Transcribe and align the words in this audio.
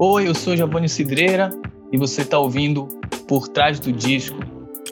Oi, 0.00 0.28
eu 0.28 0.34
sou 0.34 0.56
Giovanni 0.56 0.88
Cidreira 0.88 1.50
e 1.90 1.98
você 1.98 2.22
está 2.22 2.38
ouvindo 2.38 2.86
Por 3.26 3.48
Trás 3.48 3.80
do 3.80 3.90
Disco, 3.90 4.38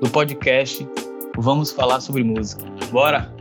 do 0.00 0.10
podcast 0.10 0.84
Vamos 1.36 1.71
Falar 1.71 2.00
sobre 2.00 2.25
Música. 2.25 2.64
Bora! 2.91 3.33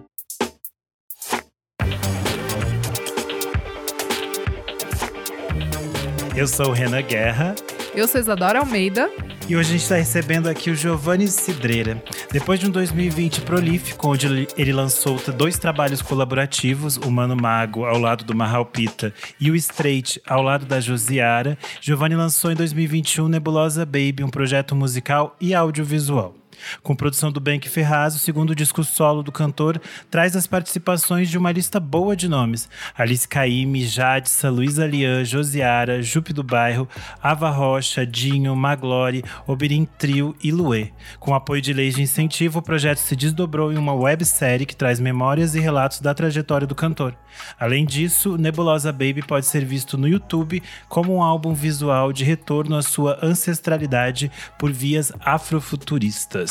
Eu 6.36 6.48
sou 6.48 6.68
o 6.68 6.72
Renan 6.72 7.02
Guerra. 7.02 7.56
Eu 7.96 8.08
sou 8.08 8.22
Isadora 8.22 8.60
Almeida. 8.60 9.10
E 9.48 9.56
hoje 9.56 9.70
a 9.70 9.72
gente 9.74 9.84
está 9.84 9.96
recebendo 9.96 10.48
aqui 10.48 10.72
o 10.72 10.76
Giovanni 10.76 11.28
Cidreira. 11.28 12.04
Depois 12.32 12.60
de 12.60 12.66
um 12.66 12.72
2020 12.72 13.42
prolífico, 13.42 14.08
onde 14.08 14.48
ele 14.58 14.74
lançou 14.74 15.20
dois 15.38 15.60
trabalhos 15.60 16.02
colaborativos, 16.02 16.98
o 16.98 17.12
Mano 17.12 17.36
Mago 17.36 17.86
ao 17.86 18.00
lado 18.00 18.26
do 18.26 18.36
Mahal 18.36 18.66
Pita 18.66 19.14
e 19.40 19.52
o 19.52 19.56
Straight 19.56 20.20
ao 20.26 20.42
lado 20.42 20.66
da 20.66 20.80
Josiara, 20.80 21.56
Giovanni 21.80 22.16
lançou 22.16 22.52
em 22.52 22.56
2021 22.56 23.28
Nebulosa 23.28 23.86
Baby, 23.86 24.24
um 24.24 24.30
projeto 24.30 24.76
musical 24.76 25.36
e 25.40 25.54
audiovisual. 25.54 26.34
Com 26.82 26.96
produção 26.96 27.32
do 27.32 27.40
Bank 27.40 27.68
Ferraz, 27.70 28.16
o 28.16 28.20
segundo 28.20 28.56
disco 28.56 28.84
solo 28.84 29.24
do 29.24 29.32
cantor 29.32 29.82
traz 30.10 30.36
as 30.36 30.48
participações 30.48 31.30
de 31.30 31.38
uma 31.38 31.52
lista 31.52 31.80
boa 31.80 32.16
de 32.16 32.28
nomes: 32.28 32.70
Alice 32.98 33.28
Caymmi, 33.28 33.86
Jadissa, 33.86 34.50
Luísa 34.50 34.86
Lian, 34.86 35.24
Josiara, 35.24 36.02
Jupe 36.02 36.34
do 36.34 36.44
Bairro, 36.44 36.88
Ava 37.22 37.50
Rocha, 37.50 38.06
Dinho, 38.06 38.56
Maglore, 38.56 39.24
Oberin 39.48 39.86
Trio 39.98 40.36
e 40.44 40.52
Luê. 40.52 40.92
Com 41.20 41.34
apoio 41.34 41.62
de 41.62 41.74
leis 41.74 41.96
de 41.96 42.02
incentivo, 42.02 42.60
o 42.60 42.62
projeto 42.62 42.98
se 42.98 43.16
desdobrou 43.16 43.72
em 43.72 43.78
uma 43.78 43.94
websérie 43.94 44.66
que 44.66 44.76
traz 44.76 45.00
memórias 45.00 45.56
e 45.56 45.60
relatos 45.60 46.00
da 46.00 46.14
trajetória 46.14 46.68
do 46.68 46.76
cantor. 46.76 47.16
Além 47.60 47.86
disso, 47.86 48.38
Nebulosa 48.38 48.92
Baby 48.92 49.22
pode 49.22 49.46
ser 49.46 49.66
visto 49.66 49.98
no 49.98 50.08
YouTube 50.08 50.62
como 50.88 51.16
um 51.16 51.22
álbum 51.22 51.54
visual 51.54 52.14
de 52.14 52.24
retorno 52.24 52.76
à 52.76 52.82
sua 52.82 53.20
ancestralidade 53.22 54.32
por 54.58 54.72
vias 54.72 55.12
afrofuturistas. 55.20 56.45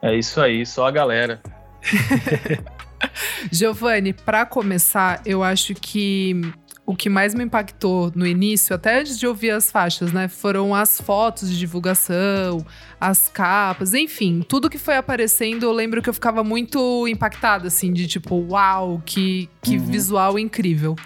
É 0.00 0.14
isso 0.16 0.40
aí, 0.40 0.64
só 0.66 0.86
a 0.86 0.90
galera. 0.90 1.40
Giovanni, 3.50 4.12
para 4.12 4.46
começar, 4.46 5.20
eu 5.26 5.42
acho 5.42 5.74
que 5.74 6.40
o 6.84 6.96
que 6.96 7.08
mais 7.08 7.34
me 7.34 7.44
impactou 7.44 8.10
no 8.14 8.26
início, 8.26 8.74
até 8.74 9.00
antes 9.00 9.18
de 9.18 9.26
ouvir 9.26 9.50
as 9.50 9.70
faixas, 9.70 10.12
né, 10.12 10.26
foram 10.26 10.74
as 10.74 11.00
fotos 11.00 11.48
de 11.48 11.56
divulgação, 11.56 12.66
as 13.00 13.28
capas, 13.28 13.94
enfim, 13.94 14.44
tudo 14.46 14.68
que 14.68 14.78
foi 14.78 14.96
aparecendo, 14.96 15.62
eu 15.62 15.72
lembro 15.72 16.02
que 16.02 16.10
eu 16.10 16.14
ficava 16.14 16.42
muito 16.42 17.06
impactada, 17.06 17.68
assim, 17.68 17.92
de 17.92 18.08
tipo, 18.08 18.34
uau, 18.50 19.00
que, 19.06 19.48
que 19.62 19.76
uhum. 19.76 19.84
visual 19.86 20.38
incrível. 20.38 20.96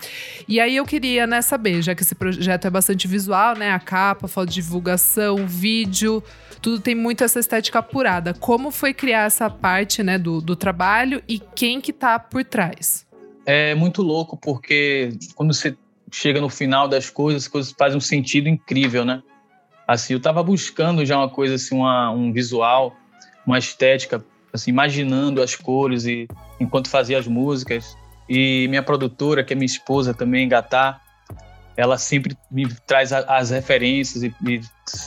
E 0.48 0.58
aí 0.60 0.76
eu 0.76 0.84
queria, 0.84 1.26
né, 1.26 1.42
saber, 1.42 1.82
já 1.82 1.94
que 1.94 2.02
esse 2.02 2.14
projeto 2.14 2.66
é 2.66 2.70
bastante 2.70 3.06
visual, 3.06 3.54
né, 3.54 3.70
a 3.72 3.78
capa, 3.78 4.26
foto 4.26 4.48
de 4.48 4.54
divulgação, 4.54 5.46
vídeo, 5.46 6.22
tudo 6.62 6.80
tem 6.80 6.94
muito 6.94 7.22
essa 7.22 7.38
estética 7.38 7.80
apurada. 7.80 8.32
Como 8.34 8.70
foi 8.70 8.94
criar 8.94 9.26
essa 9.26 9.48
parte, 9.50 10.02
né, 10.02 10.18
do, 10.18 10.40
do 10.40 10.56
trabalho 10.56 11.22
e 11.28 11.38
quem 11.38 11.80
que 11.80 11.92
tá 11.92 12.18
por 12.18 12.42
trás? 12.44 13.05
É 13.46 13.76
muito 13.76 14.02
louco 14.02 14.36
porque 14.36 15.16
quando 15.36 15.54
você 15.54 15.76
chega 16.10 16.40
no 16.40 16.48
final 16.48 16.88
das 16.88 17.08
coisas, 17.08 17.44
as 17.44 17.48
coisas 17.48 17.74
fazem 17.78 17.96
um 17.96 18.00
sentido 18.00 18.48
incrível, 18.48 19.04
né? 19.04 19.22
Assim, 19.86 20.14
eu 20.14 20.20
tava 20.20 20.42
buscando 20.42 21.06
já 21.06 21.16
uma 21.16 21.28
coisa 21.28 21.54
assim, 21.54 21.76
uma, 21.76 22.10
um 22.10 22.32
visual, 22.32 22.96
uma 23.46 23.56
estética, 23.56 24.24
assim, 24.52 24.70
imaginando 24.70 25.40
as 25.40 25.54
cores 25.54 26.06
e 26.06 26.26
enquanto 26.58 26.88
fazia 26.88 27.18
as 27.18 27.28
músicas. 27.28 27.96
E 28.28 28.66
minha 28.68 28.82
produtora, 28.82 29.44
que 29.44 29.52
é 29.52 29.56
minha 29.56 29.66
esposa 29.66 30.12
também, 30.12 30.48
Gatá, 30.48 31.00
ela 31.76 31.98
sempre 31.98 32.36
me 32.50 32.66
traz 32.86 33.12
as 33.12 33.50
referências 33.50 34.24
e, 34.24 34.34
e 34.44 34.60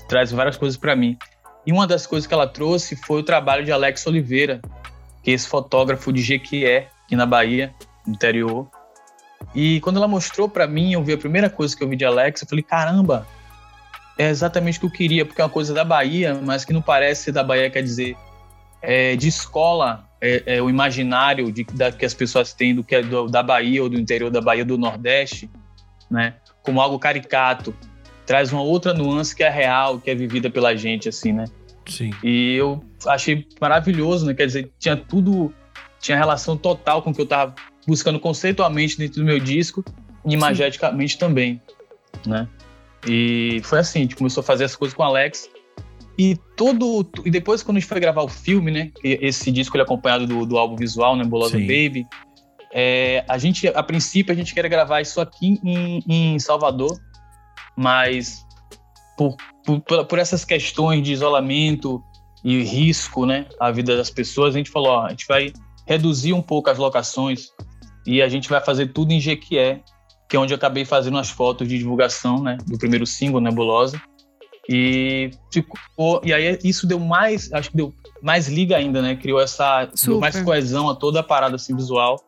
traz 0.08 0.32
várias 0.32 0.56
coisas 0.56 0.78
para 0.78 0.96
mim. 0.96 1.18
E 1.66 1.74
uma 1.74 1.86
das 1.86 2.08
coisas 2.08 2.26
que 2.26 2.34
ela 2.34 2.48
trouxe 2.48 2.96
foi 2.96 3.20
o 3.20 3.24
trabalho 3.24 3.66
de 3.66 3.72
Alex 3.72 4.08
Oliveira, 4.08 4.62
que 5.22 5.32
é 5.32 5.34
esse 5.34 5.48
fotógrafo 5.48 6.14
de 6.14 6.22
Jequié, 6.22 6.90
aqui 7.04 7.18
na 7.18 7.26
Bahia, 7.26 7.74
interior. 8.08 8.68
E 9.54 9.80
quando 9.82 9.98
ela 9.98 10.08
mostrou 10.08 10.50
para 10.50 10.68
mim, 10.68 10.94
eu 10.94 11.04
vi 11.04 11.14
a 11.14 11.18
primeira 11.18 11.50
coisa 11.50 11.76
que 11.76 11.84
eu 11.84 11.88
vi 11.88 11.96
de 11.96 12.06
Alex, 12.06 12.42
eu 12.42 12.48
falei, 12.48 12.64
caramba, 12.64 13.26
é 14.18 14.30
exatamente 14.30 14.78
o 14.78 14.82
que 14.82 14.86
eu 14.88 14.92
queria, 14.92 15.26
porque 15.26 15.42
é 15.42 15.44
uma 15.44 15.50
coisa 15.50 15.74
da 15.74 15.84
Bahia, 15.84 16.40
mas 16.44 16.66
que 16.66 16.74
não 16.74 16.82
parece 16.82 17.24
ser 17.24 17.32
da 17.32 17.44
Bahia, 17.44 17.70
quer 17.70 17.82
dizer, 17.82 18.18
é, 18.82 19.16
de 19.16 19.28
escola, 19.28 20.08
é, 20.22 20.44
é, 20.46 20.62
o 20.62 20.70
imaginário 20.70 21.52
de, 21.52 21.64
da, 21.64 21.92
que 21.92 22.06
as 22.06 22.14
pessoas 22.14 22.54
têm 22.54 22.76
do 22.76 22.84
que 22.84 22.96
é 22.96 23.02
do, 23.02 23.28
da 23.28 23.42
Bahia 23.42 23.82
ou 23.82 23.90
do 23.90 23.98
interior 23.98 24.30
da 24.30 24.42
Bahia 24.42 24.66
do 24.66 24.78
Nordeste, 24.78 25.50
né, 26.12 26.36
como 26.62 26.82
algo 26.82 27.00
caricato, 27.00 27.74
traz 28.26 28.52
uma 28.52 28.62
outra 28.62 28.94
nuance 28.94 29.36
que 29.36 29.44
é 29.44 29.50
real, 29.50 30.00
que 30.00 30.12
é 30.12 30.16
vivida 30.16 30.50
pela 30.50 30.76
gente, 30.76 31.10
assim, 31.10 31.32
né? 31.32 31.46
Sim. 31.88 32.12
E 32.24 32.56
eu 32.56 32.84
achei 33.08 33.48
maravilhoso, 33.60 34.26
né? 34.26 34.36
Quer 34.36 34.46
dizer, 34.46 34.72
tinha 34.78 34.96
tudo, 34.96 35.52
tinha 36.00 36.16
relação 36.16 36.56
total 36.56 37.02
com 37.02 37.10
o 37.10 37.14
que 37.14 37.22
eu 37.22 37.24
estava 37.24 37.56
buscando 37.90 38.20
conceitualmente 38.20 38.98
dentro 38.98 39.20
do 39.20 39.26
meu 39.26 39.40
disco 39.40 39.84
e 40.26 40.34
imageticamente 40.34 41.18
também, 41.18 41.60
né? 42.26 42.48
E 43.08 43.62
foi 43.64 43.80
assim, 43.80 44.00
a 44.00 44.02
gente 44.04 44.16
começou 44.16 44.42
a 44.42 44.44
fazer 44.44 44.66
as 44.66 44.76
coisas 44.76 44.96
com 44.96 45.02
o 45.02 45.06
Alex 45.06 45.50
e 46.18 46.38
todo 46.56 47.10
e 47.26 47.32
depois 47.32 47.64
quando 47.64 47.78
a 47.78 47.80
gente 47.80 47.90
foi 47.90 48.00
gravar 48.00 48.22
o 48.22 48.28
filme, 48.28 48.70
né? 48.70 48.92
Esse 49.04 49.52
disco 49.52 49.76
ele 49.76 49.82
é 49.82 49.86
acompanhado 49.86 50.28
do, 50.28 50.46
do 50.46 50.58
álbum 50.58 50.76
visual, 50.76 51.16
né? 51.16 51.24
Bolosa 51.24 51.58
Baby. 51.58 52.06
É, 52.72 53.26
a 53.28 53.40
gente, 53.40 53.68
a 53.68 53.82
princípio, 53.82 54.32
a 54.32 54.36
gente 54.36 54.54
queria 54.54 54.70
gravar 54.70 55.02
isso 55.02 55.20
aqui 55.20 55.60
em, 55.64 56.04
em 56.08 56.38
Salvador, 56.38 57.00
mas 57.76 58.46
por, 59.18 59.36
por, 59.66 60.06
por 60.06 60.20
essas 60.20 60.46
questões 60.46 61.02
de 61.02 61.12
isolamento 61.12 62.04
e 62.44 62.62
risco, 62.64 63.26
né, 63.26 63.48
a 63.60 63.72
vida 63.72 63.98
das 63.98 64.10
pessoas, 64.10 64.54
a 64.54 64.58
gente 64.58 64.70
falou, 64.70 64.90
ó, 64.90 65.06
a 65.08 65.10
gente 65.10 65.26
vai 65.28 65.52
reduzir 65.86 66.34
um 66.34 66.42
pouco 66.42 66.70
as 66.70 66.78
locações 66.78 67.48
e 68.06 68.22
a 68.22 68.30
gente 68.30 68.50
vai 68.50 68.62
fazer 68.62 68.88
tudo 68.88 69.12
em 69.12 69.20
Jequié, 69.20 69.82
que 70.28 70.36
é 70.36 70.40
onde 70.40 70.54
eu 70.54 70.58
acabei 70.58 70.86
fazendo 70.86 71.18
as 71.18 71.30
fotos 71.30 71.68
de 71.68 71.78
divulgação, 71.78 72.42
né, 72.42 72.58
do 72.68 72.78
primeiro 72.78 73.06
single, 73.06 73.42
Nebulosa. 73.42 74.02
E 74.72 75.32
ficou, 75.52 76.22
e 76.24 76.32
aí 76.32 76.60
isso 76.64 76.86
deu 76.86 77.00
mais, 77.00 77.52
acho 77.52 77.72
que 77.72 77.78
deu 77.78 77.92
mais 78.22 78.48
liga 78.48 78.78
ainda, 78.78 79.02
né? 79.02 79.16
Criou 79.16 79.42
essa 79.42 79.90
deu 80.06 80.20
mais 80.20 80.40
coesão 80.44 80.88
a 80.88 80.96
toda 80.96 81.22
a 81.22 81.24
parada 81.24 81.56
assim, 81.56 81.76
visual 81.76 82.24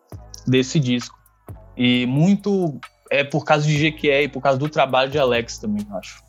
desse 0.48 0.80
disco. 0.80 1.16
E 1.78 2.08
muito 2.08 2.80
é 3.12 3.24
por 3.24 3.46
causa 3.46 3.68
de 3.68 3.78
Jequié 3.78 4.24
e 4.24 4.28
por 4.28 4.42
causa 4.42 4.58
do 4.58 4.68
trabalho 4.68 5.12
de 5.12 5.20
Alex 5.20 5.60
também, 5.60 5.86
eu 5.88 5.98
acho. 5.98 6.24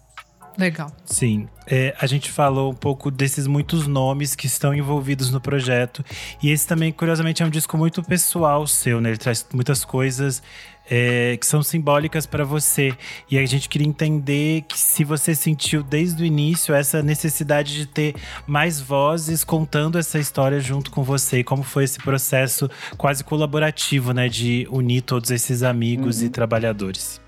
Legal. 0.58 0.92
Sim. 1.04 1.48
É, 1.66 1.94
a 1.98 2.06
gente 2.06 2.30
falou 2.30 2.70
um 2.70 2.74
pouco 2.74 3.10
desses 3.10 3.46
muitos 3.46 3.86
nomes 3.86 4.34
que 4.34 4.46
estão 4.46 4.74
envolvidos 4.74 5.30
no 5.30 5.40
projeto. 5.40 6.04
E 6.42 6.50
esse 6.50 6.66
também, 6.66 6.92
curiosamente, 6.92 7.42
é 7.42 7.46
um 7.46 7.50
disco 7.50 7.78
muito 7.78 8.02
pessoal 8.02 8.66
seu, 8.66 9.00
né? 9.00 9.10
Ele 9.10 9.18
traz 9.18 9.46
muitas 9.52 9.84
coisas 9.84 10.42
é, 10.90 11.36
que 11.38 11.46
são 11.46 11.62
simbólicas 11.62 12.26
para 12.26 12.44
você. 12.44 12.94
E 13.30 13.38
a 13.38 13.46
gente 13.46 13.68
queria 13.68 13.88
entender 13.88 14.62
que 14.62 14.78
se 14.78 15.04
você 15.04 15.34
sentiu 15.34 15.82
desde 15.82 16.22
o 16.22 16.26
início 16.26 16.74
essa 16.74 17.02
necessidade 17.02 17.74
de 17.74 17.86
ter 17.86 18.14
mais 18.46 18.80
vozes 18.80 19.44
contando 19.44 19.98
essa 19.98 20.19
história 20.19 20.60
junto 20.60 20.90
com 20.90 21.02
você. 21.02 21.38
E 21.38 21.44
como 21.44 21.62
foi 21.62 21.84
esse 21.84 21.98
processo 21.98 22.69
quase 22.98 23.24
colaborativo, 23.24 24.12
né? 24.12 24.28
De 24.28 24.66
unir 24.70 25.02
todos 25.02 25.30
esses 25.30 25.62
amigos 25.62 26.20
uhum. 26.20 26.26
e 26.26 26.28
trabalhadores 26.28 27.22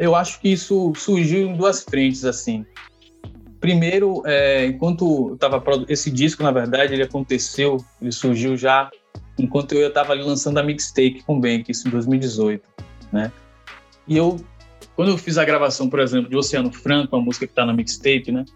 eu 0.00 0.14
acho 0.16 0.40
que 0.40 0.48
isso 0.48 0.92
surgiu 0.96 1.46
em 1.46 1.54
duas 1.54 1.82
frentes, 1.84 2.24
assim. 2.24 2.64
Primeiro, 3.60 4.22
é, 4.24 4.64
enquanto 4.64 5.34
estava 5.34 5.62
esse 5.86 6.10
disco, 6.10 6.42
na 6.42 6.50
verdade, 6.50 6.94
ele 6.94 7.02
aconteceu, 7.02 7.76
ele 8.00 8.10
surgiu 8.10 8.56
já 8.56 8.90
enquanto 9.38 9.72
eu 9.72 9.88
estava 9.88 10.12
ali 10.12 10.22
lançando 10.22 10.58
a 10.58 10.62
mixtape 10.62 11.22
com 11.26 11.36
o 11.36 11.40
Bank, 11.40 11.70
isso 11.70 11.86
em 11.86 11.90
2018, 11.90 12.62
né? 13.12 13.30
E 14.08 14.16
eu, 14.16 14.40
quando 14.96 15.10
eu 15.10 15.18
fiz 15.18 15.36
a 15.36 15.44
gravação, 15.44 15.88
por 15.88 16.00
exemplo, 16.00 16.30
de 16.30 16.36
Oceano 16.36 16.72
Franco, 16.72 17.14
a 17.14 17.20
música 17.20 17.46
que 17.46 17.52
está 17.52 17.66
na 17.66 17.74
mixtape, 17.74 18.32
né? 18.32 18.46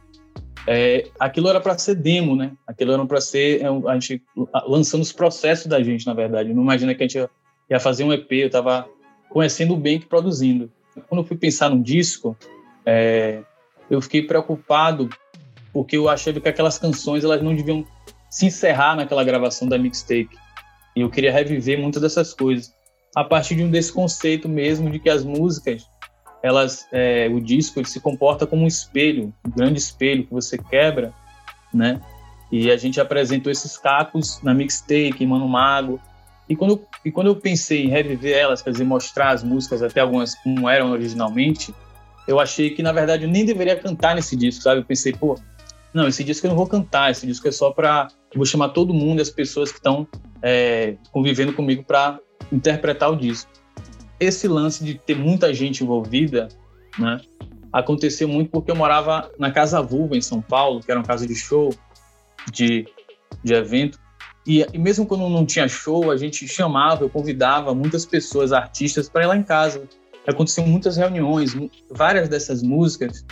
É, 0.66 1.08
aquilo 1.20 1.50
era 1.50 1.60
para 1.60 1.76
ser 1.76 1.94
demo, 1.94 2.34
né? 2.34 2.52
Aquilo 2.66 2.92
era 2.92 3.04
para 3.04 3.20
ser 3.20 3.60
é, 3.60 3.66
a 3.66 3.94
gente 3.98 4.22
lançando 4.66 5.02
os 5.02 5.12
processos 5.12 5.66
da 5.66 5.82
gente, 5.82 6.06
na 6.06 6.14
verdade. 6.14 6.54
Não 6.54 6.62
imagina 6.62 6.94
que 6.94 7.02
a 7.02 7.06
gente 7.06 7.30
ia, 7.70 7.78
fazer 7.78 8.04
um 8.04 8.12
EP, 8.12 8.32
eu 8.32 8.46
estava 8.46 8.88
conhecendo 9.28 9.74
o 9.74 9.76
Bank 9.76 10.06
produzindo. 10.06 10.70
Quando 11.08 11.22
eu 11.22 11.26
fui 11.26 11.36
pensar 11.36 11.70
no 11.70 11.82
disco, 11.82 12.36
é, 12.86 13.42
eu 13.90 14.00
fiquei 14.00 14.22
preocupado 14.22 15.08
porque 15.72 15.96
eu 15.96 16.08
achei 16.08 16.32
que 16.32 16.48
aquelas 16.48 16.78
canções 16.78 17.24
elas 17.24 17.42
não 17.42 17.54
deviam 17.54 17.84
se 18.30 18.46
encerrar 18.46 18.96
naquela 18.96 19.24
gravação 19.24 19.68
da 19.68 19.76
mixtape. 19.76 20.30
E 20.94 21.00
eu 21.00 21.10
queria 21.10 21.32
reviver 21.32 21.78
muitas 21.78 22.00
dessas 22.00 22.32
coisas 22.32 22.72
a 23.14 23.24
partir 23.24 23.54
de 23.54 23.62
um 23.62 23.70
desse 23.70 23.92
conceito 23.92 24.48
mesmo 24.48 24.90
de 24.90 24.98
que 24.98 25.08
as 25.08 25.24
músicas, 25.24 25.86
elas, 26.42 26.86
é, 26.92 27.28
o 27.28 27.40
disco 27.40 27.78
ele 27.78 27.88
se 27.88 28.00
comporta 28.00 28.46
como 28.46 28.64
um 28.64 28.66
espelho, 28.66 29.32
um 29.46 29.50
grande 29.50 29.78
espelho 29.78 30.24
que 30.24 30.32
você 30.32 30.58
quebra, 30.58 31.12
né? 31.72 32.00
E 32.50 32.70
a 32.70 32.76
gente 32.76 33.00
apresentou 33.00 33.50
esses 33.50 33.76
cacos 33.76 34.40
na 34.42 34.54
mixtape, 34.54 35.26
Mano 35.26 35.48
Mago, 35.48 36.00
e 36.48 36.54
quando, 36.54 36.82
e 37.04 37.10
quando 37.10 37.28
eu 37.28 37.36
pensei 37.36 37.84
em 37.84 37.88
reviver 37.88 38.36
elas, 38.36 38.60
quer 38.60 38.70
dizer, 38.70 38.84
mostrar 38.84 39.30
as 39.30 39.42
músicas 39.42 39.82
até 39.82 40.00
algumas 40.00 40.34
como 40.34 40.68
eram 40.68 40.90
originalmente, 40.90 41.74
eu 42.26 42.38
achei 42.38 42.70
que, 42.70 42.82
na 42.82 42.92
verdade, 42.92 43.24
eu 43.24 43.30
nem 43.30 43.44
deveria 43.44 43.76
cantar 43.76 44.14
nesse 44.14 44.36
disco, 44.36 44.62
sabe? 44.62 44.80
Eu 44.80 44.84
pensei, 44.84 45.12
pô, 45.12 45.38
não, 45.92 46.08
esse 46.08 46.24
disco 46.24 46.46
eu 46.46 46.50
não 46.50 46.56
vou 46.56 46.66
cantar, 46.66 47.10
esse 47.10 47.26
disco 47.26 47.46
é 47.48 47.52
só 47.52 47.70
para 47.70 48.08
vou 48.34 48.44
chamar 48.44 48.70
todo 48.70 48.92
mundo, 48.92 49.22
as 49.22 49.30
pessoas 49.30 49.70
que 49.70 49.78
estão 49.78 50.06
é, 50.42 50.96
convivendo 51.12 51.52
comigo 51.52 51.84
para 51.84 52.18
interpretar 52.50 53.10
o 53.10 53.16
disco. 53.16 53.50
Esse 54.18 54.48
lance 54.48 54.84
de 54.84 54.94
ter 54.94 55.16
muita 55.16 55.54
gente 55.54 55.84
envolvida, 55.84 56.48
né, 56.98 57.20
aconteceu 57.72 58.26
muito 58.28 58.50
porque 58.50 58.70
eu 58.70 58.76
morava 58.76 59.30
na 59.38 59.50
Casa 59.50 59.80
Vulva, 59.80 60.16
em 60.16 60.20
São 60.20 60.40
Paulo, 60.40 60.80
que 60.80 60.90
era 60.90 60.98
uma 60.98 61.06
casa 61.06 61.26
de 61.26 61.34
show, 61.34 61.74
de, 62.50 62.86
de 63.42 63.54
evento, 63.54 63.98
e, 64.46 64.66
e 64.72 64.78
mesmo 64.78 65.06
quando 65.06 65.28
não 65.28 65.46
tinha 65.46 65.66
show, 65.68 66.10
a 66.10 66.16
gente 66.16 66.46
chamava, 66.46 67.04
eu 67.04 67.10
convidava 67.10 67.74
muitas 67.74 68.04
pessoas, 68.04 68.52
artistas, 68.52 69.08
para 69.08 69.24
ir 69.24 69.26
lá 69.26 69.36
em 69.36 69.42
casa. 69.42 69.82
Aconteciam 70.26 70.66
muitas 70.66 70.96
reuniões, 70.96 71.54
várias 71.90 72.28
dessas 72.28 72.62
músicas 72.62 73.24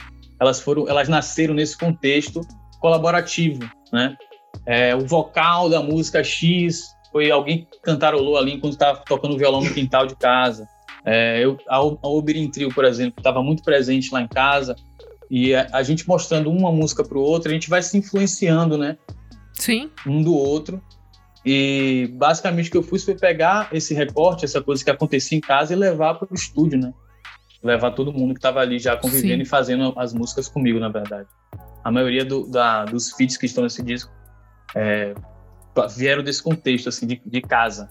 elas 0.42 0.60
foram, 0.60 0.88
elas 0.88 1.08
nasceram 1.08 1.54
nesse 1.54 1.78
contexto 1.78 2.40
colaborativo, 2.80 3.60
né? 3.92 4.16
É, 4.66 4.94
o 4.94 5.06
vocal 5.06 5.70
da 5.70 5.80
música 5.80 6.22
X 6.24 6.82
foi 7.12 7.30
alguém 7.30 7.64
que 7.70 7.80
cantarolou 7.80 8.36
ali 8.36 8.54
enquanto 8.54 8.72
estava 8.72 9.02
tocando 9.06 9.38
violão 9.38 9.62
no 9.62 9.72
quintal 9.72 10.04
de 10.04 10.16
casa. 10.16 10.66
É, 11.04 11.44
eu, 11.44 11.56
a, 11.68 11.76
a 11.76 12.08
Oberin 12.08 12.50
Trio, 12.50 12.74
por 12.74 12.84
exemplo, 12.84 13.14
estava 13.18 13.40
muito 13.40 13.62
presente 13.62 14.12
lá 14.12 14.20
em 14.20 14.26
casa 14.26 14.74
e 15.30 15.54
a, 15.54 15.68
a 15.72 15.82
gente 15.84 16.08
mostrando 16.08 16.50
uma 16.50 16.72
música 16.72 17.04
para 17.04 17.16
o 17.16 17.22
outro, 17.22 17.48
a 17.48 17.54
gente 17.54 17.70
vai 17.70 17.82
se 17.82 17.96
influenciando, 17.96 18.76
né? 18.76 18.98
Sim. 19.52 19.90
Um 20.04 20.22
do 20.22 20.34
outro. 20.34 20.82
E 21.44 22.08
basicamente 22.14 22.68
o 22.68 22.72
que 22.72 22.78
eu 22.78 22.82
fiz 22.82 23.04
foi 23.04 23.14
pegar 23.14 23.68
esse 23.72 23.94
recorte, 23.94 24.44
essa 24.44 24.60
coisa 24.60 24.84
que 24.84 24.90
acontecia 24.90 25.36
em 25.36 25.40
casa 25.40 25.72
e 25.72 25.76
levar 25.76 26.14
para 26.14 26.28
o 26.30 26.34
estúdio, 26.34 26.78
né? 26.78 26.92
levar 27.62 27.92
todo 27.92 28.12
mundo 28.12 28.34
que 28.34 28.38
estava 28.38 28.60
ali 28.60 28.78
já 28.78 28.96
convivendo 28.96 29.36
Sim. 29.36 29.42
e 29.42 29.44
fazendo 29.44 29.94
as 29.96 30.12
músicas 30.12 30.48
comigo, 30.48 30.78
na 30.80 30.88
verdade. 30.88 31.28
A 31.84 31.90
maioria 31.90 32.24
do, 32.24 32.46
da, 32.46 32.84
dos 32.84 33.12
feats 33.12 33.36
que 33.36 33.46
estão 33.46 33.62
nesse 33.62 33.82
disco 33.82 34.10
é, 34.74 35.14
vieram 35.96 36.22
desse 36.22 36.42
contexto, 36.42 36.88
assim, 36.88 37.06
de, 37.06 37.22
de 37.24 37.40
casa. 37.40 37.88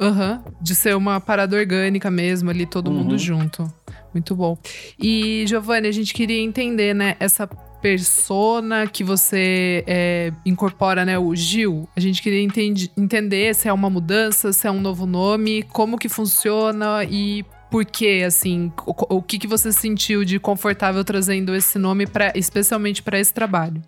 Uhum, 0.00 0.42
de 0.60 0.74
ser 0.74 0.94
uma 0.94 1.20
parada 1.20 1.56
orgânica 1.56 2.10
mesmo, 2.10 2.50
ali 2.50 2.66
todo 2.66 2.88
uhum. 2.88 2.98
mundo 2.98 3.18
junto. 3.18 3.72
Muito 4.12 4.34
bom. 4.34 4.58
E, 4.98 5.44
Giovanni, 5.46 5.88
a 5.88 5.92
gente 5.92 6.12
queria 6.12 6.40
entender, 6.40 6.94
né, 6.94 7.16
essa 7.20 7.48
persona 7.80 8.86
que 8.86 9.04
você 9.04 9.84
é, 9.86 10.32
incorpora, 10.44 11.04
né, 11.04 11.18
o 11.18 11.34
Gil. 11.34 11.88
A 11.96 12.00
gente 12.00 12.22
queria 12.22 12.42
entende, 12.42 12.90
entender 12.96 13.54
se 13.54 13.68
é 13.68 13.72
uma 13.72 13.90
mudança, 13.90 14.52
se 14.52 14.66
é 14.66 14.70
um 14.70 14.80
novo 14.80 15.06
nome, 15.06 15.62
como 15.64 15.98
que 15.98 16.08
funciona 16.08 17.04
e 17.04 17.44
por 17.70 17.84
quê, 17.84 18.22
assim? 18.26 18.72
O, 18.86 19.16
o 19.16 19.22
que, 19.22 19.38
que 19.38 19.46
você 19.46 19.72
sentiu 19.72 20.24
de 20.24 20.38
confortável 20.38 21.04
trazendo 21.04 21.54
esse 21.54 21.78
nome, 21.78 22.06
pra, 22.06 22.32
especialmente 22.34 23.02
para 23.02 23.18
esse 23.18 23.34
trabalho? 23.34 23.82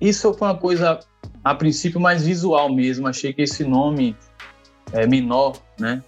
Isso 0.00 0.32
foi 0.34 0.48
uma 0.48 0.56
coisa, 0.56 0.98
a 1.44 1.54
princípio, 1.54 2.00
mais 2.00 2.24
visual 2.24 2.72
mesmo. 2.72 3.06
Achei 3.06 3.32
que 3.32 3.42
esse 3.42 3.64
nome 3.64 4.16
é, 4.92 5.06
menor, 5.06 5.56
né? 5.78 6.02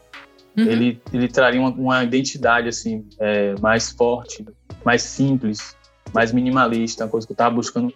Uhum. 0.56 0.64
Ele, 0.64 1.02
ele 1.12 1.28
traria 1.28 1.60
uma, 1.60 1.70
uma 1.70 2.04
identidade, 2.04 2.68
assim, 2.68 3.06
é, 3.18 3.54
mais 3.60 3.90
forte, 3.90 4.44
mais 4.84 5.02
simples, 5.02 5.76
mais 6.12 6.32
minimalista, 6.32 7.04
uma 7.04 7.10
coisa 7.10 7.26
que 7.26 7.32
eu 7.32 7.34
estava 7.34 7.54
buscando 7.54 7.92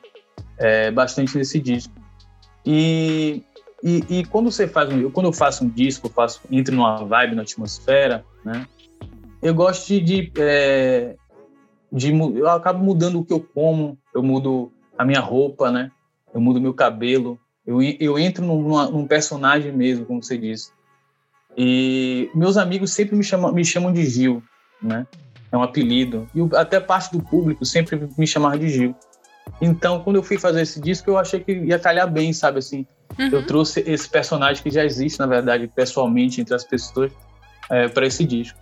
é, 0.58 0.90
bastante 0.90 1.36
nesse 1.36 1.60
disco. 1.60 1.92
E, 2.64 3.42
e, 3.82 4.04
e, 4.08 4.24
quando 4.24 4.50
você 4.50 4.66
faz 4.66 4.92
um, 4.92 5.10
quando 5.10 5.26
eu 5.26 5.32
faço 5.32 5.64
um 5.64 5.68
disco, 5.68 6.06
eu 6.06 6.10
faço, 6.10 6.40
entro 6.50 6.74
numa 6.74 7.04
vibe, 7.04 7.36
na 7.36 7.42
atmosfera, 7.42 8.24
né? 8.44 8.66
eu 9.42 9.54
gosto 9.54 9.86
de, 9.86 10.00
de, 10.00 10.32
é, 10.38 11.14
de, 11.92 12.10
eu 12.10 12.48
acabo 12.48 12.82
mudando 12.82 13.20
o 13.20 13.24
que 13.24 13.32
eu 13.32 13.40
como, 13.40 13.98
eu 14.14 14.22
mudo 14.22 14.72
a 14.98 15.04
minha 15.04 15.20
roupa, 15.20 15.70
né? 15.70 15.90
Eu 16.34 16.40
mudo 16.40 16.60
meu 16.60 16.74
cabelo, 16.74 17.38
eu, 17.66 17.80
eu 17.82 18.18
entro 18.18 18.44
numa, 18.44 18.90
num 18.90 19.06
personagem 19.06 19.72
mesmo, 19.72 20.04
como 20.04 20.22
você 20.22 20.36
disse. 20.36 20.72
E 21.56 22.30
meus 22.34 22.56
amigos 22.56 22.92
sempre 22.92 23.16
me 23.16 23.24
chamam, 23.24 23.52
me 23.52 23.64
chamam 23.64 23.92
de 23.92 24.04
Gil, 24.04 24.42
né? 24.82 25.06
É 25.50 25.56
um 25.56 25.62
apelido. 25.62 26.28
E 26.34 26.40
até 26.56 26.80
parte 26.80 27.12
do 27.12 27.22
público 27.22 27.64
sempre 27.64 28.08
me 28.16 28.26
chamava 28.26 28.58
de 28.58 28.68
Gil. 28.68 28.94
Então, 29.60 30.00
quando 30.00 30.16
eu 30.16 30.22
fui 30.22 30.38
fazer 30.38 30.62
esse 30.62 30.80
disco, 30.80 31.10
eu 31.10 31.18
achei 31.18 31.40
que 31.40 31.52
ia 31.52 31.78
calhar 31.78 32.10
bem, 32.10 32.32
sabe 32.32 32.58
assim? 32.58 32.86
Uhum. 33.18 33.28
Eu 33.28 33.46
trouxe 33.46 33.80
esse 33.86 34.08
personagem 34.08 34.62
que 34.62 34.70
já 34.70 34.84
existe, 34.84 35.18
na 35.18 35.26
verdade, 35.26 35.68
pessoalmente 35.68 36.40
entre 36.40 36.54
as 36.54 36.64
pessoas, 36.64 37.12
é, 37.70 37.88
para 37.88 38.06
esse 38.06 38.24
disco. 38.24 38.58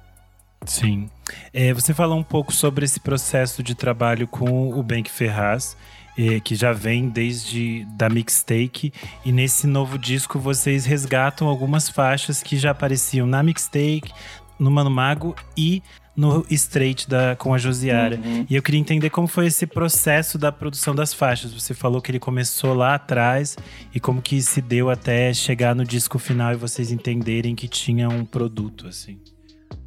Sim. 0.67 1.11
É, 1.53 1.73
você 1.73 1.93
falou 1.93 2.19
um 2.19 2.23
pouco 2.23 2.53
sobre 2.53 2.85
esse 2.85 3.01
processo 3.01 3.63
de 3.63 3.75
trabalho 3.75 4.27
com 4.27 4.71
o 4.73 4.83
Bank 4.83 5.11
Ferraz, 5.11 5.77
é, 6.17 6.39
que 6.41 6.55
já 6.55 6.73
vem 6.73 7.09
desde 7.09 7.85
da 7.97 8.09
mixtape, 8.09 8.93
e 9.25 9.33
nesse 9.33 9.67
novo 9.67 9.99
disco 9.99 10.39
vocês 10.39 10.85
resgatam 10.85 11.49
algumas 11.49 11.89
faixas 11.89 12.43
que 12.43 12.57
já 12.57 12.71
apareciam 12.71 13.27
na 13.27 13.43
mixtape, 13.43 14.13
no 14.59 14.71
Mano 14.71 14.91
Mago 14.91 15.35
e 15.57 15.83
no 16.17 16.45
Straight 16.51 17.09
da, 17.09 17.35
com 17.37 17.53
a 17.53 17.59
Josiara. 17.59 18.17
Uhum. 18.17 18.47
E 18.49 18.55
eu 18.55 18.63
queria 18.63 18.81
entender 18.81 19.11
como 19.11 19.27
foi 19.27 19.47
esse 19.47 19.67
processo 19.67 20.39
da 20.39 20.53
produção 20.53 20.95
das 20.95 21.13
faixas. 21.13 21.53
Você 21.53 21.75
falou 21.75 22.01
que 22.01 22.11
ele 22.11 22.21
começou 22.21 22.75
lá 22.75 22.95
atrás 22.95 23.57
e 23.95 23.99
como 23.99 24.23
que 24.23 24.41
se 24.41 24.61
deu 24.61 24.91
até 24.91 25.33
chegar 25.33 25.75
no 25.75 25.85
disco 25.85 26.19
final 26.19 26.53
e 26.53 26.57
vocês 26.57 26.93
entenderem 26.93 27.55
que 27.55 27.67
tinha 27.67 28.09
um 28.09 28.25
produto, 28.25 28.87
assim. 28.87 29.21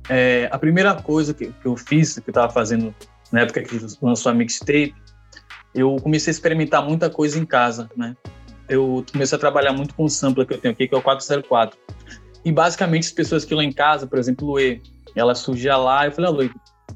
É, 0.10 0.50
a 0.52 0.60
primeira 0.60 0.94
coisa 0.96 1.34
que, 1.34 1.48
que 1.48 1.66
eu 1.66 1.76
fiz, 1.76 2.14
que 2.20 2.30
eu 2.30 2.32
estava 2.32 2.52
fazendo 2.52 2.94
na 3.32 3.42
época 3.42 3.62
que 3.62 3.78
lançou 4.02 4.32
a 4.32 4.36
mixtape, 4.36 4.96
eu 5.76 5.96
comecei 5.98 6.32
a 6.32 6.34
experimentar 6.34 6.84
muita 6.84 7.10
coisa 7.10 7.38
em 7.38 7.46
casa, 7.46 7.90
né? 7.96 8.16
Eu 8.70 9.06
comecei 9.12 9.36
a 9.36 9.40
trabalhar 9.40 9.74
muito 9.74 9.94
com 9.94 10.06
o 10.06 10.10
sampler 10.10 10.46
que 10.46 10.54
eu 10.54 10.58
tenho 10.58 10.74
aqui, 10.74 10.88
que 10.88 10.96
é 10.96 10.98
o 10.98 11.02
404. 11.02 11.78
E 12.44 12.52
basicamente 12.52 13.04
as 13.04 13.12
pessoas 13.12 13.46
que 13.46 13.54
lá 13.54 13.64
em 13.64 13.72
casa, 13.72 14.08
por 14.08 14.18
exemplo, 14.18 14.50
o 14.50 14.60
E, 14.60 14.82
ela 15.18 15.36
surgia 15.36 15.76
lá, 15.78 16.06
eu 16.06 16.12
falei, 16.12 16.32
Luí, 16.32 16.52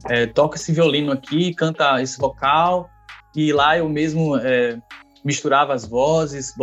é, 0.09 0.25
toca 0.25 0.57
esse 0.57 0.71
violino 0.71 1.11
aqui, 1.11 1.53
canta 1.53 2.01
esse 2.01 2.17
vocal, 2.17 2.89
e 3.35 3.51
lá 3.53 3.77
eu 3.77 3.87
mesmo 3.87 4.37
é, 4.37 4.77
misturava 5.23 5.73
as 5.73 5.85
vozes, 5.85 6.53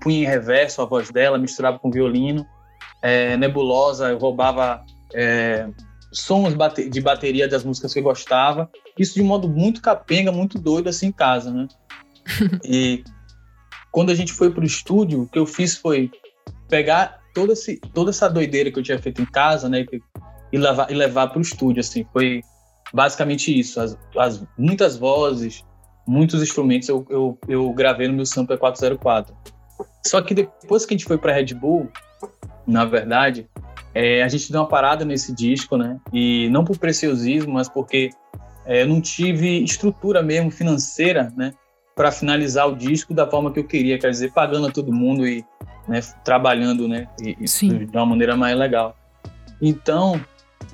punha 0.00 0.22
em 0.22 0.26
reverso 0.26 0.80
a 0.80 0.84
voz 0.84 1.10
dela, 1.10 1.38
misturava 1.38 1.78
com 1.78 1.90
violino. 1.90 2.46
É, 3.02 3.36
nebulosa, 3.36 4.08
eu 4.08 4.18
roubava 4.18 4.82
é, 5.14 5.68
sons 6.12 6.54
de 6.90 7.00
bateria 7.00 7.46
das 7.48 7.62
músicas 7.62 7.92
que 7.92 7.98
eu 7.98 8.04
gostava. 8.04 8.70
Isso 8.98 9.14
de 9.14 9.22
um 9.22 9.26
modo 9.26 9.48
muito 9.48 9.82
capenga, 9.82 10.32
muito 10.32 10.58
doido 10.58 10.88
assim 10.88 11.08
em 11.08 11.12
casa, 11.12 11.50
né? 11.50 11.68
e 12.64 13.04
quando 13.92 14.10
a 14.10 14.14
gente 14.14 14.32
foi 14.32 14.50
pro 14.50 14.64
estúdio, 14.64 15.22
o 15.22 15.28
que 15.28 15.38
eu 15.38 15.46
fiz 15.46 15.76
foi 15.76 16.10
pegar 16.68 17.20
toda, 17.34 17.52
esse, 17.52 17.78
toda 17.92 18.10
essa 18.10 18.28
doideira 18.28 18.70
que 18.70 18.78
eu 18.78 18.82
tinha 18.82 18.98
feito 18.98 19.20
em 19.20 19.26
casa, 19.26 19.68
né? 19.68 19.84
E 20.52 20.58
levar, 20.58 20.90
e 20.90 20.94
levar 20.94 21.28
pro 21.28 21.40
estúdio, 21.40 21.80
assim. 21.80 22.06
Foi 22.12 22.42
basicamente 22.92 23.56
isso. 23.56 23.80
As, 23.80 23.98
as 24.16 24.44
muitas 24.58 24.96
vozes, 24.96 25.64
muitos 26.06 26.42
instrumentos 26.42 26.88
eu, 26.88 27.06
eu, 27.10 27.38
eu 27.48 27.72
gravei 27.72 28.08
no 28.08 28.14
meu 28.14 28.26
Sampler 28.26 28.58
404. 28.58 29.34
Só 30.06 30.22
que 30.22 30.34
depois 30.34 30.86
que 30.86 30.94
a 30.94 30.96
gente 30.96 31.06
foi 31.06 31.18
para 31.18 31.32
Red 31.32 31.54
Bull, 31.54 31.90
na 32.66 32.84
verdade, 32.84 33.48
é, 33.94 34.22
a 34.22 34.28
gente 34.28 34.52
deu 34.52 34.60
uma 34.60 34.68
parada 34.68 35.04
nesse 35.04 35.34
disco, 35.34 35.76
né? 35.76 35.98
E 36.12 36.48
não 36.50 36.64
por 36.64 36.78
preciosismo, 36.78 37.54
mas 37.54 37.68
porque 37.68 38.10
é, 38.64 38.82
eu 38.82 38.86
não 38.86 39.00
tive 39.00 39.62
estrutura 39.62 40.22
mesmo 40.22 40.50
financeira, 40.50 41.32
né? 41.36 41.52
Para 41.94 42.12
finalizar 42.12 42.68
o 42.68 42.76
disco 42.76 43.14
da 43.14 43.26
forma 43.26 43.50
que 43.50 43.58
eu 43.58 43.64
queria, 43.64 43.98
quer 43.98 44.10
dizer, 44.10 44.32
pagando 44.32 44.66
a 44.66 44.70
todo 44.70 44.92
mundo 44.92 45.26
e 45.26 45.44
né, 45.88 46.00
trabalhando, 46.24 46.86
né? 46.86 47.08
E, 47.20 47.34
de 47.86 47.96
uma 47.96 48.04
maneira 48.04 48.36
mais 48.36 48.56
legal. 48.56 48.94
Então, 49.62 50.20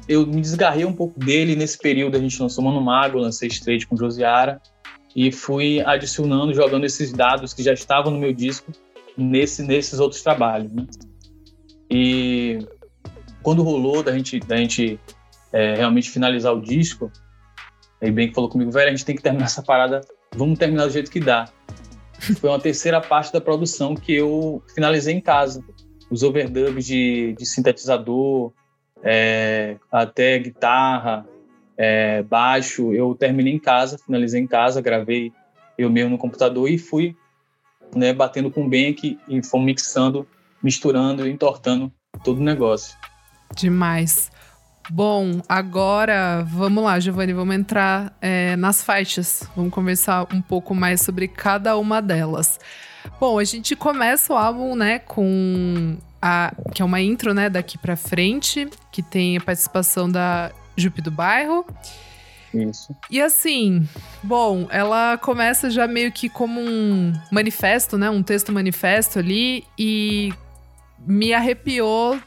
eu 0.08 0.26
me 0.26 0.40
desgarrei 0.40 0.84
um 0.84 0.92
pouco 0.92 1.18
dele 1.18 1.54
nesse 1.54 1.78
período. 1.78 2.16
A 2.16 2.20
gente 2.20 2.40
lançou 2.40 2.64
Mano 2.64 2.80
Mago, 2.80 3.18
lancei 3.18 3.48
Straight 3.48 3.86
com 3.86 3.96
Josiara 3.96 4.60
e 5.14 5.30
fui 5.30 5.80
adicionando, 5.80 6.54
jogando 6.54 6.84
esses 6.84 7.12
dados 7.12 7.52
que 7.52 7.62
já 7.62 7.72
estavam 7.72 8.12
no 8.12 8.18
meu 8.18 8.32
disco 8.32 8.72
nesse, 9.16 9.62
nesses 9.62 10.00
outros 10.00 10.22
trabalhos, 10.22 10.72
né? 10.72 10.86
E 11.90 12.58
quando 13.42 13.62
rolou 13.62 14.02
da 14.02 14.12
gente, 14.12 14.40
da 14.40 14.56
gente 14.56 14.98
é, 15.52 15.74
realmente 15.74 16.10
finalizar 16.10 16.54
o 16.54 16.60
disco, 16.60 17.10
aí 18.00 18.10
bem 18.10 18.28
que 18.28 18.34
falou 18.34 18.48
comigo, 18.48 18.70
velho, 18.70 18.88
a 18.88 18.90
gente 18.90 19.04
tem 19.04 19.14
que 19.14 19.22
terminar 19.22 19.44
essa 19.44 19.62
parada, 19.62 20.00
vamos 20.34 20.58
terminar 20.58 20.86
do 20.86 20.92
jeito 20.92 21.10
que 21.10 21.20
dá. 21.20 21.48
Foi 22.40 22.48
uma 22.48 22.60
terceira 22.60 23.00
parte 23.00 23.32
da 23.32 23.40
produção 23.40 23.94
que 23.94 24.14
eu 24.14 24.62
finalizei 24.74 25.14
em 25.14 25.20
casa. 25.20 25.62
Os 26.10 26.22
overdubs 26.22 26.86
de, 26.86 27.34
de 27.36 27.44
sintetizador, 27.44 28.52
é, 29.02 29.76
até 29.90 30.38
guitarra, 30.38 31.26
é, 31.76 32.22
baixo, 32.22 32.92
eu 32.92 33.14
terminei 33.14 33.52
em 33.52 33.58
casa, 33.58 33.98
finalizei 33.98 34.40
em 34.40 34.46
casa, 34.46 34.80
gravei 34.80 35.32
eu 35.76 35.90
mesmo 35.90 36.10
no 36.10 36.18
computador 36.18 36.68
e 36.70 36.78
fui 36.78 37.16
né, 37.94 38.12
batendo 38.12 38.50
com 38.50 38.64
o 38.64 38.68
Bank 38.68 39.18
e 39.28 39.44
fomos 39.44 39.66
mixando, 39.66 40.26
misturando 40.62 41.26
entortando 41.26 41.92
todo 42.24 42.38
o 42.38 42.42
negócio. 42.42 42.96
Demais. 43.56 44.30
Bom, 44.90 45.40
agora 45.48 46.44
vamos 46.48 46.82
lá, 46.82 46.98
Giovanni, 46.98 47.32
vamos 47.32 47.54
entrar 47.54 48.16
é, 48.20 48.56
nas 48.56 48.82
faixas. 48.82 49.48
Vamos 49.56 49.72
conversar 49.72 50.26
um 50.32 50.42
pouco 50.42 50.74
mais 50.74 51.00
sobre 51.00 51.28
cada 51.28 51.76
uma 51.76 52.00
delas. 52.00 52.58
Bom, 53.20 53.38
a 53.38 53.44
gente 53.44 53.76
começa 53.76 54.32
o 54.32 54.36
álbum, 54.36 54.74
né, 54.74 54.98
com 55.00 55.96
a 56.20 56.54
que 56.74 56.82
é 56.82 56.84
uma 56.84 57.00
intro, 57.00 57.34
né, 57.34 57.48
daqui 57.48 57.76
para 57.76 57.96
frente, 57.96 58.68
que 58.90 59.02
tem 59.02 59.36
a 59.36 59.40
participação 59.40 60.10
da 60.10 60.50
Jupe 60.76 61.02
do 61.02 61.10
Bairro. 61.10 61.66
Isso. 62.54 62.94
E 63.10 63.20
assim, 63.20 63.86
bom, 64.22 64.66
ela 64.70 65.16
começa 65.16 65.70
já 65.70 65.86
meio 65.86 66.12
que 66.12 66.28
como 66.28 66.60
um 66.60 67.12
manifesto, 67.30 67.96
né, 67.96 68.10
um 68.10 68.22
texto 68.22 68.52
manifesto 68.52 69.18
ali 69.18 69.64
e 69.78 70.32
me 71.06 71.32
arrepiou 71.32 72.18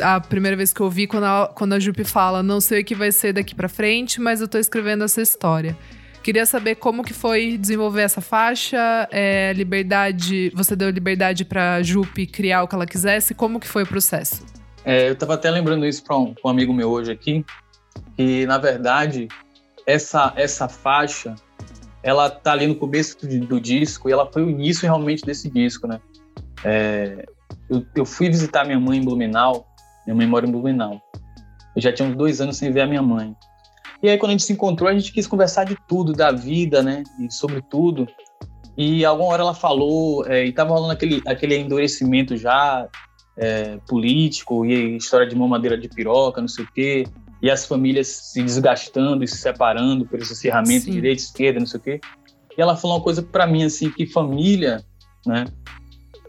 a 0.00 0.20
primeira 0.20 0.56
vez 0.56 0.72
que 0.72 0.80
eu 0.80 0.86
ouvi 0.86 1.06
quando 1.06 1.24
a, 1.24 1.52
quando 1.54 1.72
a 1.74 1.80
Jupe 1.80 2.04
fala, 2.04 2.42
não 2.42 2.60
sei 2.60 2.82
o 2.82 2.84
que 2.84 2.94
vai 2.94 3.12
ser 3.12 3.32
daqui 3.32 3.54
para 3.54 3.68
frente, 3.68 4.20
mas 4.20 4.40
eu 4.40 4.48
tô 4.48 4.58
escrevendo 4.58 5.04
essa 5.04 5.22
história. 5.22 5.76
Queria 6.22 6.44
saber 6.44 6.74
como 6.74 7.02
que 7.02 7.14
foi 7.14 7.56
desenvolver 7.56 8.02
essa 8.02 8.20
faixa, 8.20 9.08
é, 9.10 9.52
liberdade, 9.54 10.50
você 10.54 10.76
deu 10.76 10.90
liberdade 10.90 11.46
para 11.46 11.82
Jupe 11.82 12.26
criar 12.26 12.62
o 12.62 12.68
que 12.68 12.74
ela 12.74 12.86
quisesse, 12.86 13.34
como 13.34 13.58
que 13.58 13.66
foi 13.66 13.84
o 13.84 13.86
processo? 13.86 14.44
É, 14.84 15.08
eu 15.08 15.16
tava 15.16 15.34
até 15.34 15.50
lembrando 15.50 15.86
isso 15.86 16.04
para 16.04 16.18
um, 16.18 16.34
um, 16.44 16.48
amigo 16.48 16.74
meu 16.74 16.90
hoje 16.90 17.10
aqui, 17.10 17.44
que 18.16 18.44
na 18.46 18.58
verdade 18.58 19.28
essa 19.86 20.32
essa 20.36 20.68
faixa, 20.68 21.34
ela 22.02 22.28
tá 22.28 22.52
ali 22.52 22.66
no 22.66 22.74
começo 22.74 23.26
do, 23.26 23.40
do 23.46 23.60
disco 23.60 24.08
e 24.08 24.12
ela 24.12 24.30
foi 24.30 24.42
o 24.42 24.50
início 24.50 24.82
realmente 24.82 25.24
desse 25.24 25.48
disco, 25.48 25.86
né? 25.86 26.00
É, 26.62 27.26
eu, 27.68 27.84
eu, 27.94 28.04
fui 28.04 28.28
visitar 28.28 28.66
minha 28.66 28.78
mãe 28.78 28.98
em 28.98 29.04
Blumenau, 29.04 29.66
minha 30.06 30.14
mãe 30.14 30.26
mora 30.26 30.46
em 30.46 30.50
Blumenau. 30.50 31.00
Eu 31.74 31.80
já 31.80 31.92
tinha 31.92 32.06
uns 32.06 32.16
dois 32.16 32.40
anos 32.42 32.58
sem 32.58 32.70
ver 32.70 32.82
a 32.82 32.86
minha 32.86 33.02
mãe. 33.02 33.34
E 34.02 34.08
aí, 34.08 34.16
quando 34.16 34.30
a 34.30 34.32
gente 34.32 34.44
se 34.44 34.52
encontrou, 34.52 34.88
a 34.88 34.94
gente 34.94 35.12
quis 35.12 35.26
conversar 35.26 35.64
de 35.64 35.76
tudo, 35.86 36.12
da 36.12 36.32
vida, 36.32 36.82
né? 36.82 37.02
E 37.18 37.30
sobre 37.30 37.60
tudo. 37.60 38.08
E 38.76 39.04
alguma 39.04 39.28
hora 39.28 39.42
ela 39.42 39.54
falou, 39.54 40.26
é, 40.26 40.46
e 40.46 40.52
tava 40.52 40.72
rolando 40.72 40.92
aquele, 40.92 41.22
aquele 41.26 41.58
endurecimento 41.58 42.34
já 42.36 42.88
é, 43.36 43.76
político, 43.86 44.64
e 44.64 44.96
história 44.96 45.28
de 45.28 45.36
mamadeira 45.36 45.76
de 45.76 45.88
piroca, 45.88 46.40
não 46.40 46.48
sei 46.48 46.64
o 46.64 46.72
quê, 46.72 47.06
e 47.42 47.50
as 47.50 47.66
famílias 47.66 48.06
se 48.06 48.42
desgastando 48.42 49.22
e 49.22 49.28
se 49.28 49.36
separando 49.36 50.06
por 50.06 50.18
esse 50.18 50.32
acirramento 50.32 50.86
de 50.86 50.92
direita, 50.92 51.20
esquerda, 51.20 51.60
não 51.60 51.66
sei 51.66 51.80
o 51.80 51.82
quê. 51.82 52.00
E 52.56 52.60
ela 52.60 52.76
falou 52.76 52.96
uma 52.96 53.02
coisa 53.02 53.22
para 53.22 53.46
mim, 53.46 53.64
assim, 53.64 53.90
que 53.90 54.06
família, 54.06 54.82
né? 55.26 55.44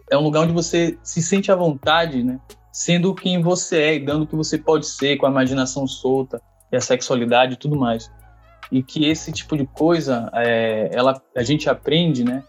É 0.09 0.17
um 0.17 0.21
lugar 0.21 0.41
onde 0.41 0.51
você 0.51 0.97
se 1.03 1.21
sente 1.21 1.51
à 1.51 1.55
vontade, 1.55 2.21
né? 2.21 2.37
Sendo 2.73 3.15
quem 3.15 3.41
você 3.41 3.77
é 3.77 3.95
e 3.95 3.99
dando 3.99 4.23
o 4.23 4.27
que 4.27 4.35
você 4.35 4.57
pode 4.57 4.87
ser, 4.87 5.15
com 5.15 5.25
a 5.25 5.29
imaginação 5.29 5.87
solta 5.87 6.41
e 6.71 6.75
a 6.75 6.81
sexualidade 6.81 7.53
e 7.53 7.57
tudo 7.57 7.75
mais. 7.75 8.11
E 8.71 8.81
que 8.81 9.05
esse 9.05 9.31
tipo 9.31 9.57
de 9.57 9.65
coisa, 9.65 10.29
é, 10.33 10.89
ela, 10.93 11.21
a 11.35 11.43
gente 11.43 11.69
aprende, 11.69 12.23
né? 12.23 12.43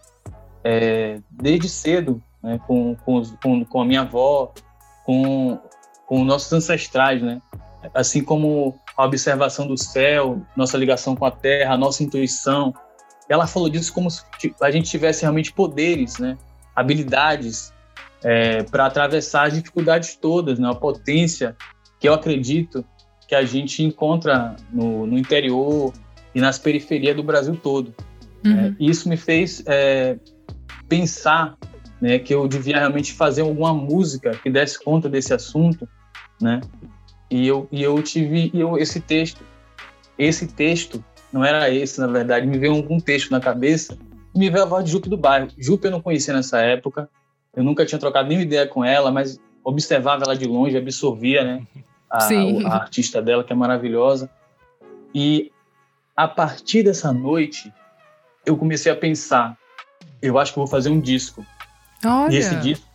É, 0.63 1.19
desde 1.29 1.67
cedo, 1.67 2.21
né? 2.41 2.59
Com, 2.65 2.95
com, 2.95 3.65
com 3.65 3.81
a 3.81 3.85
minha 3.85 4.01
avó, 4.01 4.53
com, 5.05 5.59
com 6.05 6.23
nossos 6.23 6.51
ancestrais, 6.53 7.21
né? 7.21 7.41
Assim 7.93 8.23
como 8.23 8.79
a 8.95 9.05
observação 9.05 9.67
do 9.67 9.77
céu, 9.77 10.41
nossa 10.55 10.77
ligação 10.77 11.15
com 11.15 11.25
a 11.25 11.31
terra, 11.31 11.77
nossa 11.77 12.03
intuição. 12.03 12.73
Ela 13.27 13.47
falou 13.47 13.69
disso 13.69 13.93
como 13.93 14.09
se 14.09 14.23
a 14.61 14.71
gente 14.71 14.89
tivesse 14.89 15.21
realmente 15.21 15.51
poderes, 15.51 16.19
né? 16.19 16.37
habilidades 16.75 17.73
é, 18.23 18.63
para 18.63 18.85
atravessar 18.85 19.47
as 19.47 19.53
dificuldades 19.53 20.15
todas, 20.15 20.59
né? 20.59 20.69
a 20.69 20.75
potência 20.75 21.55
que 21.99 22.07
eu 22.07 22.13
acredito 22.13 22.85
que 23.27 23.35
a 23.35 23.43
gente 23.43 23.83
encontra 23.83 24.55
no, 24.71 25.05
no 25.05 25.17
interior 25.17 25.93
e 26.33 26.41
nas 26.41 26.57
periferias 26.57 27.15
do 27.15 27.23
Brasil 27.23 27.55
todo. 27.55 27.93
Uhum. 28.45 28.59
É, 28.59 28.75
isso 28.79 29.07
me 29.07 29.17
fez 29.17 29.63
é, 29.65 30.17
pensar 30.87 31.57
né, 32.01 32.19
que 32.19 32.33
eu 32.33 32.47
devia 32.47 32.77
realmente 32.77 33.13
fazer 33.13 33.41
alguma 33.41 33.73
música 33.73 34.31
que 34.41 34.49
desse 34.49 34.83
conta 34.83 35.09
desse 35.09 35.33
assunto, 35.33 35.87
né? 36.41 36.59
E 37.31 37.47
eu, 37.47 37.67
e 37.71 37.81
eu 37.81 38.01
tive 38.03 38.51
eu, 38.53 38.77
esse 38.77 38.99
texto, 38.99 39.41
esse 40.17 40.47
texto 40.47 41.03
não 41.31 41.43
era 41.43 41.69
esse 41.69 41.99
na 41.99 42.07
verdade, 42.07 42.45
me 42.45 42.57
veio 42.57 42.73
algum 42.73 42.99
texto 42.99 43.31
na 43.31 43.39
cabeça 43.39 43.97
me 44.35 44.49
veio 44.49 44.63
a 44.63 44.67
voz 44.67 44.83
de 44.83 44.91
Jupe 44.91 45.09
do 45.09 45.17
bairro. 45.17 45.49
Jupe 45.57 45.85
eu 45.85 45.91
não 45.91 46.01
conhecia 46.01 46.33
nessa 46.33 46.59
época, 46.59 47.09
eu 47.55 47.63
nunca 47.63 47.85
tinha 47.85 47.99
trocado 47.99 48.27
nenhuma 48.27 48.45
ideia 48.45 48.67
com 48.67 48.83
ela, 48.83 49.11
mas 49.11 49.39
observava 49.63 50.23
ela 50.23 50.35
de 50.35 50.45
longe, 50.45 50.75
absorvia, 50.75 51.43
né? 51.43 51.67
A, 52.13 52.27
a, 52.69 52.75
artista 52.75 53.21
dela, 53.21 53.43
que 53.43 53.51
é 53.51 53.55
maravilhosa. 53.55 54.29
E 55.13 55.51
a 56.15 56.27
partir 56.27 56.83
dessa 56.83 57.11
noite, 57.11 57.73
eu 58.45 58.55
comecei 58.55 58.91
a 58.91 58.95
pensar: 58.95 59.57
eu 60.21 60.37
acho 60.37 60.53
que 60.53 60.59
vou 60.59 60.67
fazer 60.67 60.89
um 60.89 60.99
disco. 60.99 61.45
Olha. 62.05 62.33
E 62.33 62.37
esse 62.37 62.55
disco 62.57 62.85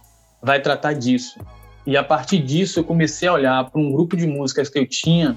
vai 0.43 0.61
tratar 0.61 0.93
disso. 0.93 1.41
E 1.87 1.97
a 1.97 2.05
partir 2.05 2.39
disso, 2.39 2.81
eu 2.81 2.85
comecei 2.85 3.29
a 3.29 3.33
olhar 3.33 3.71
para 3.71 3.81
um 3.81 3.91
grupo 3.91 4.17
de 4.17 4.27
músicas 4.27 4.69
que 4.69 4.79
eu 4.79 4.87
tinha, 4.87 5.37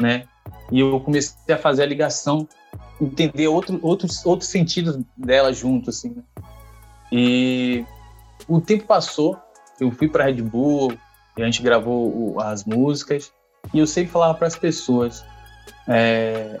né? 0.00 0.24
E 0.70 0.80
eu 0.80 1.00
comecei 1.00 1.54
a 1.54 1.58
fazer 1.58 1.84
a 1.84 1.86
ligação 1.86 2.48
entender 3.00 3.48
outro, 3.48 3.78
outros, 3.82 4.24
outros 4.24 4.48
sentidos 4.50 4.98
dela 5.16 5.52
junto, 5.52 5.90
assim. 5.90 6.10
Né? 6.10 6.22
E 7.12 7.84
o 8.48 8.60
tempo 8.60 8.84
passou, 8.84 9.38
eu 9.80 9.90
fui 9.90 10.08
para 10.08 10.24
Red 10.24 10.42
Bull, 10.42 10.92
a 11.42 11.44
gente 11.44 11.62
gravou 11.62 12.40
as 12.40 12.64
músicas, 12.64 13.32
e 13.72 13.78
eu 13.78 13.86
sempre 13.86 14.12
falava 14.12 14.34
para 14.34 14.46
as 14.46 14.56
pessoas, 14.56 15.24
é, 15.88 16.58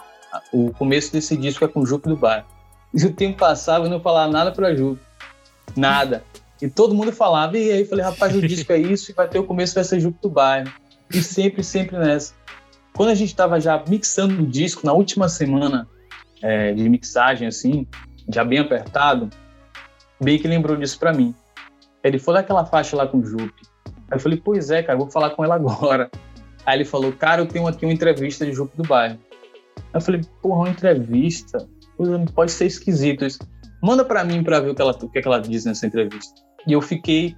o 0.52 0.72
começo 0.72 1.12
desse 1.12 1.36
disco 1.36 1.64
é 1.64 1.68
com 1.68 1.84
Jupe 1.84 2.08
do 2.08 2.16
Bar. 2.16 2.46
E 2.92 3.04
o 3.06 3.12
tempo 3.12 3.38
passava 3.38 3.86
e 3.86 3.90
não 3.90 4.00
falava 4.00 4.30
nada 4.32 4.52
para 4.52 4.74
Jupe, 4.74 5.00
nada. 5.76 6.24
E 6.60 6.68
todo 6.68 6.94
mundo 6.94 7.12
falava, 7.12 7.58
e 7.58 7.70
aí 7.70 7.80
eu 7.80 7.86
falei, 7.86 8.04
rapaz, 8.04 8.34
o 8.34 8.40
disco 8.40 8.72
é 8.72 8.78
isso, 8.78 9.10
e 9.10 9.14
vai 9.14 9.28
ter 9.28 9.38
o 9.38 9.44
começo, 9.44 9.74
vai 9.74 9.84
ser 9.84 10.00
Jupe 10.00 10.18
do 10.22 10.30
Bairro. 10.30 10.72
E 11.12 11.22
sempre, 11.22 11.62
sempre 11.62 11.98
nessa. 11.98 12.34
Quando 12.94 13.10
a 13.10 13.14
gente 13.14 13.28
estava 13.28 13.60
já 13.60 13.82
mixando 13.86 14.42
o 14.42 14.46
disco, 14.46 14.86
na 14.86 14.92
última 14.92 15.28
semana 15.28 15.88
é, 16.40 16.72
de 16.72 16.88
mixagem, 16.88 17.48
assim, 17.48 17.86
já 18.28 18.44
bem 18.44 18.60
apertado, 18.60 19.28
bem 20.20 20.38
que 20.38 20.48
lembrou 20.48 20.76
disso 20.76 20.98
para 20.98 21.12
mim. 21.12 21.34
Ele 22.02 22.18
falou 22.18 22.40
daquela 22.40 22.64
faixa 22.64 22.96
lá 22.96 23.06
com 23.06 23.18
o 23.18 23.26
Jupe. 23.26 23.62
Aí 24.14 24.18
eu 24.18 24.22
falei, 24.22 24.40
pois 24.42 24.70
é, 24.70 24.80
cara, 24.80 24.96
vou 24.96 25.10
falar 25.10 25.30
com 25.30 25.44
ela 25.44 25.56
agora. 25.56 26.08
Aí 26.64 26.78
ele 26.78 26.84
falou, 26.84 27.12
cara, 27.12 27.42
eu 27.42 27.46
tenho 27.46 27.66
aqui 27.66 27.84
uma 27.84 27.92
entrevista 27.92 28.46
de 28.46 28.52
Jupe 28.52 28.76
do 28.76 28.84
bairro. 28.84 29.18
Aí 29.76 29.82
eu 29.94 30.00
falei, 30.00 30.20
porra, 30.40 30.60
uma 30.60 30.68
entrevista? 30.70 31.68
Pode 32.34 32.52
ser 32.52 32.66
esquisito 32.66 33.24
isso. 33.24 33.38
Manda 33.82 34.04
para 34.04 34.24
mim 34.24 34.42
para 34.42 34.60
ver 34.60 34.70
o 34.70 34.74
que, 34.74 34.80
ela, 34.80 34.92
o 34.92 35.10
é 35.14 35.20
que 35.20 35.28
ela 35.28 35.40
diz 35.40 35.64
nessa 35.64 35.86
entrevista. 35.86 36.40
E 36.66 36.72
eu 36.72 36.80
fiquei 36.80 37.36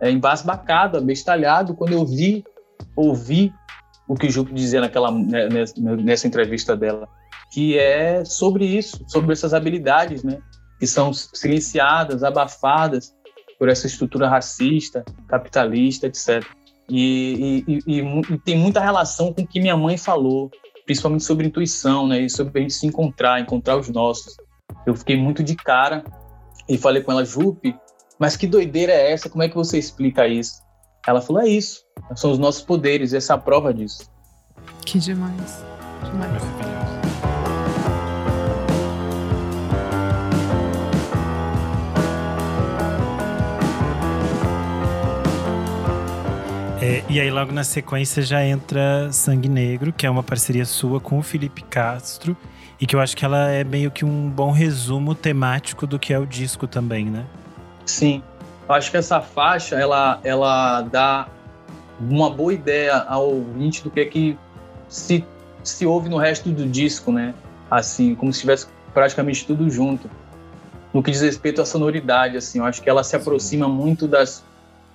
é, 0.00 0.10
embasbacado, 0.10 0.98
abestalhado, 0.98 1.74
quando 1.74 1.92
eu 1.92 2.04
vi, 2.04 2.44
ouvi 2.94 3.54
o 4.08 4.14
que 4.14 4.28
Jupe 4.28 4.52
dizia 4.52 4.80
naquela, 4.80 5.10
né, 5.10 5.48
nessa, 5.48 5.74
nessa 5.80 6.26
entrevista 6.26 6.76
dela 6.76 7.08
que 7.50 7.78
é 7.78 8.24
sobre 8.24 8.66
isso, 8.66 9.04
sobre 9.06 9.32
essas 9.32 9.54
habilidades, 9.54 10.24
né? 10.24 10.38
Que 10.78 10.86
são 10.86 11.12
silenciadas, 11.12 12.24
abafadas 12.24 13.14
por 13.58 13.68
essa 13.68 13.86
estrutura 13.86 14.28
racista, 14.28 15.04
capitalista, 15.28 16.06
etc. 16.06 16.44
E, 16.88 17.64
e, 17.66 17.82
e, 17.86 18.00
e, 18.00 18.38
tem 18.38 18.56
muita 18.56 18.80
relação 18.80 19.32
com 19.32 19.42
o 19.42 19.46
que 19.46 19.60
minha 19.60 19.76
mãe 19.76 19.96
falou, 19.96 20.50
principalmente 20.84 21.24
sobre 21.24 21.46
intuição, 21.46 22.06
né? 22.06 22.20
E 22.20 22.30
sobre 22.30 22.58
a 22.58 22.62
gente 22.62 22.74
se 22.74 22.86
encontrar, 22.86 23.40
encontrar 23.40 23.76
os 23.76 23.88
nossos. 23.88 24.36
Eu 24.86 24.94
fiquei 24.94 25.16
muito 25.16 25.42
de 25.42 25.56
cara 25.56 26.04
e 26.68 26.78
falei 26.78 27.02
com 27.02 27.12
ela, 27.12 27.24
Jupe, 27.24 27.74
mas 28.18 28.36
que 28.36 28.46
doideira 28.46 28.92
é 28.92 29.12
essa? 29.12 29.28
Como 29.28 29.42
é 29.42 29.48
que 29.48 29.54
você 29.54 29.78
explica 29.78 30.26
isso? 30.26 30.62
Ela 31.06 31.20
falou, 31.20 31.42
é 31.42 31.48
isso. 31.48 31.82
São 32.14 32.30
os 32.32 32.38
nossos 32.38 32.62
poderes, 32.62 33.12
essa 33.12 33.32
é 33.32 33.36
a 33.36 33.38
prova 33.38 33.72
disso. 33.72 34.10
Que 34.84 34.98
demais. 34.98 35.64
Demais. 36.04 37.05
É, 46.86 47.02
e 47.08 47.20
aí, 47.20 47.28
logo 47.32 47.50
na 47.50 47.64
sequência, 47.64 48.22
já 48.22 48.44
entra 48.44 49.10
Sangue 49.10 49.48
Negro, 49.48 49.92
que 49.92 50.06
é 50.06 50.10
uma 50.10 50.22
parceria 50.22 50.64
sua 50.64 51.00
com 51.00 51.18
o 51.18 51.22
Felipe 51.22 51.60
Castro. 51.62 52.36
E 52.80 52.86
que 52.86 52.94
eu 52.94 53.00
acho 53.00 53.16
que 53.16 53.24
ela 53.24 53.50
é 53.50 53.64
meio 53.64 53.90
que 53.90 54.04
um 54.04 54.30
bom 54.30 54.52
resumo 54.52 55.12
temático 55.12 55.84
do 55.84 55.98
que 55.98 56.12
é 56.12 56.18
o 56.18 56.24
disco 56.24 56.68
também, 56.68 57.06
né? 57.06 57.26
Sim. 57.84 58.22
Eu 58.68 58.74
acho 58.76 58.88
que 58.92 58.96
essa 58.96 59.20
faixa, 59.20 59.74
ela, 59.74 60.20
ela 60.22 60.82
dá 60.82 61.26
uma 61.98 62.30
boa 62.30 62.54
ideia 62.54 62.98
ao 63.08 63.30
ouvinte 63.30 63.82
do 63.82 63.90
que 63.90 63.98
é 63.98 64.04
que 64.04 64.38
se, 64.88 65.24
se 65.64 65.84
ouve 65.84 66.08
no 66.08 66.18
resto 66.18 66.50
do 66.50 66.68
disco, 66.68 67.10
né? 67.10 67.34
Assim, 67.68 68.14
como 68.14 68.32
se 68.32 68.42
tivesse 68.42 68.68
praticamente 68.94 69.44
tudo 69.44 69.68
junto. 69.68 70.08
No 70.94 71.02
que 71.02 71.10
diz 71.10 71.20
respeito 71.20 71.60
à 71.60 71.66
sonoridade, 71.66 72.36
assim, 72.36 72.60
eu 72.60 72.64
acho 72.64 72.80
que 72.80 72.88
ela 72.88 73.02
se 73.02 73.16
aproxima 73.16 73.66
muito 73.66 74.06
das 74.06 74.44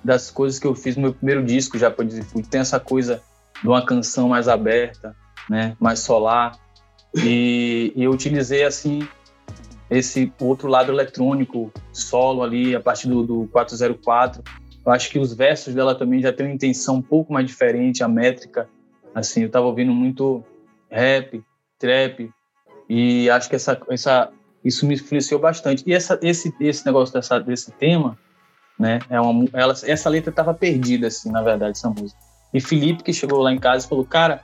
das 0.03 0.31
coisas 0.31 0.59
que 0.59 0.67
eu 0.67 0.75
fiz 0.75 0.95
no 0.95 1.03
meu 1.03 1.13
primeiro 1.13 1.43
disco 1.43 1.77
já 1.77 1.91
para 1.91 2.05
dizer. 2.05 2.25
Tem 2.49 2.61
essa 2.61 2.79
coisa 2.79 3.21
de 3.61 3.67
uma 3.67 3.85
canção 3.85 4.29
mais 4.29 4.47
aberta, 4.47 5.15
né, 5.49 5.75
mais 5.79 5.99
solar. 5.99 6.57
E, 7.15 7.93
e 7.95 8.03
eu 8.03 8.11
utilizei 8.11 8.63
assim 8.63 9.07
esse 9.89 10.31
outro 10.39 10.69
lado 10.69 10.91
eletrônico, 10.91 11.71
solo 11.91 12.43
ali, 12.43 12.75
a 12.75 12.79
partir 12.79 13.07
do, 13.09 13.23
do 13.23 13.47
404. 13.51 14.41
Eu 14.85 14.91
acho 14.91 15.09
que 15.09 15.19
os 15.19 15.33
versos 15.33 15.75
dela 15.75 15.93
também 15.93 16.21
já 16.21 16.31
têm 16.31 16.47
uma 16.47 16.55
intenção 16.55 16.95
um 16.95 17.01
pouco 17.01 17.33
mais 17.33 17.45
diferente, 17.45 18.03
a 18.03 18.07
métrica. 18.07 18.69
Assim, 19.13 19.41
eu 19.41 19.47
estava 19.47 19.65
ouvindo 19.65 19.91
muito 19.91 20.43
rap, 20.89 21.43
trap, 21.77 22.31
e 22.93 23.29
acho 23.29 23.49
que 23.49 23.55
essa, 23.55 23.79
essa, 23.89 24.29
isso 24.63 24.85
me 24.85 24.95
influenciou 24.95 25.39
bastante. 25.39 25.83
E 25.87 25.93
essa, 25.93 26.19
esse, 26.21 26.53
esse 26.59 26.85
negócio 26.85 27.13
dessa, 27.13 27.39
desse 27.39 27.71
tema, 27.71 28.17
né, 28.81 28.99
é 29.11 29.21
uma, 29.21 29.45
ela, 29.53 29.75
essa 29.85 30.09
letra 30.09 30.31
estava 30.31 30.55
perdida, 30.55 31.05
assim, 31.05 31.29
na 31.29 31.43
verdade, 31.43 31.77
essa 31.77 31.87
música. 31.87 32.19
E 32.51 32.59
Felipe, 32.59 33.03
que 33.03 33.13
chegou 33.13 33.39
lá 33.39 33.53
em 33.53 33.59
casa, 33.59 33.87
falou: 33.87 34.03
Cara, 34.03 34.41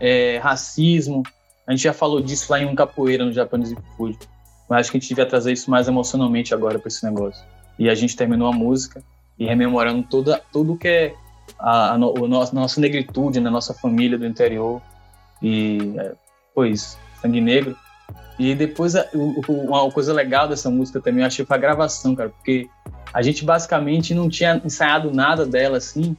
é, 0.00 0.38
racismo, 0.38 1.22
a 1.64 1.70
gente 1.70 1.84
já 1.84 1.92
falou 1.92 2.20
disso 2.20 2.50
lá 2.50 2.58
em 2.60 2.66
um 2.66 2.74
capoeira 2.74 3.24
no 3.24 3.32
Japanese 3.32 3.76
Food. 3.96 4.18
Mas 4.68 4.80
acho 4.80 4.90
que 4.90 4.98
a 4.98 5.00
gente 5.00 5.08
devia 5.08 5.24
trazer 5.24 5.52
isso 5.52 5.70
mais 5.70 5.86
emocionalmente 5.86 6.52
agora 6.52 6.76
para 6.76 6.88
esse 6.88 7.04
negócio. 7.04 7.42
E 7.78 7.88
a 7.88 7.94
gente 7.94 8.16
terminou 8.16 8.48
a 8.48 8.52
música 8.52 9.00
e 9.38 9.46
rememorando 9.46 10.02
toda, 10.02 10.42
tudo 10.52 10.76
que 10.76 10.88
é 10.88 11.14
a, 11.56 11.90
a, 11.90 11.94
a 11.94 11.98
nossa, 11.98 12.80
negritude, 12.80 13.38
na 13.38 13.44
né, 13.44 13.50
nossa 13.50 13.72
família 13.72 14.18
do 14.18 14.26
interior. 14.26 14.82
E 15.40 15.94
é, 15.98 16.14
foi 16.52 16.70
isso, 16.70 16.98
Sangue 17.22 17.40
Negro. 17.40 17.76
E 18.38 18.54
depois, 18.56 18.94
uma 19.48 19.90
coisa 19.90 20.12
legal 20.12 20.48
dessa 20.48 20.68
música 20.68 21.00
também, 21.00 21.22
eu 21.22 21.26
achei 21.26 21.44
foi 21.44 21.56
a 21.56 21.60
gravação, 21.60 22.14
cara, 22.14 22.28
porque 22.28 22.68
a 23.12 23.22
gente 23.22 23.44
basicamente 23.44 24.14
não 24.14 24.28
tinha 24.28 24.60
ensaiado 24.64 25.10
nada 25.10 25.46
dela 25.46 25.78
assim. 25.78 26.16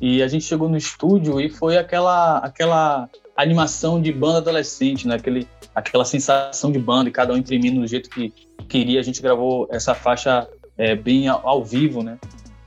E 0.00 0.22
a 0.22 0.28
gente 0.28 0.44
chegou 0.44 0.68
no 0.68 0.76
estúdio 0.76 1.40
e 1.40 1.50
foi 1.50 1.76
aquela, 1.76 2.38
aquela 2.38 3.08
animação 3.36 4.00
de 4.00 4.12
banda 4.12 4.38
adolescente, 4.38 5.06
né? 5.06 5.16
Aquele, 5.16 5.46
aquela 5.74 6.04
sensação 6.04 6.72
de 6.72 6.78
banda 6.78 7.08
e 7.08 7.12
cada 7.12 7.34
um 7.34 7.36
imprimindo 7.36 7.80
do 7.80 7.86
jeito 7.86 8.08
que 8.08 8.32
queria. 8.68 9.00
A 9.00 9.02
gente 9.02 9.20
gravou 9.20 9.68
essa 9.70 9.94
faixa 9.94 10.48
é, 10.78 10.94
bem 10.94 11.28
ao, 11.28 11.46
ao, 11.46 11.64
vivo, 11.64 12.02
né? 12.02 12.18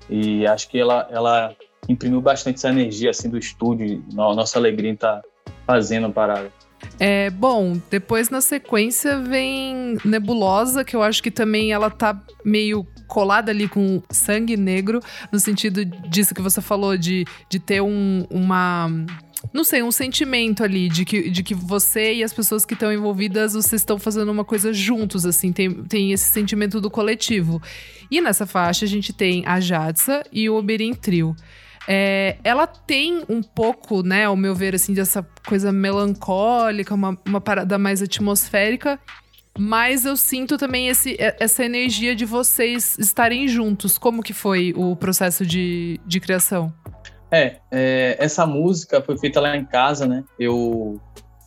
E 0.10 0.46
acho 0.46 0.70
que 0.70 0.78
ela, 0.78 1.08
ela 1.10 1.56
imprimiu 1.90 2.22
bastante 2.22 2.58
essa 2.58 2.70
energia 2.70 3.10
assim 3.10 3.30
do 3.30 3.38
estúdio, 3.38 4.04
nossa 4.12 4.60
alegria 4.60 4.92
em 4.92 4.94
estar 4.94 5.22
tá 5.22 5.52
fazendo 5.66 6.08
a 6.08 6.10
parada. 6.12 6.52
É, 7.00 7.30
bom, 7.30 7.80
depois 7.90 8.30
na 8.30 8.42
sequência 8.42 9.20
vem 9.20 9.98
Nebulosa, 10.06 10.84
que 10.84 10.96
eu 10.96 11.02
acho 11.02 11.22
que 11.22 11.32
também 11.32 11.72
ela 11.72 11.90
tá 11.90 12.22
meio 12.46 12.86
colada 13.08 13.52
ali 13.52 13.68
com 13.68 14.02
sangue 14.10 14.58
negro, 14.58 15.00
no 15.32 15.40
sentido 15.40 15.86
disso 15.86 16.34
que 16.34 16.42
você 16.42 16.62
falou, 16.62 16.98
de, 16.98 17.26
de 17.50 17.60
ter 17.60 17.82
um, 17.82 18.26
uma 18.30 18.90
não 19.52 19.64
sei, 19.64 19.84
um 19.84 19.92
sentimento 19.92 20.64
ali 20.64 20.88
de 20.88 21.04
que, 21.04 21.30
de 21.30 21.44
que 21.44 21.54
você 21.54 22.14
e 22.14 22.24
as 22.24 22.32
pessoas 22.32 22.64
que 22.64 22.74
estão 22.74 22.94
envolvidas, 22.94 23.54
vocês 23.54 23.82
estão 23.82 24.00
fazendo 24.00 24.32
uma 24.32 24.46
coisa 24.46 24.72
juntos, 24.72 25.26
assim, 25.26 25.52
tem, 25.52 25.72
tem 25.84 26.12
esse 26.14 26.32
sentimento 26.32 26.80
do 26.80 26.90
coletivo. 26.90 27.62
E 28.10 28.22
nessa 28.22 28.46
faixa 28.46 28.86
a 28.86 28.88
gente 28.88 29.12
tem 29.12 29.44
a 29.46 29.60
Jadsa 29.60 30.24
e 30.32 30.50
o 30.50 30.56
Oberin 30.56 30.94
Trio. 30.94 31.36
É, 31.88 32.38
ela 32.44 32.66
tem 32.66 33.24
um 33.28 33.42
pouco, 33.42 34.02
né, 34.04 34.26
ao 34.26 34.36
meu 34.36 34.56
ver, 34.56 34.76
assim, 34.76 34.94
dessa 34.94 35.26
coisa 35.48 35.72
melancólica, 35.72 36.94
uma, 36.94 37.18
uma 37.28 37.42
parada 37.42 37.78
mais 37.78 38.02
atmosférica. 38.02 39.00
Mas 39.58 40.04
eu 40.06 40.16
sinto 40.18 40.58
também 40.58 40.88
esse, 40.88 41.16
essa 41.20 41.64
energia 41.64 42.16
de 42.16 42.26
vocês 42.26 42.98
estarem 42.98 43.48
juntos. 43.48 43.98
Como 44.00 44.24
que 44.24 44.34
foi 44.34 44.74
o 44.76 44.96
processo 44.96 45.46
de, 45.46 46.00
de 46.06 46.20
criação? 46.20 46.74
É, 47.30 47.58
é, 47.72 48.16
essa 48.20 48.46
música 48.48 49.02
foi 49.02 49.18
feita 49.18 49.40
lá 49.40 49.56
em 49.56 49.66
casa, 49.66 50.08
né? 50.08 50.24
Eu, 50.40 51.00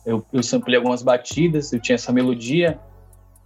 eu, 0.05 0.25
eu 0.31 0.43
samplei 0.43 0.77
algumas 0.77 1.01
batidas, 1.03 1.73
eu 1.73 1.79
tinha 1.81 1.95
essa 1.95 2.13
melodia, 2.13 2.79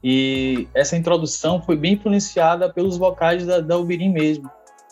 e 0.03 0.67
essa 0.73 0.97
introdução 0.97 1.61
foi 1.61 1.75
bem 1.75 1.93
influenciada 1.93 2.71
pelos 2.71 2.97
vocais 2.97 3.45
da, 3.45 3.59
da 3.59 3.77
Ubirim 3.77 4.09
mesmo. 4.09 4.49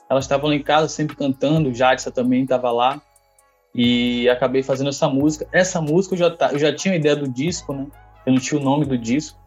Elas 0.09 0.25
estavam 0.25 0.49
lá 0.49 0.55
em 0.55 0.63
casa 0.63 0.87
sempre 0.87 1.15
cantando, 1.15 1.73
Jadsa 1.73 2.11
também 2.11 2.43
estava 2.43 2.71
lá, 2.71 3.01
e 3.73 4.27
acabei 4.29 4.63
fazendo 4.63 4.89
essa 4.89 5.07
música. 5.07 5.47
Essa 5.51 5.79
música 5.79 6.15
eu 6.15 6.19
já, 6.19 6.29
tá, 6.29 6.51
eu 6.51 6.59
já 6.59 6.73
tinha 6.73 6.93
a 6.93 6.97
ideia 6.97 7.15
do 7.15 7.27
disco, 7.27 7.73
né? 7.73 7.87
Eu 8.25 8.33
não 8.33 8.39
tinha 8.39 8.59
o 8.59 8.63
nome 8.63 8.85
do 8.85 8.97
disco, 8.97 9.39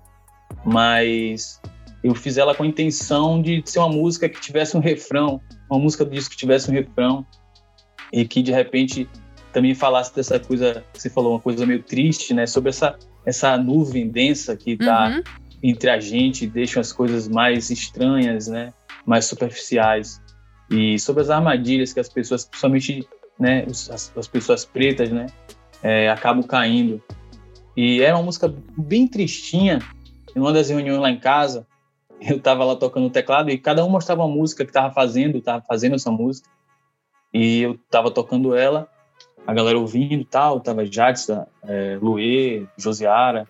mas 0.65 1.61
eu 2.03 2.15
fiz 2.15 2.37
ela 2.37 2.55
com 2.55 2.63
a 2.63 2.67
intenção 2.67 3.43
de 3.43 3.63
ser 3.65 3.81
uma 3.81 3.89
música 3.89 4.29
que 4.29 4.41
tivesse 4.41 4.77
um 4.77 4.81
refrão, 4.81 5.41
uma 5.71 5.81
música 5.81 6.05
do 6.05 6.11
disco 6.13 6.31
que 6.31 6.37
tivesse 6.37 6.71
um 6.71 6.75
refrão, 6.75 7.27
e 8.13 8.25
que 8.25 8.43
de 8.43 8.53
repente 8.53 9.09
também 9.53 9.75
falasse 9.75 10.15
dessa 10.15 10.39
coisa 10.39 10.85
que 10.93 11.01
você 11.01 11.11
falou, 11.11 11.33
uma 11.33 11.41
coisa 11.41 11.67
meio 11.67 11.83
triste, 11.83 12.33
né? 12.33 12.47
Sobre 12.47 12.71
essa, 12.71 12.97
essa 13.27 13.57
nuvem 13.57 14.09
densa 14.09 14.57
que 14.57 14.73
está 14.73 15.09
uhum. 15.09 15.23
entre 15.63 15.91
a 15.91 15.99
gente, 15.99 16.47
deixa 16.47 16.81
as 16.81 16.93
coisas 16.93 17.29
mais 17.29 17.71
estranhas, 17.71 18.47
né? 18.49 18.73
Mais 19.05 19.25
superficiais. 19.25 20.22
E 20.73 20.99
sobre 20.99 21.23
as 21.23 21.29
armadilhas 21.29 21.93
que 21.93 22.01
as 22.01 22.09
pessoas, 22.09 22.47
principalmente 22.47 23.07
né, 23.39 23.67
as, 23.69 24.11
as 24.17 24.27
pessoas 24.27 24.65
pretas, 24.65 25.11
né? 25.11 25.27
É, 25.83 26.09
acabam 26.09 26.43
caindo. 26.43 27.03
E 27.77 28.01
era 28.01 28.17
uma 28.17 28.23
música 28.23 28.53
bem 28.77 29.07
tristinha. 29.07 29.81
Em 30.35 30.41
uma 30.41 30.53
das 30.53 30.71
reuniões 30.71 30.99
lá 30.99 31.11
em 31.11 31.21
casa, 31.21 31.67
eu 32.21 32.39
estava 32.39 32.65
lá 32.65 32.75
tocando 32.75 33.07
o 33.07 33.11
teclado 33.11 33.51
e 33.51 33.59
cada 33.59 33.85
um 33.85 33.91
mostrava 33.91 34.25
uma 34.25 34.35
música 34.35 34.65
que 34.65 34.71
estava 34.71 34.93
fazendo, 34.95 35.39
estava 35.39 35.63
fazendo 35.63 35.95
essa 35.95 36.11
música. 36.11 36.49
E 37.35 37.63
eu 37.63 37.79
tava 37.91 38.11
tocando 38.11 38.55
ela, 38.55 38.89
a 39.47 39.53
galera 39.53 39.79
ouvindo 39.79 40.23
e 40.23 40.25
tal, 40.25 40.61
tava 40.61 40.87
Jadson, 40.87 41.47
é, 41.65 41.99
Luê, 42.01 42.67
Josiara. 42.79 43.47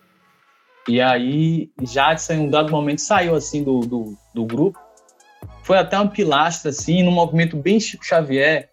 E 0.87 0.99
aí, 0.99 1.71
Jadson, 1.81 2.33
em 2.33 2.39
um 2.47 2.49
dado 2.49 2.71
momento, 2.71 2.99
saiu 2.99 3.35
assim 3.35 3.63
do, 3.63 3.81
do, 3.81 4.17
do 4.33 4.45
grupo. 4.45 4.79
Foi 5.63 5.77
até 5.77 5.97
uma 5.97 6.09
pilastra, 6.09 6.69
assim, 6.69 7.01
num 7.03 7.11
movimento 7.11 7.55
bem 7.55 7.79
Chico 7.79 8.05
Xavier. 8.05 8.69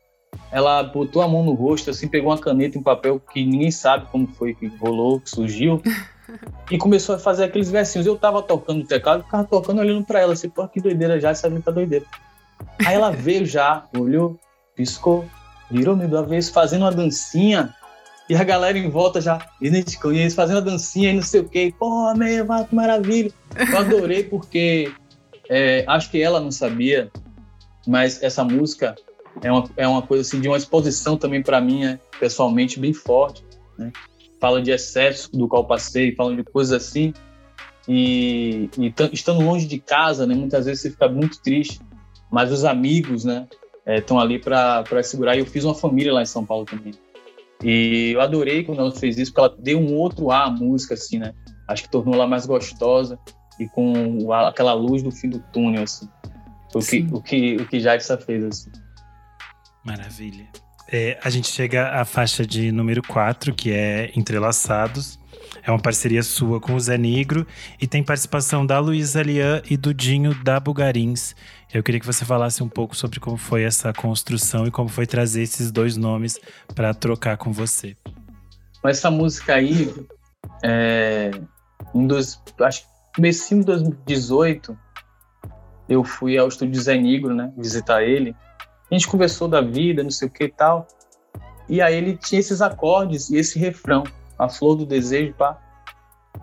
Ela 0.53 0.83
botou 0.83 1.23
a 1.23 1.29
mão 1.29 1.45
no 1.45 1.55
rosto, 1.55 1.91
assim, 1.91 2.09
pegou 2.09 2.31
uma 2.31 2.39
caneta 2.39 2.77
em 2.77 2.83
papel 2.83 3.21
que 3.21 3.45
ninguém 3.45 3.71
sabe 3.71 4.07
como 4.11 4.27
foi 4.27 4.55
que 4.55 4.67
rolou, 4.67 5.21
que 5.21 5.31
surgiu. 5.31 5.81
e 6.71 6.77
começou 6.77 7.15
a 7.15 7.19
fazer 7.19 7.45
aqueles 7.45 7.71
versinhos. 7.71 8.07
Eu 8.07 8.17
tava 8.17 8.43
tocando 8.43 8.83
o 8.83 8.87
teclado, 8.87 9.23
ficava 9.23 9.45
tocando, 9.45 9.81
olhando 9.81 10.05
pra 10.05 10.21
ela, 10.21 10.33
assim, 10.33 10.49
pô, 10.49 10.67
que 10.67 10.81
doideira 10.81 11.21
já, 11.21 11.31
essa 11.31 11.49
tá 11.63 11.71
doideira. 11.71 12.05
Aí 12.85 12.95
ela 12.95 13.11
veio 13.11 13.47
já, 13.47 13.87
olhou, 13.97 14.39
piscou, 14.75 15.25
virou-me 15.71 16.07
do 16.07 16.19
avesso, 16.19 16.53
fazendo 16.53 16.83
uma 16.83 16.93
dancinha. 16.93 17.73
E 18.29 18.35
a 18.37 18.45
galera 18.45 18.79
em 18.79 18.89
volta 18.89 19.21
já, 19.21 19.45
e 19.61 19.71
nem 19.71 19.83
te 19.83 19.99
conhece, 19.99 20.37
fazendo 20.37 20.59
a 20.59 20.61
dancinha 20.61 21.11
e 21.11 21.15
não 21.15 21.23
sei 21.23 21.41
o 21.41 21.49
quê. 21.49 21.75
Pô, 21.77 22.15
meu, 22.15 22.47
que 22.65 22.75
maravilha. 22.75 23.33
Eu 23.57 23.79
adorei 23.79 24.23
porque 24.23 24.93
é, 25.51 25.85
acho 25.89 26.09
que 26.13 26.23
ela 26.23 26.39
não 26.39 26.53
sabia, 26.53 27.11
mas 27.85 28.23
essa 28.23 28.45
música 28.45 28.95
é 29.43 29.51
uma, 29.51 29.69
é 29.77 29.89
uma 29.89 30.01
coisa 30.01 30.23
assim 30.23 30.41
de 30.41 30.47
uma 30.47 30.57
exposição 30.57 31.17
também 31.17 31.43
para 31.43 31.61
mim, 31.61 31.81
né, 31.81 31.99
pessoalmente, 32.21 32.79
bem 32.79 32.93
forte. 32.93 33.45
Né? 33.77 33.93
Fala 34.41 34.63
de 34.63 34.71
excesso 34.71 35.31
do 35.33 35.49
qual 35.49 35.67
passei, 35.67 36.15
fala 36.15 36.37
de 36.37 36.45
coisas 36.45 36.73
assim. 36.73 37.13
E, 37.89 38.71
e 38.79 38.95
estando 39.13 39.45
longe 39.45 39.67
de 39.67 39.81
casa, 39.81 40.25
né, 40.25 40.37
muitas 40.37 40.67
vezes 40.67 40.83
você 40.83 40.91
fica 40.91 41.09
muito 41.09 41.43
triste, 41.43 41.81
mas 42.31 42.53
os 42.53 42.65
amigos, 42.65 43.25
né, 43.25 43.49
estão 43.85 44.21
é, 44.21 44.23
ali 44.23 44.39
para 44.39 45.03
segurar. 45.03 45.35
E 45.35 45.41
eu 45.41 45.47
fiz 45.47 45.65
uma 45.65 45.75
família 45.75 46.13
lá 46.13 46.23
em 46.23 46.27
São 46.27 46.47
Paulo 46.47 46.65
também. 46.65 46.93
E 47.63 48.13
eu 48.15 48.21
adorei 48.21 48.63
quando 48.63 48.79
ela 48.79 48.93
fez 48.93 49.19
isso, 49.19 49.33
porque 49.33 49.53
ela 49.53 49.57
deu 49.61 49.81
um 49.81 49.97
outro 49.97 50.31
ar 50.31 50.47
à 50.47 50.51
música, 50.51 50.95
assim, 50.95 51.19
né? 51.19 51.35
Acho 51.67 51.83
que 51.83 51.91
tornou 51.91 52.15
ela 52.15 52.27
mais 52.27 52.47
gostosa 52.47 53.19
e 53.61 53.69
com 53.69 54.33
aquela 54.33 54.73
luz 54.73 55.03
do 55.03 55.11
fim 55.11 55.29
do 55.29 55.39
túnel, 55.53 55.83
assim. 55.83 56.09
O 56.75 56.81
que, 56.81 57.07
o 57.13 57.21
que, 57.21 57.57
o 57.57 57.67
que 57.67 57.79
Jadsa 57.79 58.17
fez, 58.17 58.43
assim. 58.43 58.71
Maravilha. 59.85 60.49
É, 60.91 61.19
a 61.23 61.29
gente 61.29 61.49
chega 61.49 61.91
à 62.01 62.05
faixa 62.05 62.45
de 62.47 62.73
número 62.73 63.03
4, 63.03 63.55
que 63.55 63.71
é 63.71 64.11
Entrelaçados. 64.17 65.21
É 65.63 65.71
uma 65.71 65.81
parceria 65.81 66.23
sua 66.23 66.59
com 66.59 66.75
o 66.75 66.81
Zé 66.81 66.97
Negro 66.97 67.47
e 67.81 67.87
tem 67.87 68.03
participação 68.03 68.65
da 68.65 68.79
Luísa 68.79 69.23
Lian 69.23 69.61
e 69.69 69.77
do 69.77 69.93
Dinho 69.93 70.35
da 70.43 70.59
Bugarins. 70.59 71.35
Eu 71.73 71.83
queria 71.83 72.01
que 72.01 72.07
você 72.07 72.25
falasse 72.25 72.63
um 72.63 72.69
pouco 72.69 72.97
sobre 72.97 73.21
como 73.21 73.37
foi 73.37 73.65
essa 73.65 73.93
construção 73.93 74.67
e 74.67 74.71
como 74.71 74.89
foi 74.89 75.07
trazer 75.07 75.43
esses 75.43 75.71
dois 75.71 75.97
nomes 75.97 76.41
para 76.75 76.95
trocar 76.95 77.37
com 77.37 77.53
você. 77.53 77.97
Essa 78.85 79.11
música 79.11 79.55
aí, 79.55 79.93
é, 80.65 81.31
em 81.95 82.07
dois, 82.07 82.41
acho 82.61 82.83
que 82.83 83.00
comecinho 83.21 83.61
de 83.61 83.67
2018, 83.67 84.79
eu 85.87 86.03
fui 86.03 86.39
ao 86.39 86.49
estúdio 86.49 86.81
Zé 86.81 86.97
Negro, 86.97 87.35
né, 87.35 87.53
visitar 87.55 88.03
ele. 88.03 88.35
A 88.91 88.95
gente 88.95 89.07
conversou 89.07 89.47
da 89.47 89.61
vida, 89.61 90.03
não 90.03 90.11
sei 90.11 90.27
o 90.27 90.31
que 90.31 90.45
e 90.45 90.49
tal. 90.49 90.89
E 91.69 91.83
aí 91.83 91.95
ele 91.95 92.17
tinha 92.17 92.41
esses 92.41 92.63
acordes 92.63 93.29
e 93.29 93.37
esse 93.37 93.59
refrão 93.59 94.05
a 94.39 94.49
flor 94.49 94.75
do 94.75 94.87
desejo, 94.87 95.35
pá. 95.35 95.59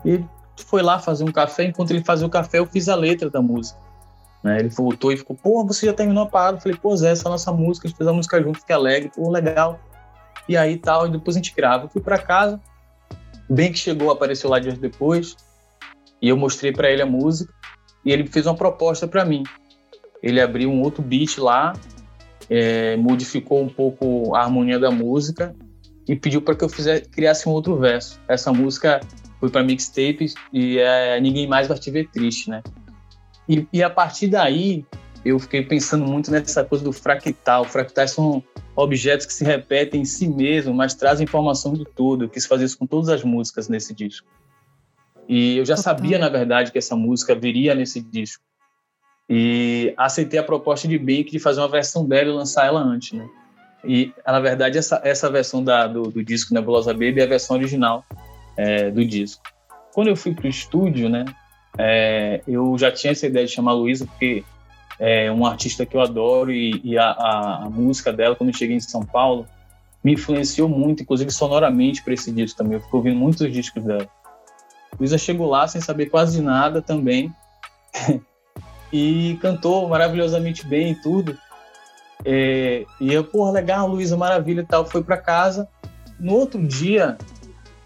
E 0.04 0.24
foi 0.66 0.80
lá 0.80 1.00
fazer 1.00 1.24
um 1.24 1.32
café. 1.32 1.64
Enquanto 1.64 1.90
ele 1.90 2.04
fazia 2.04 2.24
o 2.24 2.30
café, 2.30 2.60
eu 2.60 2.66
fiz 2.66 2.88
a 2.88 2.94
letra 2.94 3.28
da 3.28 3.42
música. 3.42 3.76
Né? 4.44 4.60
Ele 4.60 4.68
voltou 4.68 5.10
e 5.10 5.16
ficou, 5.16 5.34
pô, 5.34 5.64
você 5.66 5.86
já 5.86 5.92
terminou 5.92 6.22
a 6.22 6.28
parada? 6.28 6.58
Eu 6.58 6.60
falei, 6.60 6.78
pô, 6.78 6.96
Zé, 6.96 7.10
essa 7.10 7.24
é 7.24 7.28
a 7.28 7.32
nossa 7.32 7.52
música, 7.52 7.88
a 7.88 7.90
gente 7.90 7.96
fez 7.96 8.08
a 8.08 8.12
música 8.12 8.40
junto, 8.40 8.60
fique 8.60 8.72
alegre, 8.72 9.10
pô, 9.12 9.28
legal. 9.28 9.80
E 10.48 10.56
aí 10.56 10.76
tal, 10.76 11.08
e 11.08 11.10
depois 11.10 11.36
a 11.36 11.40
gente 11.40 11.52
grava. 11.56 11.86
Eu 11.86 11.88
fui 11.88 12.00
para 12.00 12.18
casa, 12.18 12.60
bem 13.50 13.72
que 13.72 13.78
chegou, 13.78 14.12
apareceu 14.12 14.48
lá 14.48 14.60
dias 14.60 14.78
depois, 14.78 15.36
e 16.20 16.28
eu 16.28 16.36
mostrei 16.36 16.72
para 16.72 16.90
ele 16.90 17.02
a 17.02 17.06
música, 17.06 17.52
e 18.04 18.12
ele 18.12 18.26
fez 18.26 18.46
uma 18.46 18.54
proposta 18.54 19.06
para 19.06 19.24
mim. 19.24 19.42
Ele 20.22 20.40
abriu 20.40 20.70
um 20.70 20.82
outro 20.82 21.02
beat 21.02 21.38
lá, 21.38 21.72
é, 22.48 22.96
modificou 22.96 23.62
um 23.62 23.68
pouco 23.68 24.34
a 24.34 24.42
harmonia 24.42 24.78
da 24.78 24.90
música 24.90 25.54
e 26.08 26.16
pediu 26.16 26.40
para 26.40 26.54
que 26.54 26.64
eu 26.64 26.68
fizesse, 26.68 27.08
criasse 27.08 27.48
um 27.48 27.52
outro 27.52 27.76
verso. 27.76 28.18
Essa 28.26 28.52
música 28.52 29.00
foi 29.38 29.50
para 29.50 29.62
mixtape 29.62 30.32
e 30.52 30.78
é 30.78 31.20
Ninguém 31.20 31.46
Mais 31.46 31.68
Vai 31.68 31.78
Te 31.78 31.90
Ver 31.90 32.08
Triste, 32.08 32.50
né? 32.50 32.62
E, 33.48 33.66
e, 33.72 33.82
a 33.82 33.90
partir 33.90 34.28
daí 34.28 34.84
eu 35.24 35.38
fiquei 35.38 35.62
pensando 35.62 36.06
muito 36.06 36.30
nessa 36.30 36.64
coisa 36.64 36.84
do 36.84 36.92
fractal. 36.92 37.64
Fractais 37.64 38.12
são 38.12 38.42
objetos 38.74 39.26
que 39.26 39.32
se 39.32 39.44
repetem 39.44 40.02
em 40.02 40.04
si 40.04 40.28
mesmo, 40.28 40.72
mas 40.74 40.94
trazem 40.94 41.24
informação 41.24 41.72
do 41.74 41.84
todo. 41.84 42.24
Eu 42.24 42.28
quis 42.28 42.46
fazer 42.46 42.64
isso 42.64 42.78
com 42.78 42.86
todas 42.86 43.08
as 43.08 43.22
músicas 43.22 43.68
nesse 43.68 43.94
disco. 43.94 44.26
E 45.28 45.58
eu 45.58 45.64
já 45.64 45.76
sabia, 45.76 46.18
na 46.18 46.28
verdade, 46.28 46.72
que 46.72 46.78
essa 46.78 46.96
música 46.96 47.34
viria 47.34 47.74
nesse 47.74 48.00
disco. 48.00 48.42
E 49.28 49.92
aceitei 49.96 50.40
a 50.40 50.42
proposta 50.42 50.88
de 50.88 50.98
Bank 50.98 51.30
de 51.30 51.38
fazer 51.38 51.60
uma 51.60 51.68
versão 51.68 52.06
dela 52.06 52.30
e 52.30 52.32
lançar 52.32 52.66
ela 52.66 52.80
antes, 52.80 53.12
né? 53.12 53.28
E, 53.84 54.12
na 54.26 54.40
verdade, 54.40 54.78
essa, 54.78 55.00
essa 55.04 55.30
versão 55.30 55.62
da, 55.62 55.86
do, 55.86 56.04
do 56.04 56.24
disco 56.24 56.54
Nebulosa 56.54 56.92
Baby 56.92 57.20
é 57.20 57.24
a 57.24 57.28
versão 57.28 57.56
original 57.56 58.04
é, 58.56 58.90
do 58.90 59.04
disco. 59.04 59.42
Quando 59.92 60.08
eu 60.08 60.16
fui 60.16 60.34
pro 60.34 60.48
estúdio, 60.48 61.08
né, 61.08 61.24
é, 61.76 62.40
eu 62.48 62.76
já 62.78 62.90
tinha 62.90 63.12
essa 63.12 63.26
ideia 63.26 63.46
de 63.46 63.52
chamar 63.52 63.72
a 63.72 63.74
Luísa, 63.74 64.06
porque 64.06 64.44
é 64.98 65.30
um 65.30 65.46
artista 65.46 65.86
que 65.86 65.96
eu 65.96 66.00
adoro 66.00 66.50
e, 66.50 66.80
e 66.82 66.98
a, 66.98 67.10
a, 67.10 67.64
a, 67.66 67.70
música 67.70 68.12
dela, 68.12 68.34
quando 68.34 68.50
eu 68.50 68.56
cheguei 68.56 68.76
em 68.76 68.80
São 68.80 69.04
Paulo, 69.04 69.46
me 70.02 70.14
influenciou 70.14 70.68
muito, 70.68 71.02
inclusive 71.02 71.30
sonoramente 71.30 72.02
para 72.02 72.14
esse 72.14 72.32
disco 72.32 72.58
também. 72.58 72.74
Eu 72.74 72.80
fico 72.80 72.96
ouvindo 72.96 73.16
muitos 73.16 73.50
discos 73.52 73.84
dela. 73.84 74.08
Luísa 74.98 75.18
chegou 75.18 75.48
lá 75.48 75.66
sem 75.68 75.80
saber 75.80 76.06
quase 76.06 76.40
nada 76.42 76.82
também 76.82 77.32
e 78.92 79.38
cantou 79.40 79.88
maravilhosamente 79.88 80.66
bem 80.66 80.92
e 80.92 80.94
tudo. 80.94 81.38
É, 82.24 82.84
e 83.00 83.12
eu, 83.12 83.22
porra, 83.24 83.52
legal, 83.52 83.86
Luísa, 83.88 84.16
maravilha 84.16 84.62
e 84.62 84.66
tal. 84.66 84.84
Foi 84.84 85.02
para 85.02 85.16
casa. 85.16 85.68
No 86.18 86.34
outro 86.34 86.60
dia, 86.66 87.16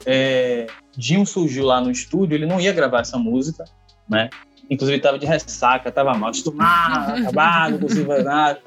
é, 0.07 0.67
Jim 0.97 1.25
surgiu 1.25 1.67
lá 1.67 1.81
no 1.81 1.91
estúdio, 1.91 2.35
ele 2.35 2.47
não 2.47 2.61
ia 2.61 2.73
gravar 2.73 3.01
essa 3.01 3.19
música, 3.19 3.65
né? 4.09 4.31
Inclusive 4.71 4.97
ele 4.97 5.03
tava 5.03 5.19
de 5.19 5.27
ressaca, 5.27 5.93
tava 5.93 6.15
mal 6.15 6.31
acostumado, 6.31 7.21
acabado, 7.21 7.73
não 7.73 7.81
conseguia 7.81 8.23
nada. 8.23 8.61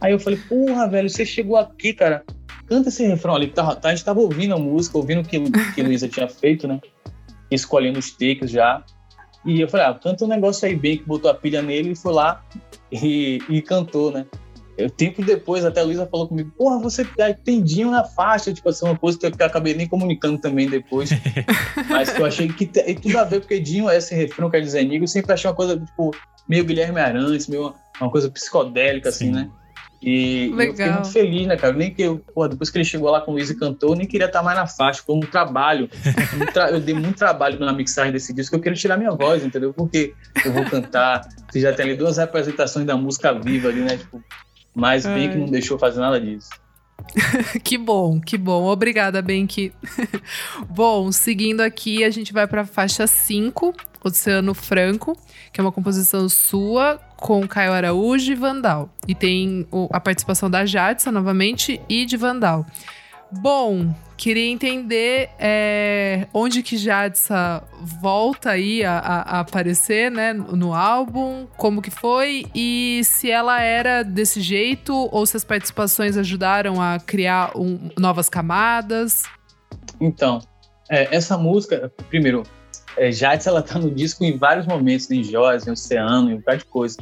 Aí 0.00 0.12
eu 0.12 0.18
falei, 0.18 0.38
porra, 0.48 0.88
velho, 0.88 1.08
você 1.08 1.24
chegou 1.24 1.56
aqui, 1.56 1.92
cara, 1.92 2.24
canta 2.66 2.88
esse 2.88 3.06
refrão 3.06 3.36
ali. 3.36 3.46
Tá, 3.46 3.78
a 3.80 3.88
gente 3.90 4.04
tava 4.04 4.18
ouvindo 4.18 4.54
a 4.54 4.58
música, 4.58 4.98
ouvindo 4.98 5.20
o 5.20 5.24
que, 5.24 5.38
que 5.74 5.82
Luísa 5.82 6.08
tinha 6.08 6.28
feito, 6.28 6.66
né? 6.66 6.80
Escolhendo 7.54 7.98
os 7.98 8.10
takes 8.10 8.50
já. 8.50 8.82
E 9.44 9.60
eu 9.60 9.68
falei, 9.68 9.86
ah, 9.86 9.94
canta 9.94 10.24
um 10.24 10.28
negócio 10.28 10.66
aí 10.66 10.76
bem, 10.76 10.98
que 10.98 11.04
botou 11.04 11.30
a 11.30 11.34
pilha 11.34 11.60
nele 11.60 11.92
e 11.92 11.96
foi 11.96 12.12
lá 12.12 12.44
e, 12.90 13.40
e 13.48 13.60
cantou, 13.60 14.12
né? 14.12 14.24
Eu, 14.78 14.88
tempo 14.88 15.22
depois, 15.22 15.64
até 15.64 15.80
a 15.80 15.84
Luísa 15.84 16.06
falou 16.06 16.28
comigo, 16.28 16.50
porra, 16.56 16.78
você 16.78 17.06
tem 17.44 17.62
Dinho 17.62 17.90
na 17.90 18.04
faixa, 18.04 18.52
tipo 18.52 18.68
assim, 18.68 18.86
uma 18.86 18.96
coisa 18.96 19.18
que 19.18 19.26
eu 19.26 19.46
acabei 19.46 19.74
nem 19.74 19.86
comunicando 19.86 20.38
também 20.38 20.68
depois. 20.68 21.10
mas 21.90 22.10
que 22.10 22.20
eu 22.20 22.26
achei 22.26 22.48
que 22.48 22.66
tem 22.66 22.94
tudo 22.94 23.18
a 23.18 23.24
ver, 23.24 23.40
porque 23.40 23.60
Dinho, 23.60 23.90
esse 23.90 24.14
refrão 24.14 24.48
quer 24.48 24.60
dizer 24.60 24.84
Nigo, 24.84 25.04
eu 25.04 25.08
sempre 25.08 25.32
achei 25.32 25.48
uma 25.50 25.56
coisa, 25.56 25.78
tipo, 25.78 26.10
meio 26.48 26.64
Guilherme 26.64 27.00
Arantes, 27.00 27.48
meio 27.48 27.62
uma, 27.62 27.74
uma 28.00 28.10
coisa 28.10 28.30
psicodélica, 28.30 29.10
assim, 29.10 29.26
Sim. 29.26 29.30
assim, 29.32 29.44
né? 29.46 29.50
E 30.02 30.50
Legal. 30.50 30.66
eu 30.66 30.72
fiquei 30.72 30.90
muito 30.90 31.12
feliz, 31.12 31.46
né, 31.46 31.56
cara? 31.56 31.72
Nem 31.72 31.94
que 31.94 32.02
eu, 32.02 32.20
depois 32.48 32.70
que 32.70 32.76
ele 32.76 32.84
chegou 32.84 33.08
lá 33.08 33.20
com 33.20 33.30
o 33.30 33.34
Luiz 33.34 33.50
e 33.50 33.54
cantou, 33.54 33.90
eu 33.90 33.96
nem 33.96 34.06
queria 34.06 34.26
estar 34.26 34.42
mais 34.42 34.56
na 34.58 34.66
faixa, 34.66 35.00
foi 35.06 35.14
um 35.14 35.20
trabalho. 35.20 35.88
Um 36.34 36.46
tra... 36.46 36.70
eu 36.70 36.80
dei 36.80 36.94
muito 36.94 37.16
trabalho 37.16 37.58
na 37.60 37.72
mixagem 37.72 38.12
desse 38.12 38.34
disco, 38.34 38.56
eu 38.56 38.60
queria 38.60 38.76
tirar 38.76 38.96
minha 38.96 39.12
voz, 39.12 39.44
entendeu? 39.44 39.72
Porque 39.72 40.12
eu 40.44 40.52
vou 40.52 40.64
cantar. 40.64 41.28
Você 41.48 41.60
já 41.60 41.72
tem 41.72 41.86
ali 41.86 41.96
duas 41.96 42.16
representações 42.16 42.84
da 42.84 42.96
música 42.96 43.32
viva 43.32 43.68
ali, 43.68 43.82
né? 43.82 43.96
Tipo, 43.96 44.20
mas 44.74 45.06
bem 45.06 45.30
que 45.30 45.36
não 45.36 45.46
deixou 45.46 45.78
fazer 45.78 46.00
nada 46.00 46.20
disso. 46.20 46.50
que 47.62 47.78
bom, 47.78 48.20
que 48.20 48.36
bom. 48.36 48.64
Obrigada, 48.64 49.22
Benki. 49.22 49.72
bom, 50.68 51.12
seguindo 51.12 51.60
aqui, 51.60 52.02
a 52.02 52.10
gente 52.10 52.32
vai 52.32 52.48
para 52.48 52.62
a 52.62 52.66
faixa 52.66 53.06
5, 53.06 53.72
Oceano 54.02 54.52
Franco, 54.52 55.16
que 55.52 55.60
é 55.60 55.62
uma 55.62 55.72
composição 55.72 56.28
sua 56.28 57.00
com 57.22 57.46
Caio 57.46 57.72
Araújo 57.72 58.32
e 58.32 58.34
Vandal. 58.34 58.90
E 59.06 59.14
tem 59.14 59.66
a 59.90 60.00
participação 60.00 60.50
da 60.50 60.66
Jadson 60.66 61.12
novamente 61.12 61.80
e 61.88 62.04
de 62.04 62.16
Vandal. 62.16 62.66
Bom, 63.30 63.94
queria 64.16 64.50
entender 64.50 65.30
é, 65.38 66.26
onde 66.34 66.62
que 66.62 66.76
Jadsa 66.76 67.62
volta 67.80 68.50
aí 68.50 68.84
a, 68.84 68.98
a, 68.98 69.40
aparecer, 69.40 70.10
né, 70.10 70.34
no 70.34 70.74
álbum, 70.74 71.46
como 71.56 71.80
que 71.80 71.90
foi 71.90 72.44
e 72.54 73.00
se 73.04 73.30
ela 73.30 73.62
era 73.62 74.02
desse 74.02 74.40
jeito 74.40 74.92
ou 75.10 75.24
se 75.24 75.36
as 75.36 75.44
participações 75.44 76.18
ajudaram 76.18 76.82
a 76.82 76.98
criar 76.98 77.56
um, 77.56 77.88
novas 77.98 78.28
camadas. 78.28 79.22
Então, 79.98 80.40
é, 80.90 81.08
essa 81.14 81.38
música, 81.38 81.90
primeiro, 82.10 82.42
é, 82.96 83.12
Jadsa 83.12 83.50
ela 83.50 83.62
tá 83.62 83.78
no 83.78 83.90
disco 83.90 84.24
em 84.24 84.36
vários 84.36 84.66
momentos, 84.66 85.10
em 85.10 85.22
Joias, 85.22 85.66
em 85.66 85.70
Oceano, 85.70 86.30
em 86.30 86.34
um 86.34 86.38
bocado 86.38 86.58
de 86.58 86.64
coisa. 86.66 86.98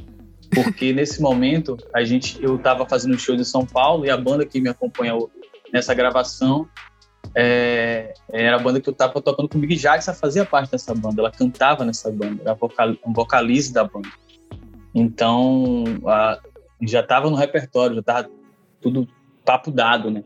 Porque 0.52 0.92
nesse 0.92 1.22
momento, 1.22 1.76
a 1.94 2.02
gente, 2.02 2.42
eu 2.42 2.56
estava 2.56 2.86
fazendo 2.86 3.18
show 3.18 3.34
em 3.34 3.44
São 3.44 3.64
Paulo 3.64 4.04
e 4.04 4.10
a 4.10 4.16
banda 4.16 4.44
que 4.44 4.60
me 4.60 4.68
acompanhou 4.68 5.30
nessa 5.72 5.94
gravação 5.94 6.68
é, 7.34 8.12
era 8.28 8.56
a 8.56 8.58
banda 8.58 8.80
que 8.80 8.88
eu 8.88 8.92
tava 8.92 9.20
tocando 9.20 9.48
com 9.48 9.58
o 9.58 9.60
Big 9.60 9.76
Jackson, 9.76 10.12
fazia 10.14 10.44
parte 10.44 10.72
dessa 10.72 10.94
banda, 10.94 11.20
ela 11.20 11.30
cantava 11.30 11.84
nessa 11.84 12.10
banda, 12.10 12.42
era 12.42 12.54
vocal, 12.54 12.96
um 13.06 13.12
vocalista 13.12 13.74
da 13.74 13.84
banda. 13.84 14.08
Então, 14.94 15.84
a, 16.06 16.40
já 16.82 17.02
tava 17.02 17.30
no 17.30 17.36
repertório, 17.36 17.96
já 17.96 18.02
tava 18.02 18.30
tudo 18.80 19.06
papo 19.44 19.70
dado, 19.70 20.10
né? 20.10 20.24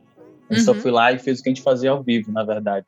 Eu 0.49 0.59
uhum. 0.59 0.65
só 0.65 0.75
fui 0.75 0.91
lá 0.91 1.13
e 1.13 1.19
fez 1.19 1.41
o 1.41 1.43
que 1.43 1.49
a 1.51 1.53
gente 1.53 1.63
fazia 1.63 1.91
ao 1.91 2.03
vivo, 2.03 2.33
na 2.33 2.43
verdade. 2.43 2.87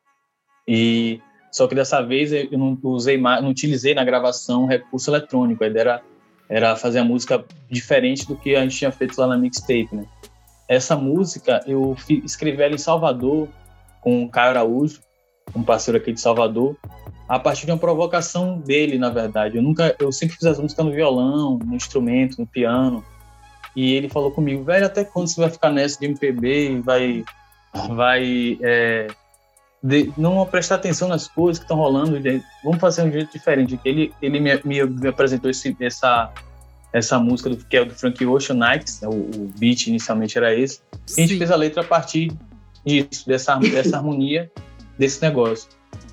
E 0.67 1.21
só 1.51 1.67
que 1.67 1.75
dessa 1.75 2.01
vez 2.01 2.31
eu 2.31 2.57
não 2.57 2.77
usei 2.83 3.17
mais, 3.17 3.41
não 3.41 3.49
utilizei 3.49 3.93
na 3.93 4.03
gravação 4.03 4.65
recurso 4.65 5.09
eletrônico, 5.09 5.63
a 5.63 5.67
ideia 5.67 5.81
era, 5.81 6.01
era 6.49 6.75
fazer 6.75 6.99
a 6.99 7.03
música 7.03 7.43
diferente 7.69 8.27
do 8.27 8.35
que 8.35 8.55
a 8.55 8.61
gente 8.61 8.77
tinha 8.77 8.91
feito 8.91 9.19
lá 9.19 9.27
na 9.27 9.37
mixtape, 9.37 9.89
né? 9.91 10.05
Essa 10.67 10.95
música 10.95 11.63
eu 11.65 11.95
escrevi 12.23 12.61
ela 12.61 12.75
em 12.75 12.77
Salvador 12.77 13.47
com 14.01 14.23
o 14.23 14.29
Caio 14.29 14.49
Araújo, 14.49 15.01
um 15.55 15.63
parceiro 15.63 15.97
aqui 15.97 16.11
de 16.11 16.19
Salvador, 16.19 16.75
a 17.27 17.39
partir 17.39 17.65
de 17.65 17.71
uma 17.71 17.77
provocação 17.77 18.59
dele, 18.59 18.97
na 18.97 19.09
verdade. 19.09 19.57
Eu 19.57 19.63
nunca, 19.63 19.95
eu 19.99 20.11
sempre 20.11 20.35
fiz 20.35 20.45
as 20.45 20.59
músicas 20.59 20.85
no 20.85 20.91
violão, 20.91 21.57
no 21.57 21.75
instrumento, 21.75 22.37
no 22.39 22.47
piano. 22.47 23.03
E 23.75 23.93
ele 23.93 24.09
falou 24.09 24.31
comigo, 24.31 24.63
velho, 24.63 24.85
até 24.85 25.03
quando 25.03 25.27
você 25.27 25.39
vai 25.39 25.49
ficar 25.49 25.71
nessa 25.71 25.99
de 25.99 26.05
MPB 26.05 26.71
e 26.71 26.79
vai, 26.79 27.23
vai 27.89 28.57
é, 28.61 29.07
de, 29.87 30.11
não 30.17 30.45
prestar 30.45 30.75
atenção 30.75 31.07
nas 31.07 31.27
coisas 31.27 31.59
que 31.59 31.63
estão 31.63 31.77
rolando? 31.77 32.19
Vamos 32.63 32.79
fazer 32.79 33.03
um 33.03 33.11
jeito 33.11 33.31
diferente. 33.31 33.79
Ele, 33.85 34.13
ele 34.21 34.39
me, 34.39 34.53
me, 34.65 34.83
me 34.83 35.07
apresentou 35.07 35.49
esse, 35.49 35.75
essa 35.79 36.31
essa 36.91 37.19
música 37.19 37.49
do, 37.49 37.57
que 37.57 37.77
é 37.77 37.85
do 37.85 37.93
Frank 37.93 38.25
Ocean 38.25 38.55
Nights, 38.55 39.01
né, 39.01 39.07
o, 39.07 39.11
o 39.11 39.51
beat 39.57 39.87
inicialmente 39.87 40.37
era 40.37 40.53
esse. 40.53 40.81
E 41.17 41.21
a 41.21 41.27
gente 41.27 41.37
fez 41.37 41.51
a 41.51 41.55
letra 41.55 41.81
a 41.81 41.85
partir 41.85 42.31
disso, 42.85 43.27
dessa, 43.27 43.55
dessa 43.59 43.97
harmonia, 43.97 44.51
desse 44.97 45.21
negócio. 45.21 45.69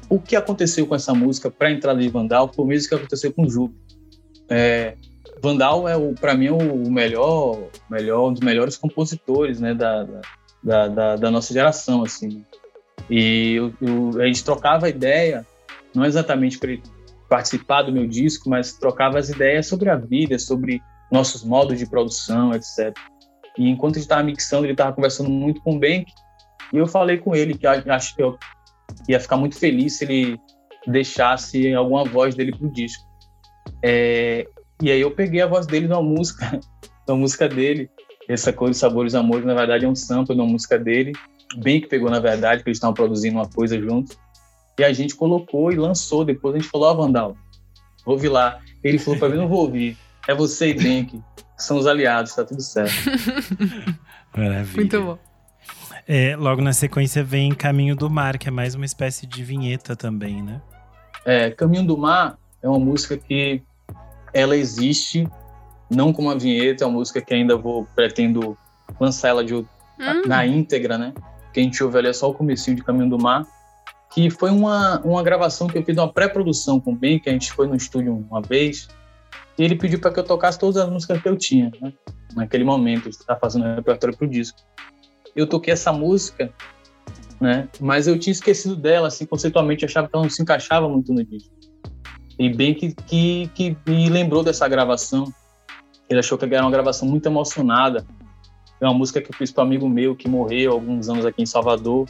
O 0.09 0.21
que 0.21 0.37
aconteceu 0.37 0.87
com 0.87 0.95
essa 0.95 1.15
música 1.15 1.51
para 1.51 1.69
a 1.69 1.71
entrada 1.71 2.01
de 2.01 2.09
Vandal 2.09 2.53
foi 2.53 2.65
o 2.65 2.69
mesmo 2.69 2.89
que 2.89 2.95
aconteceu 2.95 3.33
com 3.33 3.45
o 3.45 3.51
Jupe. 3.51 3.75
É, 4.49 4.97
Vandal 5.41 5.89
é 5.89 5.95
para 6.21 6.35
mim 6.35 6.51
o 6.51 6.91
melhor, 6.91 7.69
melhor, 7.89 8.29
um 8.29 8.33
dos 8.33 8.43
melhores 8.43 8.77
compositores, 8.77 9.61
né, 9.61 9.75
da, 9.75 10.07
da, 10.63 10.89
da, 10.89 11.17
da 11.17 11.31
nossa 11.31 11.53
geração, 11.53 12.03
assim. 12.03 12.45
E 13.09 13.55
eu, 13.55 13.75
eu, 13.81 14.21
a 14.21 14.27
gente 14.27 14.45
trocava 14.45 14.88
ideia, 14.88 15.47
não 15.95 16.05
exatamente 16.05 16.59
para 16.59 16.73
ele 16.73 16.83
participar 17.29 17.83
do 17.83 17.93
meu 17.93 18.07
disco, 18.07 18.49
mas 18.49 18.73
trocava 18.73 19.19
as 19.19 19.29
ideias 19.29 19.67
sobre 19.67 19.90
a 19.90 19.97
vida, 19.97 20.38
sobre 20.38 20.83
nossos 21.11 21.45
modos 21.45 21.79
de 21.79 21.87
produção, 21.87 22.53
etc. 22.53 22.97
E 23.59 23.69
enquanto 23.69 23.97
a 23.97 23.99
gente 23.99 24.05
estava 24.05 24.23
mixando, 24.23 24.64
ele 24.64 24.73
estava 24.73 24.93
conversando 24.93 25.31
muito 25.31 25.61
com 25.62 25.77
o 25.77 25.79
Bank, 25.79 26.07
e 26.73 26.77
eu 26.77 26.87
falei 26.87 27.19
com 27.19 27.35
ele 27.35 27.57
que 27.57 27.67
acho 27.67 28.14
que 28.14 28.23
eu 28.23 28.37
ia 29.09 29.21
ficar 29.21 29.37
muito 29.37 29.59
feliz 29.59 29.99
se 29.99 30.05
ele 30.05 30.40
deixasse 30.87 31.73
alguma 31.73 32.05
voz 32.05 32.35
dele 32.35 32.57
pro 32.57 32.73
disco. 32.73 33.05
É, 33.83 34.47
e 34.83 34.90
aí 34.90 35.01
eu 35.01 35.11
peguei 35.11 35.40
a 35.40 35.47
voz 35.47 35.67
dele 35.67 35.87
numa 35.87 36.03
música, 36.03 36.59
na 37.07 37.14
música 37.14 37.49
dele, 37.49 37.88
essa 38.29 38.53
coisa 38.53 38.79
Sabores 38.79 39.14
Amores, 39.14 39.45
na 39.45 39.55
verdade 39.55 39.85
é 39.85 39.88
um 39.88 39.95
sample 39.95 40.35
de 40.35 40.40
uma 40.40 40.51
música 40.51 40.79
dele, 40.79 41.12
bem 41.55 41.81
que 41.81 41.87
pegou 41.87 42.11
na 42.11 42.21
verdade, 42.21 42.62
que 42.62 42.69
eles 42.69 42.77
estavam 42.77 42.95
produzindo 42.95 43.37
uma 43.37 43.49
coisa 43.49 43.79
juntos. 43.81 44.17
E 44.79 44.85
a 44.85 44.93
gente 44.93 45.14
colocou 45.14 45.71
e 45.71 45.77
lançou. 45.77 46.25
Depois 46.25 46.55
a 46.55 46.59
gente 46.59 46.71
falou, 46.71 46.88
ó, 46.88 46.93
oh, 46.93 46.97
Vandal, 46.97 47.37
ouve 48.05 48.29
lá. 48.29 48.61
Ele 48.83 48.99
falou 48.99 49.19
para 49.19 49.29
mim, 49.29 49.37
não 49.37 49.49
vou 49.49 49.61
ouvir. 49.61 49.97
É 50.27 50.35
você 50.35 50.71
e 50.71 50.75
Denk, 50.75 51.21
são 51.57 51.77
os 51.79 51.87
aliados, 51.87 52.35
tá 52.35 52.45
tudo 52.45 52.62
certo. 52.62 52.95
Maravilha. 54.37 54.77
Muito 54.77 55.03
bom. 55.03 55.19
É, 56.07 56.37
logo 56.37 56.61
na 56.61 56.73
sequência 56.73 57.23
vem 57.23 57.55
Caminho 57.55 57.97
do 57.97 58.11
Mar, 58.11 58.37
que 58.37 58.49
é 58.49 58.51
mais 58.51 58.75
uma 58.75 58.85
espécie 58.85 59.27
de 59.27 59.43
vinheta 59.43 59.97
também, 59.97 60.43
né? 60.43 60.61
É, 61.25 61.51
Caminho 61.51 61.87
do 61.87 61.97
Mar 61.97 62.37
é 62.62 62.69
uma 62.69 62.79
música 62.79 63.17
que 63.17 63.62
ela 64.33 64.57
existe 64.57 65.27
não 65.88 66.12
como 66.12 66.29
uma 66.29 66.38
vinheta, 66.38 66.85
é 66.85 66.87
uma 66.87 66.99
música 66.99 67.23
que 67.23 67.33
ainda 67.33 67.57
vou 67.57 67.87
pretendo 67.95 68.57
lançar 69.01 69.29
ela 69.29 69.45
de, 69.45 69.55
hum. 69.55 69.67
na 70.27 70.47
íntegra, 70.47 70.99
né? 70.99 71.14
Que 71.55 71.61
a 71.61 71.62
gente 71.62 71.83
ouve 71.83 71.97
ali 71.97 72.09
é 72.09 72.12
só 72.12 72.29
o 72.29 72.35
comecinho 72.35 72.77
de 72.77 72.83
Caminho 72.83 73.09
do 73.09 73.19
Mar, 73.19 73.47
que 74.12 74.29
foi 74.29 74.51
uma, 74.51 75.01
uma 75.01 75.23
gravação 75.23 75.69
que 75.69 75.79
eu 75.79 75.85
fiz 75.85 75.97
uma 75.97 76.12
pré-produção 76.12 76.81
com 76.81 76.93
o 76.93 76.97
Ben, 76.97 77.19
que 77.19 77.31
a 77.31 77.33
gente 77.33 77.53
foi 77.53 77.67
no 77.67 77.77
estúdio 77.77 78.27
uma 78.29 78.43
vez, 78.43 78.88
e 79.57 79.62
ele 79.62 79.77
pediu 79.77 80.01
para 80.01 80.11
que 80.11 80.19
eu 80.19 80.25
tocasse 80.25 80.59
todas 80.59 80.77
as 80.77 80.90
músicas 80.90 81.23
que 81.23 81.29
eu 81.29 81.37
tinha, 81.37 81.71
né? 81.81 81.93
Naquele 82.35 82.64
momento, 82.64 83.09
está 83.09 83.37
fazendo 83.37 83.64
o 83.67 83.75
repertório 83.77 84.17
pro 84.17 84.27
disco. 84.27 84.59
Eu 85.35 85.47
toquei 85.47 85.73
essa 85.73 85.93
música, 85.93 86.53
né? 87.40 87.69
Mas 87.81 88.09
eu 88.09 88.19
tinha 88.19 88.33
esquecido 88.33 88.75
dela, 88.75 89.09
assim, 89.09 89.25
conceitualmente, 89.25 89.85
achava 89.85 90.09
que 90.09 90.17
ela 90.17 90.25
não 90.25 90.31
se 90.31 90.43
encaixava 90.43 90.88
muito 90.88 91.12
no 91.12 91.25
disco. 91.25 91.55
E 92.37 92.53
bem 92.53 92.75
que, 92.75 92.93
que, 92.95 93.49
que 93.55 93.77
me 93.87 94.09
lembrou 94.09 94.43
dessa 94.43 94.67
gravação. 94.67 95.33
Ele 96.09 96.19
achou 96.19 96.37
que 96.37 96.45
era 96.45 96.62
uma 96.62 96.71
gravação 96.71 97.09
muito 97.09 97.27
emocionada. 97.27 98.05
É 98.85 98.88
uma 98.88 98.99
música 98.99 99.18
que 99.20 99.31
eu 99.31 99.35
fiz 99.35 99.51
para 99.51 99.64
um 99.64 99.66
amigo 99.66 99.88
meu 99.88 100.14
que 100.14 100.29
morreu 100.29 100.73
alguns 100.73 101.09
anos 101.09 101.25
aqui 101.25 101.42
em 101.42 101.47
Salvador. 101.47 102.07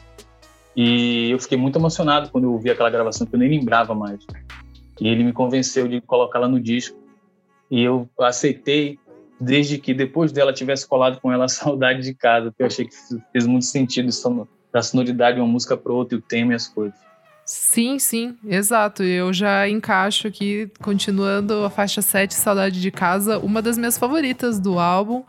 E 0.76 1.30
eu 1.30 1.38
fiquei 1.38 1.56
muito 1.56 1.78
emocionado 1.78 2.30
quando 2.30 2.44
eu 2.44 2.52
ouvi 2.52 2.68
aquela 2.68 2.90
gravação 2.90 3.26
que 3.26 3.34
eu 3.34 3.38
nem 3.38 3.48
lembrava 3.48 3.94
mais. 3.94 4.26
E 5.00 5.06
ele 5.06 5.22
me 5.22 5.32
convenceu 5.32 5.86
de 5.86 6.00
colocá-la 6.00 6.48
no 6.48 6.58
disco. 6.58 6.98
E 7.70 7.80
eu 7.80 8.08
aceitei, 8.18 8.98
desde 9.40 9.78
que 9.78 9.94
depois 9.94 10.32
dela 10.32 10.52
tivesse 10.52 10.86
colado 10.86 11.20
com 11.20 11.30
ela 11.30 11.44
a 11.44 11.48
saudade 11.48 12.02
de 12.02 12.12
casa, 12.12 12.52
que 12.56 12.60
eu 12.60 12.66
achei 12.66 12.86
que 12.86 12.94
fez 13.32 13.46
muito 13.46 13.66
sentido 13.66 14.08
da 14.72 14.82
sonoridade 14.82 15.36
de 15.36 15.40
uma 15.40 15.48
música 15.48 15.76
para 15.76 15.92
outra, 15.92 16.16
e 16.16 16.18
o 16.18 16.22
tema 16.22 16.52
e 16.52 16.56
as 16.56 16.66
coisas. 16.66 16.98
Sim, 17.46 18.00
sim, 18.00 18.36
exato. 18.44 19.04
Eu 19.04 19.32
já 19.32 19.68
encaixo 19.68 20.26
aqui, 20.26 20.68
continuando 20.82 21.64
a 21.64 21.70
faixa 21.70 22.02
7, 22.02 22.34
Saudade 22.34 22.80
de 22.80 22.90
Casa, 22.90 23.38
uma 23.38 23.62
das 23.62 23.78
minhas 23.78 23.96
favoritas 23.96 24.58
do 24.58 24.78
álbum. 24.78 25.22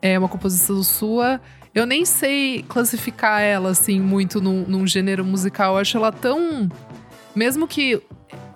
É 0.00 0.18
uma 0.18 0.28
composição 0.28 0.82
sua. 0.82 1.40
Eu 1.74 1.86
nem 1.86 2.04
sei 2.04 2.64
classificar 2.68 3.40
ela, 3.40 3.70
assim, 3.70 4.00
muito 4.00 4.40
num, 4.40 4.64
num 4.66 4.86
gênero 4.86 5.24
musical. 5.24 5.74
Eu 5.74 5.80
acho 5.80 5.96
ela 5.96 6.12
tão. 6.12 6.68
Mesmo 7.34 7.68
que 7.68 8.02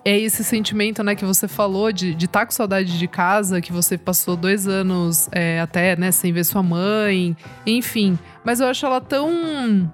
é 0.05 0.19
esse 0.19 0.43
sentimento, 0.43 1.03
né, 1.05 1.15
que 1.15 1.25
você 1.25 1.47
falou 1.47 1.93
de 1.93 2.11
estar 2.13 2.41
tá 2.41 2.47
com 2.47 2.53
saudade 2.53 2.99
de 2.99 3.07
casa, 3.07 3.61
que 3.61 3.73
você 3.73 3.97
passou 3.97 4.37
dois 4.37 4.67
anos 4.67 5.29
é, 5.31 5.61
até, 5.61 5.95
né, 5.97 6.11
sem 6.11 6.33
ver 6.33 6.45
sua 6.45 6.63
mãe, 6.63 7.37
enfim. 7.65 8.19
Mas 8.45 8.61
eu 8.61 8.67
acho 8.67 8.85
ela 8.85 9.01
tão 9.01 9.91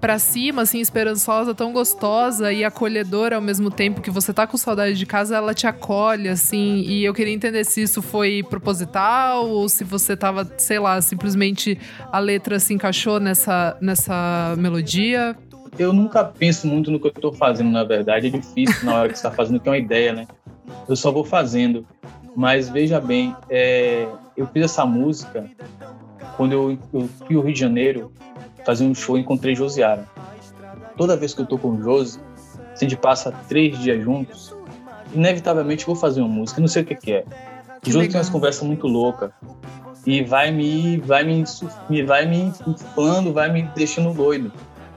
para 0.00 0.18
cima, 0.18 0.62
assim, 0.62 0.80
esperançosa, 0.80 1.54
tão 1.54 1.72
gostosa 1.72 2.52
e 2.52 2.64
acolhedora 2.64 3.36
ao 3.36 3.42
mesmo 3.42 3.70
tempo 3.70 4.00
que 4.00 4.10
você 4.10 4.32
tá 4.32 4.46
com 4.46 4.56
saudade 4.56 4.98
de 4.98 5.06
casa, 5.06 5.36
ela 5.36 5.54
te 5.54 5.66
acolhe, 5.66 6.28
assim. 6.28 6.80
E 6.82 7.04
eu 7.04 7.14
queria 7.14 7.32
entender 7.32 7.64
se 7.64 7.82
isso 7.82 8.02
foi 8.02 8.42
proposital 8.42 9.48
ou 9.48 9.68
se 9.68 9.84
você 9.84 10.16
tava, 10.16 10.50
sei 10.58 10.78
lá, 10.78 11.00
simplesmente 11.00 11.78
a 12.12 12.18
letra 12.18 12.58
se 12.58 12.74
encaixou 12.74 13.18
nessa, 13.18 13.76
nessa 13.80 14.54
melodia. 14.58 15.36
Eu 15.78 15.92
nunca 15.92 16.24
penso 16.24 16.66
muito 16.66 16.90
no 16.90 17.00
que 17.00 17.08
eu 17.08 17.12
tô 17.12 17.32
fazendo, 17.32 17.70
na 17.70 17.84
verdade. 17.84 18.28
É 18.28 18.30
difícil 18.30 18.84
na 18.84 18.94
hora 18.94 19.08
que 19.08 19.18
você 19.18 19.22
tá 19.22 19.30
fazendo 19.30 19.58
ter 19.58 19.70
uma 19.70 19.78
ideia, 19.78 20.12
né? 20.12 20.26
Eu 20.88 20.96
só 20.96 21.10
vou 21.10 21.24
fazendo. 21.24 21.86
Mas 22.36 22.68
veja 22.68 23.00
bem, 23.00 23.34
é, 23.48 24.06
eu 24.36 24.46
fiz 24.48 24.64
essa 24.64 24.84
música 24.84 25.48
quando 26.36 26.52
eu, 26.52 26.78
eu 26.92 27.08
fui 27.26 27.36
ao 27.36 27.42
Rio 27.42 27.54
de 27.54 27.60
Janeiro 27.60 28.12
fazer 28.64 28.84
um 28.84 28.94
show 28.94 29.16
e 29.16 29.20
encontrei 29.20 29.54
Josiara. 29.54 30.08
Toda 30.96 31.16
vez 31.16 31.34
que 31.34 31.40
eu 31.40 31.46
tô 31.46 31.58
com 31.58 31.70
o 31.70 31.82
Josi, 31.82 32.20
se 32.74 32.84
a 32.84 32.88
gente 32.88 32.96
passa 32.96 33.32
três 33.48 33.78
dias 33.78 34.02
juntos, 34.02 34.54
inevitavelmente 35.12 35.86
vou 35.86 35.96
fazer 35.96 36.20
uma 36.20 36.28
música, 36.28 36.60
não 36.60 36.68
sei 36.68 36.82
o 36.82 36.86
que, 36.86 36.94
que 36.94 37.12
é. 37.12 37.24
Que 37.82 37.90
Josi 37.90 38.08
tem 38.08 38.16
umas 38.16 38.30
conversas 38.30 38.62
muito 38.62 38.86
loucas 38.86 39.30
e 40.06 40.22
vai 40.22 40.50
me, 40.50 40.98
vai 40.98 41.24
me, 41.24 41.44
vai 42.04 42.26
me 42.26 42.52
inflando, 42.66 43.32
vai 43.32 43.50
me 43.50 43.62
deixando 43.74 44.12
doido. 44.14 44.52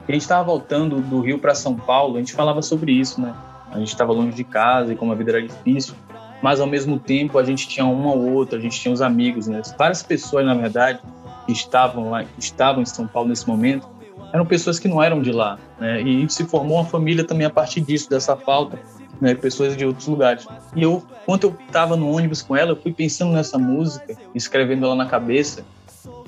A 0.07 0.11
gente 0.11 0.21
estava 0.21 0.43
voltando 0.43 1.01
do 1.01 1.19
Rio 1.19 1.39
para 1.39 1.53
São 1.53 1.75
Paulo, 1.75 2.15
a 2.15 2.19
gente 2.19 2.33
falava 2.33 2.61
sobre 2.61 2.91
isso, 2.93 3.19
né? 3.19 3.33
A 3.71 3.79
gente 3.79 3.89
estava 3.89 4.13
longe 4.13 4.35
de 4.35 4.43
casa 4.43 4.93
e 4.93 4.95
como 4.95 5.11
a 5.11 5.15
vida 5.15 5.31
era 5.31 5.41
difícil, 5.41 5.93
mas 6.41 6.59
ao 6.59 6.67
mesmo 6.67 6.97
tempo 6.97 7.37
a 7.37 7.43
gente 7.43 7.67
tinha 7.67 7.85
uma 7.85 8.13
ou 8.13 8.33
outra, 8.33 8.57
a 8.57 8.61
gente 8.61 8.79
tinha 8.79 8.93
os 8.93 9.01
amigos, 9.01 9.47
né? 9.47 9.61
Várias 9.77 10.01
pessoas, 10.01 10.45
na 10.45 10.53
verdade, 10.53 10.99
que 11.47 11.53
estavam 11.53 12.11
lá, 12.11 12.25
que 12.25 12.39
estavam 12.39 12.83
em 12.83 12.85
São 12.85 13.07
Paulo 13.07 13.29
nesse 13.29 13.47
momento, 13.47 13.87
eram 14.33 14.45
pessoas 14.45 14.77
que 14.77 14.87
não 14.87 15.01
eram 15.01 15.21
de 15.21 15.31
lá, 15.31 15.57
né? 15.79 16.01
E 16.01 16.29
se 16.29 16.43
formou 16.43 16.77
uma 16.77 16.85
família 16.85 17.23
também 17.23 17.47
a 17.47 17.49
partir 17.49 17.79
disso, 17.81 18.09
dessa 18.09 18.35
falta, 18.35 18.77
né? 19.21 19.33
Pessoas 19.33 19.75
de 19.77 19.85
outros 19.85 20.05
lugares. 20.07 20.45
E 20.75 20.83
eu, 20.83 21.01
quando 21.25 21.45
eu 21.45 21.55
estava 21.65 21.95
no 21.95 22.11
ônibus 22.11 22.41
com 22.41 22.55
ela, 22.55 22.71
eu 22.71 22.75
fui 22.75 22.91
pensando 22.91 23.31
nessa 23.31 23.57
música, 23.57 24.15
escrevendo 24.35 24.85
ela 24.85 24.95
na 24.95 25.05
cabeça. 25.05 25.63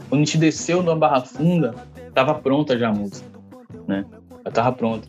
Quando 0.07 0.21
a 0.21 0.25
gente 0.25 0.37
desceu 0.37 0.81
numa 0.81 0.95
Barra 0.95 1.21
Funda, 1.21 1.75
estava 2.07 2.33
pronta 2.33 2.77
já 2.77 2.89
a 2.89 2.93
música, 2.93 3.27
né? 3.85 4.05
Já 4.43 4.49
estava 4.49 4.71
pronta. 4.71 5.07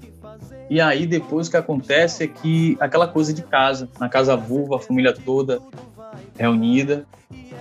E 0.68 0.81
aí 0.81 1.07
depois 1.07 1.46
o 1.46 1.51
que 1.51 1.57
acontece 1.57 2.25
é 2.25 2.27
que 2.27 2.77
aquela 2.81 3.07
coisa 3.07 3.33
de 3.33 3.42
casa, 3.42 3.88
na 3.99 4.09
casa 4.09 4.37
vulva, 4.37 4.77
a 4.77 4.79
família 4.79 5.12
toda 5.12 5.61
reunida, 6.40 7.07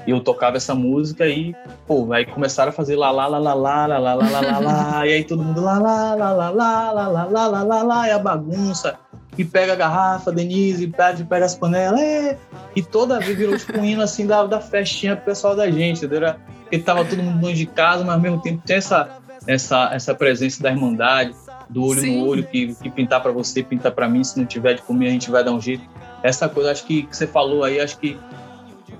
eu 0.07 0.19
tocava 0.21 0.57
essa 0.57 0.73
música 0.73 1.27
e, 1.27 1.53
pô, 1.85 2.11
aí 2.13 2.25
começaram 2.25 2.69
a 2.69 2.71
fazer 2.71 2.95
lá, 2.95 3.11
lá, 3.11 3.27
lá, 3.27 3.37
lá, 3.37 3.53
lá, 3.53 3.85
lá, 3.85 3.97
lá, 3.97 4.13
lá, 4.13 4.41
lá, 4.41 4.59
lá, 4.59 5.07
e 5.07 5.13
aí 5.13 5.23
todo 5.23 5.43
mundo 5.43 5.61
lá, 5.61 5.77
lá, 5.77 6.15
lá, 6.15 6.31
lá, 6.31 6.49
lá, 6.49 6.91
lá, 6.91 7.07
lá, 7.07 7.25
lá, 7.25 7.47
lá, 7.47 7.63
lá, 7.63 7.83
lá, 7.83 8.07
e 8.07 8.11
a 8.11 8.19
bagunça, 8.19 8.97
e 9.37 9.45
pega 9.45 9.73
a 9.73 9.75
garrafa, 9.75 10.31
Denise, 10.31 10.87
pede, 10.87 11.23
pega 11.25 11.45
as 11.45 11.55
panelas, 11.55 11.99
é, 11.99 12.37
e 12.75 12.81
toda 12.81 13.19
vez 13.19 13.37
virou 13.37 13.57
tipo 13.57 13.77
um 13.77 13.85
hino 13.85 14.01
assim 14.01 14.25
da, 14.25 14.45
da 14.45 14.59
festinha 14.59 15.15
pro 15.15 15.25
pessoal 15.25 15.55
da 15.55 15.69
gente, 15.69 16.05
entendeu? 16.05 16.33
Porque 16.61 16.79
tava 16.79 17.05
todo 17.05 17.21
mundo 17.21 17.45
longe 17.45 17.57
de 17.57 17.65
casa, 17.65 18.03
mas 18.03 18.15
ao 18.15 18.21
mesmo 18.21 18.41
tempo 18.41 18.63
tem 18.65 18.77
essa, 18.77 19.09
essa, 19.45 19.91
essa 19.93 20.15
presença 20.15 20.61
da 20.63 20.71
irmandade, 20.71 21.35
do 21.69 21.83
olho 21.83 22.01
Sim. 22.01 22.17
no 22.17 22.27
olho, 22.27 22.43
que, 22.43 22.73
que 22.75 22.89
pintar 22.89 23.21
para 23.21 23.31
você, 23.31 23.61
pintar 23.61 23.91
para 23.91 24.09
mim, 24.09 24.23
se 24.23 24.37
não 24.37 24.45
tiver 24.45 24.73
de 24.73 24.81
comer, 24.81 25.09
a 25.09 25.11
gente 25.11 25.29
vai 25.29 25.43
dar 25.43 25.51
um 25.51 25.61
jeito. 25.61 25.83
Essa 26.23 26.49
coisa, 26.49 26.71
acho 26.71 26.83
que, 26.85 27.03
que 27.03 27.15
você 27.15 27.27
falou 27.27 27.63
aí, 27.63 27.79
acho 27.79 27.97
que 27.97 28.17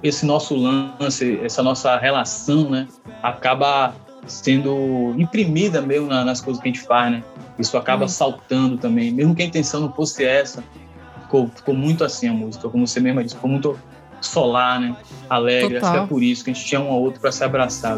esse 0.01 0.25
nosso 0.25 0.55
lance, 0.55 1.39
essa 1.43 1.61
nossa 1.61 1.97
relação, 1.97 2.69
né, 2.69 2.87
acaba 3.21 3.93
sendo 4.25 5.13
imprimida 5.17 5.81
mesmo 5.81 6.07
nas 6.07 6.39
coisas 6.41 6.61
que 6.61 6.69
a 6.69 6.71
gente 6.71 6.85
faz, 6.85 7.11
né? 7.11 7.23
Isso 7.57 7.77
acaba 7.77 8.03
uhum. 8.03 8.07
saltando 8.07 8.77
também, 8.77 9.11
mesmo 9.11 9.35
que 9.35 9.41
a 9.41 9.45
intenção 9.45 9.81
não 9.81 9.91
fosse 9.91 10.23
essa. 10.23 10.63
Ficou, 11.23 11.47
ficou 11.49 11.75
muito 11.75 12.03
assim 12.03 12.27
a 12.27 12.33
música, 12.33 12.69
como 12.69 12.87
você 12.87 12.99
mesma 12.99 13.23
disse, 13.23 13.35
ficou 13.35 13.49
muito 13.49 13.77
solar, 14.21 14.79
né? 14.79 14.95
Alegre. 15.29 15.75
Total. 15.75 15.89
Acho 15.89 15.99
que 15.99 16.05
é 16.05 16.07
por 16.07 16.23
isso 16.23 16.43
que 16.43 16.51
a 16.51 16.53
gente 16.53 16.65
tinha 16.65 16.81
um 16.81 16.91
ao 16.91 17.01
outro 17.01 17.19
para 17.19 17.31
se 17.31 17.43
abraçar. 17.43 17.97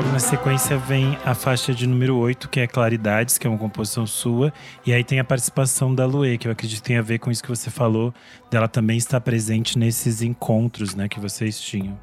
Logo 0.00 0.12
na 0.12 0.18
sequência 0.18 0.78
vem 0.78 1.18
a 1.26 1.34
faixa 1.34 1.74
de 1.74 1.86
número 1.86 2.16
8, 2.16 2.48
que 2.48 2.60
é 2.60 2.66
Claridades, 2.66 3.36
que 3.36 3.46
é 3.46 3.50
uma 3.50 3.58
composição 3.58 4.06
sua. 4.06 4.50
E 4.86 4.94
aí 4.94 5.04
tem 5.04 5.20
a 5.20 5.24
participação 5.24 5.94
da 5.94 6.06
Luê, 6.06 6.38
que 6.38 6.48
eu 6.48 6.52
acredito 6.52 6.78
que 6.78 6.88
tem 6.88 6.96
a 6.96 7.02
ver 7.02 7.18
com 7.18 7.30
isso 7.30 7.42
que 7.42 7.50
você 7.50 7.68
falou, 7.68 8.14
dela 8.50 8.66
também 8.66 8.96
estar 8.96 9.20
presente 9.20 9.78
nesses 9.78 10.22
encontros 10.22 10.94
né, 10.94 11.06
que 11.06 11.20
vocês 11.20 11.60
tinham. 11.60 12.00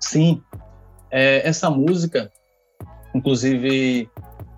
Sim. 0.00 0.42
É, 1.10 1.46
essa 1.46 1.68
música, 1.68 2.32
inclusive, 3.14 4.08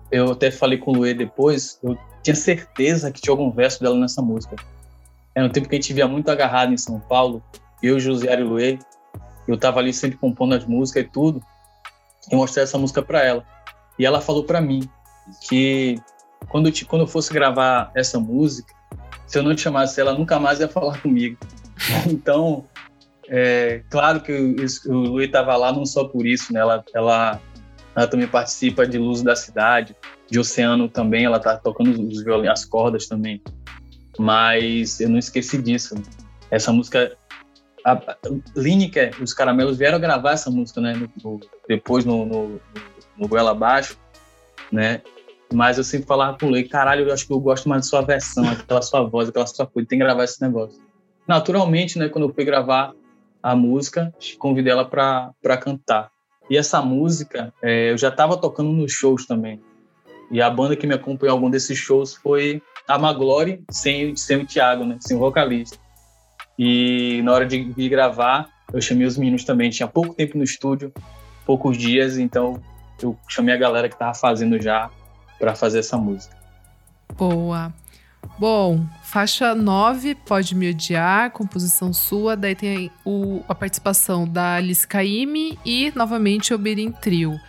eu 0.09 0.31
até 0.31 0.49
falei 0.49 0.77
com 0.77 0.91
o 0.91 0.95
Luê 0.95 1.13
depois, 1.13 1.77
eu 1.83 1.97
tinha 2.23 2.35
certeza 2.35 3.11
que 3.11 3.19
tinha 3.19 3.33
algum 3.33 3.51
verso 3.51 3.81
dela 3.81 3.97
nessa 3.97 4.21
música. 4.21 4.55
Era 5.35 5.45
um 5.45 5.49
tempo 5.49 5.67
que 5.67 5.75
a 5.75 5.79
gente 5.81 5.91
via 5.91 6.07
muito 6.07 6.31
agarrado 6.31 6.71
em 6.71 6.77
São 6.77 6.97
Paulo, 6.97 7.43
eu, 7.83 7.99
José 7.99 8.33
e 8.39 8.41
Luê. 8.41 8.79
Eu 9.45 9.57
tava 9.57 9.79
ali 9.81 9.91
sempre 9.91 10.17
compondo 10.17 10.55
as 10.55 10.63
músicas 10.63 11.03
e 11.03 11.07
tudo 11.09 11.43
e 12.31 12.35
mostrei 12.35 12.63
essa 12.63 12.77
música 12.77 13.01
para 13.01 13.23
ela. 13.23 13.45
E 13.97 14.05
ela 14.05 14.21
falou 14.21 14.43
para 14.43 14.61
mim 14.61 14.87
que 15.47 15.99
quando 16.47 16.67
eu, 16.67 16.73
quando 16.87 17.01
eu 17.03 17.07
fosse 17.07 17.33
gravar 17.33 17.91
essa 17.95 18.19
música, 18.19 18.73
se 19.27 19.37
eu 19.37 19.43
não 19.43 19.53
te 19.53 19.61
chamasse 19.61 19.99
ela, 19.99 20.13
nunca 20.13 20.39
mais 20.39 20.59
ia 20.59 20.67
falar 20.67 20.99
comigo. 21.03 21.37
então, 22.07 22.65
é, 23.27 23.83
claro 23.89 24.21
que 24.21 24.33
o, 24.87 24.91
Luí 24.91 25.25
estava 25.25 25.55
lá 25.55 25.71
não 25.71 25.85
só 25.85 26.05
por 26.05 26.25
isso, 26.25 26.51
né? 26.51 26.59
Ela, 26.59 26.83
ela, 26.93 27.41
ela, 27.95 28.07
também 28.07 28.27
participa 28.27 28.87
de 28.87 28.97
Luz 28.97 29.21
da 29.21 29.35
Cidade, 29.35 29.95
de 30.29 30.39
Oceano 30.39 30.89
também, 30.89 31.25
ela 31.25 31.39
tá 31.39 31.55
tocando 31.57 31.91
os 32.07 32.23
violinos, 32.23 32.59
as 32.59 32.65
cordas 32.65 33.07
também. 33.07 33.41
Mas 34.17 34.99
eu 34.99 35.09
não 35.09 35.19
esqueci 35.19 35.61
disso. 35.61 35.95
Essa 36.49 36.73
música 36.73 37.15
a 37.91 38.17
Lineker, 38.55 39.21
os 39.21 39.33
Caramelos 39.33 39.77
vieram 39.77 39.99
gravar 39.99 40.31
essa 40.31 40.49
música, 40.49 40.81
né? 40.81 40.93
No, 40.93 41.09
no, 41.23 41.39
depois 41.67 42.05
no, 42.05 42.25
no, 42.25 42.61
no 43.17 43.27
Goela 43.27 43.51
Abaixo, 43.51 43.97
né? 44.71 45.01
Mas 45.51 45.77
eu 45.77 45.83
sempre 45.83 46.05
falava 46.05 46.37
com 46.37 46.45
o 46.45 46.49
Lei, 46.49 46.63
caralho, 46.67 47.07
eu 47.07 47.13
acho 47.13 47.25
que 47.25 47.33
eu 47.33 47.39
gosto 47.39 47.67
mais 47.67 47.85
da 47.85 47.89
sua 47.89 48.01
versão, 48.01 48.47
aquela 48.47 48.81
sua 48.81 49.03
voz, 49.03 49.29
aquela 49.29 49.47
sua 49.47 49.65
coisa, 49.65 49.87
tem 49.87 49.97
que 49.97 50.05
gravar 50.05 50.23
esse 50.23 50.41
negócio. 50.41 50.79
naturalmente, 51.27 51.97
né, 51.97 52.09
quando 52.09 52.27
eu 52.27 52.33
fui 52.33 52.45
gravar 52.45 52.93
a 53.41 53.55
música, 53.55 54.13
convidei 54.37 54.71
ela 54.71 54.85
para 54.85 55.57
cantar. 55.57 56.11
E 56.49 56.57
essa 56.57 56.81
música 56.81 57.53
é, 57.61 57.91
eu 57.91 57.97
já 57.97 58.09
estava 58.09 58.37
tocando 58.37 58.71
nos 58.71 58.91
shows 58.91 59.25
também. 59.25 59.61
E 60.31 60.41
a 60.41 60.49
banda 60.49 60.75
que 60.75 60.85
me 60.85 60.93
acompanhou 60.93 61.33
em 61.33 61.37
algum 61.37 61.49
desses 61.49 61.77
shows 61.77 62.13
foi 62.15 62.61
a 62.87 62.97
Maglore, 62.97 63.63
sem, 63.71 64.15
sem 64.15 64.37
o 64.37 64.45
Thiago, 64.45 64.85
né, 64.85 64.97
sem 64.99 65.17
o 65.17 65.19
vocalista. 65.19 65.77
E 66.61 67.21
na 67.23 67.31
hora 67.31 67.45
de 67.45 67.87
gravar, 67.87 68.49
eu 68.73 68.81
chamei 68.81 69.07
os 69.07 69.17
meninos 69.17 69.45
também. 69.45 69.69
Tinha 69.69 69.87
pouco 69.87 70.13
tempo 70.13 70.37
no 70.37 70.43
estúdio, 70.43 70.93
poucos 71.45 71.77
dias, 71.77 72.17
então 72.17 72.61
eu 73.01 73.17
chamei 73.29 73.55
a 73.55 73.57
galera 73.57 73.87
que 73.87 73.95
estava 73.95 74.13
fazendo 74.13 74.61
já 74.61 74.89
para 75.39 75.55
fazer 75.55 75.79
essa 75.79 75.97
música. 75.97 76.35
Boa. 77.17 77.73
Bom, 78.37 78.85
faixa 79.03 79.55
9, 79.55 80.15
Pode 80.15 80.53
Me 80.53 80.69
Odiar, 80.69 81.31
composição 81.31 81.93
sua. 81.93 82.35
Daí 82.35 82.55
tem 82.55 82.91
o, 83.05 83.41
a 83.47 83.55
participação 83.55 84.27
da 84.27 84.55
Alice 84.55 84.85
Caymmi 84.85 85.57
e, 85.65 85.93
novamente, 85.95 86.53
o 86.53 86.57
Birim 86.57 86.91
Trio. 86.91 87.39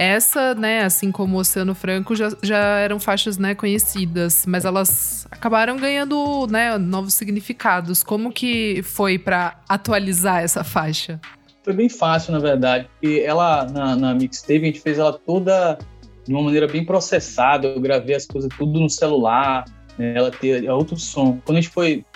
Essa, 0.00 0.54
né, 0.54 0.82
assim 0.82 1.12
como 1.12 1.36
o 1.36 1.40
Oceano 1.40 1.74
Franco, 1.74 2.16
já, 2.16 2.30
já 2.42 2.78
eram 2.78 2.98
faixas, 2.98 3.36
né, 3.36 3.54
conhecidas, 3.54 4.46
mas 4.46 4.64
elas 4.64 5.28
acabaram 5.30 5.76
ganhando, 5.76 6.46
né, 6.46 6.78
novos 6.78 7.12
significados. 7.12 8.02
Como 8.02 8.32
que 8.32 8.82
foi 8.82 9.18
para 9.18 9.60
atualizar 9.68 10.42
essa 10.42 10.64
faixa? 10.64 11.20
Foi 11.62 11.74
bem 11.74 11.90
fácil, 11.90 12.32
na 12.32 12.38
verdade. 12.38 12.88
E 13.02 13.20
ela, 13.20 13.66
na, 13.66 13.94
na 13.94 14.14
mixtape, 14.14 14.62
a 14.62 14.64
gente 14.64 14.80
fez 14.80 14.98
ela 14.98 15.12
toda 15.12 15.78
de 16.24 16.32
uma 16.32 16.44
maneira 16.44 16.66
bem 16.66 16.82
processada. 16.82 17.66
Eu 17.66 17.78
gravei 17.78 18.16
as 18.16 18.24
coisas 18.24 18.48
tudo 18.56 18.80
no 18.80 18.88
celular, 18.88 19.66
né, 19.98 20.14
ela 20.16 20.30
ter 20.30 20.64
é 20.64 20.72
outro 20.72 20.96
som. 20.96 21.38
Quando 21.44 21.58
a 21.58 21.60
gente 21.60 21.74
foi. 21.74 22.06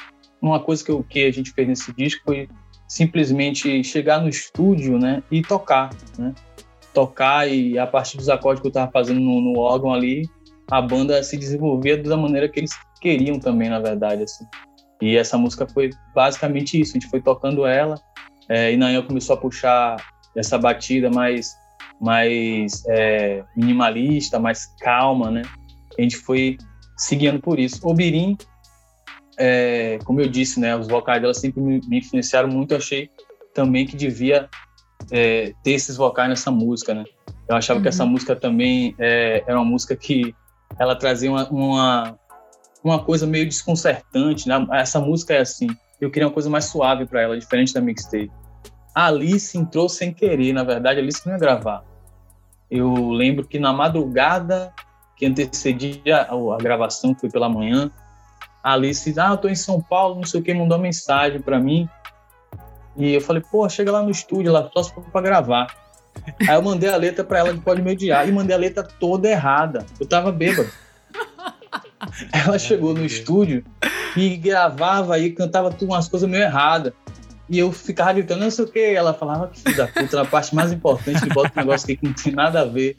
Uma 0.41 0.59
coisa 0.59 0.83
que, 0.83 0.91
eu, 0.91 1.03
que 1.03 1.25
a 1.27 1.31
gente 1.31 1.53
fez 1.53 1.69
nesse 1.69 1.93
disco 1.93 2.23
foi 2.25 2.49
simplesmente 2.89 3.85
chegar 3.85 4.23
no 4.23 4.29
estúdio 4.29 4.99
né, 4.99 5.23
e 5.31 5.43
tocar. 5.43 5.91
Né? 6.19 6.35
Tocar 6.95 7.47
e 7.49 7.79
a 7.79 7.87
partir 7.87 8.17
dos 8.17 8.29
acordes 8.29 8.63
que 8.63 8.69
eu 8.69 8.71
estava 8.71 8.91
fazendo 8.91 9.21
no, 9.21 9.41
no, 9.41 9.59
órgão 9.59 9.93
ali, 9.93 10.29
a 10.71 10.81
banda 10.81 11.23
se 11.23 11.37
desenvolvia 11.37 12.01
da 12.01 12.17
maneira 12.17 12.49
que 12.49 12.61
eles 12.61 12.73
queriam 13.01 13.39
também, 13.39 13.69
na 13.69 13.81
verdade. 13.81 14.23
Assim. 14.23 14.45
E 15.03 15.17
essa 15.17 15.37
música 15.37 15.67
foi 15.67 15.91
basicamente 16.15 16.81
isso. 16.81 16.93
A 16.93 17.01
gente 17.01 17.11
foi 17.11 17.21
tocando 17.21 17.67
ela 17.67 18.01
é, 18.49 18.73
e 18.73 18.77
Nayan 18.77 19.03
começou 19.03 19.35
a 19.35 19.41
puxar 19.41 19.97
essa 20.37 20.59
batida 20.59 21.11
mais, 21.11 21.55
mais 22.01 22.85
é, 22.89 23.45
minimalista, 23.57 24.39
mais 24.39 24.67
calma, 24.81 25.31
né? 25.31 25.43
A 25.99 26.03
gente 26.03 26.17
foi 26.17 26.57
seguindo 26.97 27.41
por 27.41 27.59
isso. 27.59 27.81
O 27.83 27.95
Birim, 27.95 28.37
é, 29.39 29.99
como 30.05 30.21
eu 30.21 30.29
disse, 30.29 30.61
né, 30.61 30.77
os 30.77 30.89
vocais 30.89 31.21
dela 31.21 31.35
sempre 31.35 31.61
me, 31.61 31.81
me 31.87 31.99
influenciaram 31.99 32.49
muito. 32.49 32.73
Eu 32.73 32.79
achei 32.79 33.11
também 33.55 33.87
que 33.87 33.97
devia 33.97 34.49
é, 35.11 35.53
ter 35.63 35.73
esses 35.73 35.97
vocais 35.97 36.29
nessa 36.29 36.51
música, 36.51 36.95
né? 36.95 37.05
Eu 37.49 37.57
achava 37.57 37.79
uhum. 37.79 37.83
que 37.83 37.89
essa 37.89 38.05
uhum. 38.05 38.11
música 38.11 38.35
também 38.35 38.95
é, 38.99 39.45
era 39.47 39.59
uma 39.59 39.65
música 39.65 39.95
que 39.95 40.35
ela 40.79 40.97
trazia 40.97 41.31
uma, 41.31 41.49
uma, 41.49 42.19
uma 42.83 43.03
coisa 43.03 43.27
meio 43.27 43.47
desconcertante, 43.47 44.49
né? 44.49 44.67
Essa 44.73 45.01
música 45.01 45.35
é 45.35 45.41
assim. 45.41 45.69
Eu 46.01 46.11
queria 46.11 46.27
uma 46.27 46.35
coisa 46.35 46.51
mais 46.51 46.67
suave 46.67 47.07
para 47.07 47.23
ela, 47.23 47.39
diferente 47.39 47.73
da 47.73 47.81
mixtape. 47.81 48.31
A 48.95 49.07
Alice 49.07 49.57
entrou 49.57 49.89
sem 49.89 50.13
querer, 50.13 50.53
na 50.53 50.63
verdade, 50.63 51.01
a 51.01 51.03
Alice 51.03 51.25
não 51.27 51.35
ia 51.35 51.39
gravar. 51.39 51.85
Eu 52.71 53.11
lembro 53.11 53.47
que 53.47 53.59
na 53.59 53.73
madrugada 53.73 54.73
que 55.17 55.27
antecedia 55.27 56.23
a, 56.23 56.33
a 56.33 56.57
gravação, 56.59 57.15
que 57.15 57.21
foi 57.21 57.31
pela 57.31 57.49
manhã, 57.49 57.91
a 58.63 58.73
Alice, 58.73 59.13
ah, 59.19 59.31
eu 59.31 59.37
tô 59.37 59.49
em 59.49 59.55
São 59.55 59.81
Paulo, 59.81 60.17
não 60.17 60.25
sei 60.25 60.41
o 60.41 60.43
que, 60.43 60.55
mandou 60.55 60.77
uma 60.77 60.83
mensagem 60.83 61.41
para 61.41 61.59
mim. 61.59 61.89
E 62.97 63.15
eu 63.15 63.21
falei, 63.21 63.43
pô, 63.51 63.69
chega 63.69 63.91
lá 63.91 64.03
no 64.03 64.11
estúdio, 64.11 64.53
lá 64.53 64.71
só 64.73 64.83
se 64.83 64.95
for 64.95 65.03
pra 65.05 65.21
gravar. 65.21 65.67
Aí 66.49 66.55
eu 66.55 66.63
mandei 66.63 66.89
a 66.89 66.97
letra 66.97 67.25
para 67.25 67.41
ela 67.41 67.53
de 67.53 67.61
Pode 67.61 67.83
Me 67.83 67.93
Odiar 67.93 68.29
e 68.29 68.33
mandei 68.33 68.55
a 68.55 68.59
letra 68.59 68.83
toda 68.83 69.29
errada. 69.29 69.85
Eu 69.99 70.07
tava 70.07 70.31
bêbado. 70.31 70.69
Ela 72.33 72.59
chegou 72.59 72.95
no 72.95 73.05
estúdio 73.05 73.65
e 74.17 74.37
gravava 74.37 75.19
e 75.19 75.33
cantava 75.33 75.71
tudo 75.71 75.91
umas 75.91 76.09
coisas 76.09 76.29
meio 76.29 76.45
erradas. 76.45 76.93
E 77.49 77.59
eu 77.59 77.73
ficava 77.73 78.13
gritando, 78.13 78.41
não 78.41 78.51
sei 78.51 78.65
o 78.65 78.69
que. 78.69 78.79
Ela 78.79 79.13
falava 79.13 79.49
que 79.49 79.61
filho 79.61 79.77
da 79.77 79.87
puta, 79.87 80.17
na 80.17 80.25
parte 80.25 80.55
mais 80.55 80.73
importante, 80.73 81.21
que 81.21 81.29
bota 81.29 81.53
um 81.55 81.61
negócio 81.61 81.87
que 81.87 81.99
não 82.03 82.13
tem 82.13 82.33
nada 82.33 82.61
a 82.61 82.65
ver. 82.65 82.95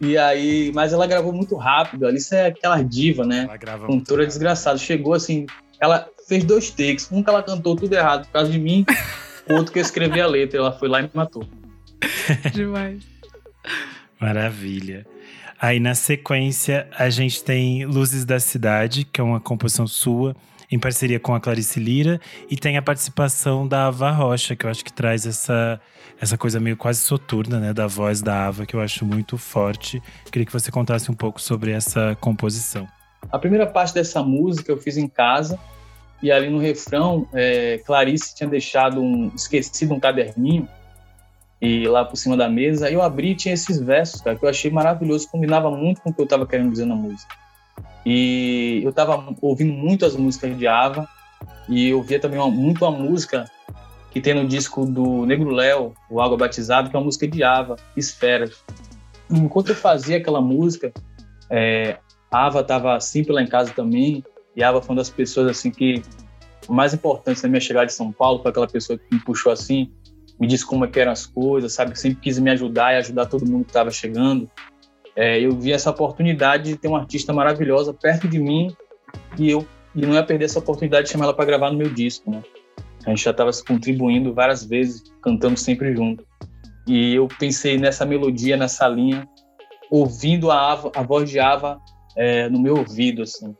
E 0.00 0.16
aí, 0.16 0.72
mas 0.74 0.92
ela 0.92 1.06
gravou 1.06 1.32
muito 1.32 1.56
rápido. 1.56 2.06
Alice 2.06 2.34
é 2.34 2.46
aquela 2.46 2.82
diva, 2.82 3.24
né? 3.24 3.44
Ela 3.44 3.56
grava 3.56 3.86
Cantora 3.86 4.26
desgraçada. 4.26 4.78
Chegou 4.78 5.12
assim, 5.12 5.46
ela 5.78 6.08
fez 6.30 6.44
dois 6.44 6.70
takes. 6.70 7.10
Um 7.10 7.22
que 7.22 7.28
ela 7.28 7.42
cantou 7.42 7.74
tudo 7.74 7.92
errado 7.92 8.26
por 8.26 8.32
causa 8.32 8.50
de 8.52 8.58
mim, 8.58 8.86
outro 9.50 9.72
que 9.72 9.80
eu 9.80 9.82
escrevi 9.82 10.20
a 10.20 10.26
letra. 10.26 10.58
Ela 10.58 10.72
foi 10.72 10.88
lá 10.88 11.00
e 11.00 11.02
me 11.02 11.10
matou. 11.12 11.44
Demais. 12.54 13.02
Maravilha. 14.18 15.04
Aí 15.60 15.80
na 15.80 15.94
sequência 15.94 16.88
a 16.96 17.10
gente 17.10 17.42
tem 17.42 17.84
Luzes 17.84 18.24
da 18.24 18.38
Cidade, 18.38 19.04
que 19.04 19.20
é 19.20 19.24
uma 19.24 19.40
composição 19.40 19.86
sua, 19.86 20.34
em 20.70 20.78
parceria 20.78 21.18
com 21.18 21.34
a 21.34 21.40
Clarice 21.40 21.80
Lira, 21.80 22.20
e 22.48 22.56
tem 22.56 22.76
a 22.76 22.82
participação 22.82 23.66
da 23.66 23.88
Ava 23.88 24.10
Rocha, 24.10 24.54
que 24.54 24.64
eu 24.64 24.70
acho 24.70 24.84
que 24.84 24.92
traz 24.92 25.26
essa 25.26 25.80
essa 26.22 26.36
coisa 26.36 26.60
meio 26.60 26.76
quase 26.76 27.00
soturna, 27.00 27.58
né, 27.58 27.72
da 27.72 27.86
voz 27.86 28.20
da 28.20 28.46
Ava, 28.46 28.66
que 28.66 28.76
eu 28.76 28.80
acho 28.80 29.06
muito 29.06 29.38
forte. 29.38 30.02
Queria 30.30 30.44
que 30.44 30.52
você 30.52 30.70
contasse 30.70 31.10
um 31.10 31.14
pouco 31.14 31.40
sobre 31.40 31.72
essa 31.72 32.14
composição. 32.20 32.86
A 33.32 33.38
primeira 33.38 33.66
parte 33.66 33.94
dessa 33.94 34.22
música 34.22 34.70
eu 34.70 34.76
fiz 34.76 34.98
em 34.98 35.08
casa, 35.08 35.58
e 36.22 36.30
ali 36.30 36.50
no 36.50 36.58
refrão, 36.58 37.26
é, 37.32 37.78
Clarice 37.78 38.34
tinha 38.34 38.48
deixado 38.48 39.00
um 39.00 39.30
esquecido 39.34 39.94
um 39.94 40.00
caderninho 40.00 40.68
e 41.60 41.86
lá 41.86 42.04
por 42.04 42.16
cima 42.16 42.36
da 42.36 42.48
mesa, 42.48 42.90
eu 42.90 43.02
abri 43.02 43.32
e 43.32 43.34
tinha 43.34 43.52
esses 43.52 43.78
versos, 43.78 44.20
cara, 44.22 44.36
que 44.36 44.44
eu 44.44 44.48
achei 44.48 44.70
maravilhoso, 44.70 45.28
combinava 45.30 45.70
muito 45.70 46.00
com 46.00 46.10
o 46.10 46.14
que 46.14 46.20
eu 46.20 46.24
estava 46.24 46.46
querendo 46.46 46.70
dizer 46.70 46.86
na 46.86 46.94
música. 46.94 47.34
E 48.04 48.80
eu 48.82 48.90
estava 48.90 49.34
ouvindo 49.42 49.72
muito 49.72 50.06
as 50.06 50.16
músicas 50.16 50.56
de 50.56 50.66
Ava 50.66 51.06
e 51.68 51.90
eu 51.90 52.02
via 52.02 52.18
também 52.18 52.38
uma, 52.38 52.50
muito 52.50 52.84
a 52.86 52.90
música 52.90 53.50
que 54.10 54.20
tem 54.20 54.34
no 54.34 54.48
disco 54.48 54.86
do 54.86 55.26
Negro 55.26 55.50
Léo, 55.50 55.92
o 56.08 56.20
Água 56.20 56.36
Batizado, 56.36 56.88
que 56.88 56.96
é 56.96 56.98
uma 56.98 57.04
música 57.04 57.28
de 57.28 57.42
Ava, 57.44 57.76
Esferas. 57.94 58.64
Enquanto 59.30 59.68
eu 59.68 59.76
fazia 59.76 60.16
aquela 60.16 60.40
música, 60.40 60.90
é, 61.50 61.98
Ava 62.30 62.60
estava 62.60 62.98
simples 63.00 63.34
lá 63.34 63.42
em 63.42 63.46
casa 63.46 63.72
também, 63.72 64.24
Ava 64.62 64.80
foi 64.80 64.90
uma 64.90 65.00
das 65.00 65.10
pessoas 65.10 65.48
assim 65.48 65.70
que 65.70 66.02
mais 66.68 66.94
importantes 66.94 67.42
na 67.42 67.48
minha 67.48 67.60
chegada 67.60 67.86
de 67.86 67.92
São 67.92 68.12
Paulo, 68.12 68.40
foi 68.42 68.50
aquela 68.50 68.68
pessoa 68.68 68.98
que 68.98 69.04
me 69.12 69.20
puxou 69.20 69.50
assim, 69.50 69.90
me 70.38 70.46
disse 70.46 70.64
como 70.64 70.84
é 70.84 70.88
que 70.88 71.00
eram 71.00 71.12
as 71.12 71.26
coisas, 71.26 71.72
sabe, 71.72 71.98
sempre 71.98 72.20
quis 72.20 72.38
me 72.38 72.50
ajudar 72.50 72.94
e 72.94 72.96
ajudar 72.98 73.26
todo 73.26 73.46
mundo 73.46 73.64
que 73.64 73.70
estava 73.70 73.90
chegando. 73.90 74.48
É, 75.16 75.40
eu 75.40 75.52
vi 75.52 75.72
essa 75.72 75.90
oportunidade 75.90 76.64
de 76.64 76.76
ter 76.76 76.88
uma 76.88 77.00
artista 77.00 77.32
maravilhosa 77.32 77.92
perto 77.92 78.28
de 78.28 78.38
mim 78.38 78.74
e 79.38 79.50
eu 79.50 79.66
e 79.94 80.06
não 80.06 80.14
ia 80.14 80.22
perder 80.22 80.44
essa 80.44 80.58
oportunidade 80.58 81.06
de 81.06 81.12
chamar 81.12 81.24
ela 81.24 81.34
para 81.34 81.44
gravar 81.44 81.70
no 81.70 81.76
meu 81.76 81.92
disco, 81.92 82.30
né? 82.30 82.42
A 83.04 83.10
gente 83.10 83.24
já 83.24 83.30
estava 83.30 83.50
contribuindo 83.66 84.32
várias 84.32 84.64
vezes, 84.64 85.02
cantando 85.22 85.58
sempre 85.58 85.94
junto. 85.94 86.24
E 86.86 87.14
eu 87.14 87.26
pensei 87.38 87.78
nessa 87.78 88.04
melodia, 88.04 88.56
nessa 88.56 88.86
linha, 88.86 89.26
ouvindo 89.90 90.50
a, 90.50 90.72
Ava, 90.72 90.92
a 90.94 91.02
voz 91.02 91.28
de 91.28 91.40
Ava 91.40 91.80
é, 92.16 92.48
no 92.48 92.60
meu 92.60 92.76
ouvido, 92.76 93.22
assim. 93.22 93.54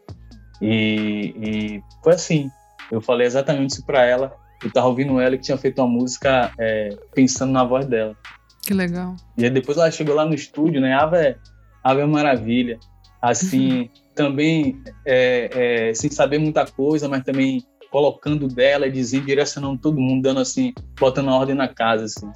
E, 0.61 1.35
e, 1.37 1.83
foi 2.03 2.14
assim. 2.14 2.51
Eu 2.90 3.01
falei 3.01 3.27
exatamente 3.27 3.70
isso 3.70 3.85
para 3.85 4.05
ela. 4.05 4.35
Eu 4.62 4.68
estava 4.68 4.88
ouvindo 4.88 5.20
ela 5.20 5.37
que 5.37 5.44
tinha 5.44 5.57
feito 5.57 5.81
uma 5.81 5.88
música 5.88 6.53
é, 6.59 6.90
pensando 7.14 7.53
na 7.53 7.64
voz 7.64 7.87
dela. 7.87 8.16
Que 8.62 8.75
legal. 8.75 9.16
E 9.37 9.44
aí 9.44 9.51
depois 9.51 9.79
ela 9.79 9.90
chegou 9.90 10.14
lá 10.14 10.25
no 10.25 10.35
estúdio, 10.35 10.81
né? 10.81 10.92
Ava 10.94 11.18
é, 11.18 11.37
Ava 11.83 12.01
é 12.01 12.07
maravilha. 12.07 12.79
Assim, 13.23 13.88
também 14.14 14.83
é, 15.07 15.88
é, 15.90 15.94
sem 15.94 16.11
saber 16.11 16.38
muita 16.38 16.66
coisa, 16.66 17.09
mas 17.09 17.23
também 17.23 17.64
colocando 17.90 18.49
dela 18.49 18.87
e 18.87 18.92
dizendo, 18.92 19.27
direcionando 19.27 19.79
todo 19.79 20.00
mundo, 20.00 20.23
dando 20.23 20.40
assim, 20.40 20.73
botando 20.98 21.29
a 21.29 21.37
ordem 21.37 21.54
na 21.54 21.69
casa, 21.69 22.04
assim. 22.04 22.31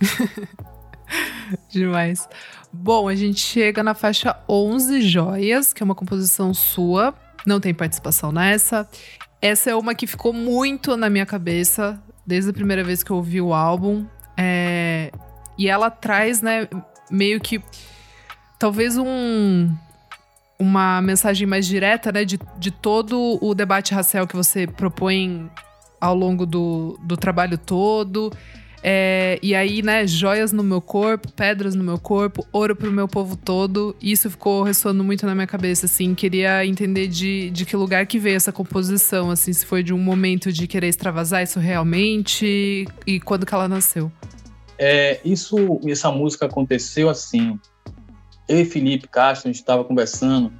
Demais. 1.70 2.28
Bom, 2.72 3.08
a 3.08 3.14
gente 3.14 3.40
chega 3.40 3.82
na 3.82 3.94
faixa 3.94 4.36
11 4.48 5.00
Joias, 5.02 5.72
que 5.72 5.82
é 5.82 5.84
uma 5.84 5.94
composição 5.94 6.52
sua. 6.52 7.14
Não 7.46 7.60
tem 7.60 7.72
participação 7.72 8.32
nessa. 8.32 8.88
Essa 9.40 9.70
é 9.70 9.74
uma 9.74 9.94
que 9.94 10.06
ficou 10.06 10.32
muito 10.32 10.96
na 10.96 11.08
minha 11.08 11.24
cabeça 11.24 12.02
desde 12.26 12.50
a 12.50 12.52
primeira 12.52 12.82
vez 12.82 13.02
que 13.04 13.10
eu 13.10 13.16
ouvi 13.16 13.40
o 13.40 13.54
álbum. 13.54 14.04
É... 14.36 15.12
E 15.56 15.68
ela 15.68 15.90
traz, 15.90 16.42
né, 16.42 16.68
meio 17.10 17.40
que. 17.40 17.62
Talvez 18.58 18.98
um 18.98 19.72
uma 20.58 21.02
mensagem 21.02 21.46
mais 21.46 21.66
direta, 21.66 22.10
né, 22.10 22.24
de, 22.24 22.38
de 22.58 22.70
todo 22.70 23.38
o 23.42 23.54
debate 23.54 23.92
racial 23.92 24.26
que 24.26 24.34
você 24.34 24.66
propõe 24.66 25.50
ao 26.00 26.14
longo 26.14 26.46
do, 26.46 26.98
do 27.02 27.16
trabalho 27.16 27.58
todo. 27.58 28.32
É, 28.88 29.40
e 29.42 29.52
aí, 29.52 29.82
né, 29.82 30.06
joias 30.06 30.52
no 30.52 30.62
meu 30.62 30.80
corpo, 30.80 31.32
pedras 31.32 31.74
no 31.74 31.82
meu 31.82 31.98
corpo, 31.98 32.46
ouro 32.52 32.76
pro 32.76 32.92
meu 32.92 33.08
povo 33.08 33.36
todo. 33.36 33.96
Isso 34.00 34.30
ficou 34.30 34.62
ressoando 34.62 35.02
muito 35.02 35.26
na 35.26 35.34
minha 35.34 35.46
cabeça, 35.48 35.86
assim. 35.86 36.14
Queria 36.14 36.64
entender 36.64 37.08
de, 37.08 37.50
de 37.50 37.66
que 37.66 37.74
lugar 37.74 38.06
que 38.06 38.16
veio 38.16 38.36
essa 38.36 38.52
composição, 38.52 39.28
assim, 39.28 39.52
se 39.52 39.66
foi 39.66 39.82
de 39.82 39.92
um 39.92 39.98
momento 39.98 40.52
de 40.52 40.68
querer 40.68 40.86
extravasar 40.86 41.42
isso 41.42 41.58
realmente 41.58 42.86
e 43.04 43.18
quando 43.18 43.44
que 43.44 43.52
ela 43.52 43.66
nasceu. 43.66 44.08
É, 44.78 45.18
isso, 45.24 45.80
essa 45.88 46.12
música 46.12 46.46
aconteceu 46.46 47.08
assim. 47.08 47.58
Eu 48.48 48.60
e 48.60 48.64
Felipe 48.64 49.08
Castro, 49.08 49.48
a 49.48 49.52
gente 49.52 49.62
estava 49.62 49.82
conversando 49.82 50.52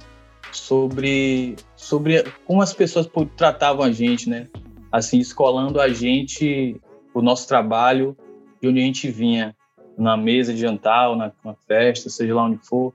sobre, 0.51 1.55
sobre 1.77 2.25
como 2.45 2.61
as 2.61 2.73
pessoas 2.73 3.07
tratavam 3.37 3.85
a 3.85 3.91
gente, 3.93 4.29
né? 4.29 4.49
Assim, 4.91 5.17
escolando 5.17 5.79
a 5.79 5.87
gente 5.87 6.75
o 7.17 7.21
nosso 7.21 7.47
trabalho 7.47 8.15
de 8.61 8.67
onde 8.67 8.79
a 8.79 8.83
gente 8.83 9.09
vinha, 9.09 9.55
na 9.97 10.15
mesa 10.15 10.53
de 10.53 10.59
jantar 10.59 11.09
ou 11.09 11.15
na, 11.15 11.31
na 11.43 11.55
festa, 11.67 12.09
seja 12.09 12.35
lá 12.35 12.43
onde 12.43 12.57
for. 12.57 12.93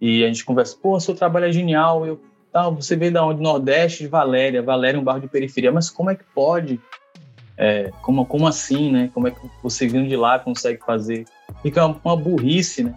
E 0.00 0.22
a 0.22 0.28
gente 0.28 0.44
conversa, 0.44 0.76
pô, 0.80 0.98
seu 1.00 1.14
trabalho 1.14 1.46
é 1.46 1.52
genial, 1.52 2.06
eu, 2.06 2.20
tá, 2.52 2.68
você 2.70 2.94
veio 2.94 3.12
da 3.12 3.24
onde? 3.24 3.42
Nordeste, 3.42 4.04
de 4.04 4.08
Valéria, 4.08 4.62
Valéria 4.62 4.98
é 4.98 5.00
um 5.00 5.04
bairro 5.04 5.20
de 5.20 5.28
periferia, 5.28 5.72
mas 5.72 5.90
como 5.90 6.10
é 6.10 6.14
que 6.14 6.24
pode? 6.34 6.80
É, 7.56 7.90
como, 8.02 8.24
como 8.24 8.46
assim, 8.46 8.92
né? 8.92 9.10
Como 9.12 9.26
é 9.26 9.30
que 9.30 9.40
você 9.62 9.88
vindo 9.88 10.08
de 10.08 10.16
lá 10.16 10.38
consegue 10.38 10.84
fazer? 10.84 11.24
Fica 11.62 11.84
uma, 11.84 12.00
uma 12.04 12.16
burrice, 12.16 12.84
né? 12.84 12.94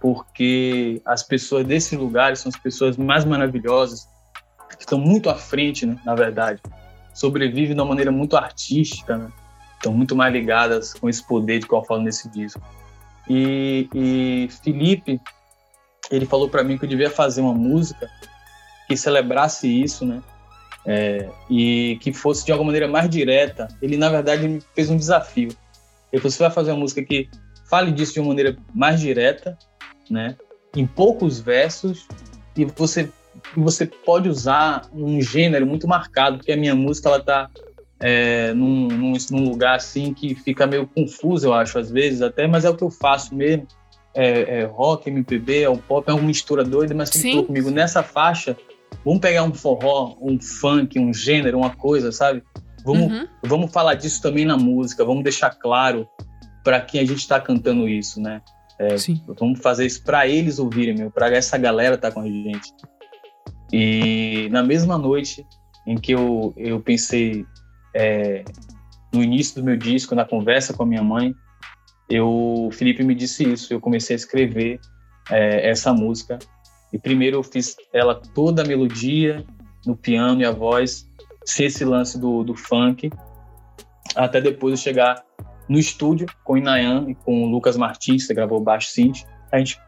Porque 0.00 1.00
as 1.04 1.22
pessoas 1.22 1.64
desses 1.66 1.96
lugares 1.96 2.40
são 2.40 2.48
as 2.48 2.56
pessoas 2.56 2.96
mais 2.96 3.24
maravilhosas, 3.24 4.08
que 4.70 4.82
estão 4.82 4.98
muito 4.98 5.28
à 5.28 5.34
frente, 5.34 5.86
né? 5.86 5.96
Na 6.04 6.14
verdade, 6.14 6.60
sobrevivem 7.14 7.74
de 7.76 7.80
uma 7.80 7.84
maneira 7.84 8.10
muito 8.10 8.36
artística, 8.36 9.16
né? 9.16 9.30
Estão 9.78 9.92
muito 9.92 10.14
mais 10.14 10.32
ligadas 10.32 10.92
com 10.92 11.08
esse 11.08 11.26
poder 11.26 11.60
de 11.60 11.66
qual 11.66 11.82
eu 11.82 11.86
falo 11.86 12.02
nesse 12.02 12.28
disco. 12.28 12.60
E, 13.28 13.88
e 13.94 14.48
Felipe, 14.62 15.20
ele 16.10 16.26
falou 16.26 16.48
para 16.48 16.64
mim 16.64 16.76
que 16.76 16.84
eu 16.84 16.88
devia 16.88 17.10
fazer 17.10 17.40
uma 17.40 17.54
música 17.54 18.08
que 18.86 18.96
celebrasse 18.96 19.68
isso, 19.68 20.04
né? 20.04 20.22
É, 20.86 21.28
e 21.50 21.98
que 22.00 22.12
fosse 22.12 22.46
de 22.46 22.52
alguma 22.52 22.68
maneira 22.68 22.88
mais 22.88 23.10
direta. 23.10 23.68
Ele, 23.82 23.96
na 23.96 24.08
verdade, 24.08 24.48
me 24.48 24.62
fez 24.74 24.88
um 24.88 24.96
desafio. 24.96 25.50
Ele 26.10 26.22
falou: 26.22 26.30
você 26.30 26.38
vai 26.38 26.50
fazer 26.50 26.70
uma 26.70 26.80
música 26.80 27.02
que 27.02 27.28
fale 27.68 27.92
disso 27.92 28.14
de 28.14 28.20
uma 28.20 28.28
maneira 28.28 28.56
mais 28.74 29.00
direta, 29.00 29.58
né? 30.10 30.36
Em 30.74 30.86
poucos 30.86 31.40
versos, 31.40 32.06
e 32.56 32.64
você, 32.64 33.10
você 33.54 33.86
pode 33.86 34.28
usar 34.28 34.88
um 34.92 35.20
gênero 35.20 35.66
muito 35.66 35.86
marcado, 35.86 36.38
porque 36.38 36.52
a 36.52 36.56
minha 36.56 36.74
música 36.74 37.08
ela 37.08 37.20
tá 37.20 37.50
é, 38.00 38.52
num, 38.54 38.88
num, 38.88 39.12
num, 39.30 39.48
lugar 39.48 39.76
assim 39.76 40.14
que 40.14 40.34
fica 40.34 40.66
meio 40.66 40.86
confuso, 40.86 41.46
eu 41.46 41.54
acho, 41.54 41.78
às 41.78 41.90
vezes 41.90 42.22
até, 42.22 42.46
mas 42.46 42.64
é 42.64 42.70
o 42.70 42.76
que 42.76 42.84
eu 42.84 42.90
faço 42.90 43.34
mesmo. 43.34 43.66
É, 44.14 44.60
é 44.60 44.64
rock, 44.64 45.08
MPB, 45.08 45.62
é 45.62 45.68
o 45.68 45.76
pop, 45.76 46.08
é 46.08 46.12
uma 46.12 46.22
mistura 46.22 46.64
doida, 46.64 46.94
mas 46.94 47.10
tem 47.10 47.44
comigo. 47.44 47.70
Nessa 47.70 48.02
faixa, 48.02 48.56
vamos 49.04 49.20
pegar 49.20 49.44
um 49.44 49.54
forró, 49.54 50.16
um 50.20 50.40
funk, 50.40 50.98
um 50.98 51.12
gênero, 51.12 51.58
uma 51.58 51.70
coisa, 51.70 52.10
sabe? 52.10 52.42
Vamos, 52.84 53.12
uhum. 53.12 53.26
vamos 53.44 53.72
falar 53.72 53.94
disso 53.94 54.22
também 54.22 54.44
na 54.44 54.56
música, 54.56 55.04
vamos 55.04 55.22
deixar 55.22 55.50
claro 55.50 56.08
para 56.64 56.80
quem 56.80 57.00
a 57.00 57.04
gente 57.04 57.20
está 57.20 57.40
cantando 57.40 57.88
isso, 57.88 58.20
né? 58.20 58.40
É, 58.78 58.94
vamos 59.38 59.60
fazer 59.60 59.86
isso 59.86 60.02
para 60.04 60.26
eles 60.26 60.58
ouvirem, 60.58 61.10
para 61.10 61.34
essa 61.34 61.58
galera 61.58 61.98
tá 61.98 62.10
com 62.10 62.20
a 62.20 62.26
gente. 62.26 62.72
E 63.72 64.48
na 64.50 64.62
mesma 64.62 64.96
noite 64.96 65.44
em 65.86 65.96
que 65.96 66.12
eu, 66.12 66.54
eu 66.56 66.80
pensei 66.80 67.44
é, 67.98 68.44
no 69.12 69.22
início 69.22 69.56
do 69.56 69.64
meu 69.64 69.76
disco, 69.76 70.14
na 70.14 70.24
conversa 70.24 70.72
com 70.72 70.84
a 70.84 70.86
minha 70.86 71.02
mãe, 71.02 71.34
eu, 72.08 72.28
o 72.28 72.70
Felipe 72.70 73.02
me 73.02 73.14
disse 73.14 73.42
isso. 73.42 73.74
Eu 73.74 73.80
comecei 73.80 74.14
a 74.14 74.16
escrever 74.16 74.80
é, 75.28 75.68
essa 75.68 75.92
música. 75.92 76.38
E 76.92 76.98
primeiro 76.98 77.36
eu 77.36 77.42
fiz 77.42 77.76
ela 77.92 78.14
toda 78.14 78.62
a 78.62 78.64
melodia, 78.64 79.44
no 79.84 79.96
piano 79.96 80.40
e 80.40 80.44
a 80.44 80.52
voz, 80.52 81.08
sem 81.44 81.66
esse 81.66 81.84
lance 81.84 82.18
do, 82.18 82.44
do 82.44 82.54
funk, 82.54 83.10
até 84.14 84.40
depois 84.40 84.72
eu 84.72 84.76
chegar 84.76 85.22
no 85.68 85.78
estúdio 85.78 86.26
com 86.44 86.54
o 86.54 86.56
Inayan 86.56 87.04
e 87.08 87.14
com 87.14 87.42
o 87.42 87.46
Lucas 87.46 87.76
Martins, 87.76 88.26
que 88.26 88.32
gravou 88.32 88.60
baixo 88.60 88.90
synth. 88.90 89.24
A 89.52 89.58
gente 89.58 89.78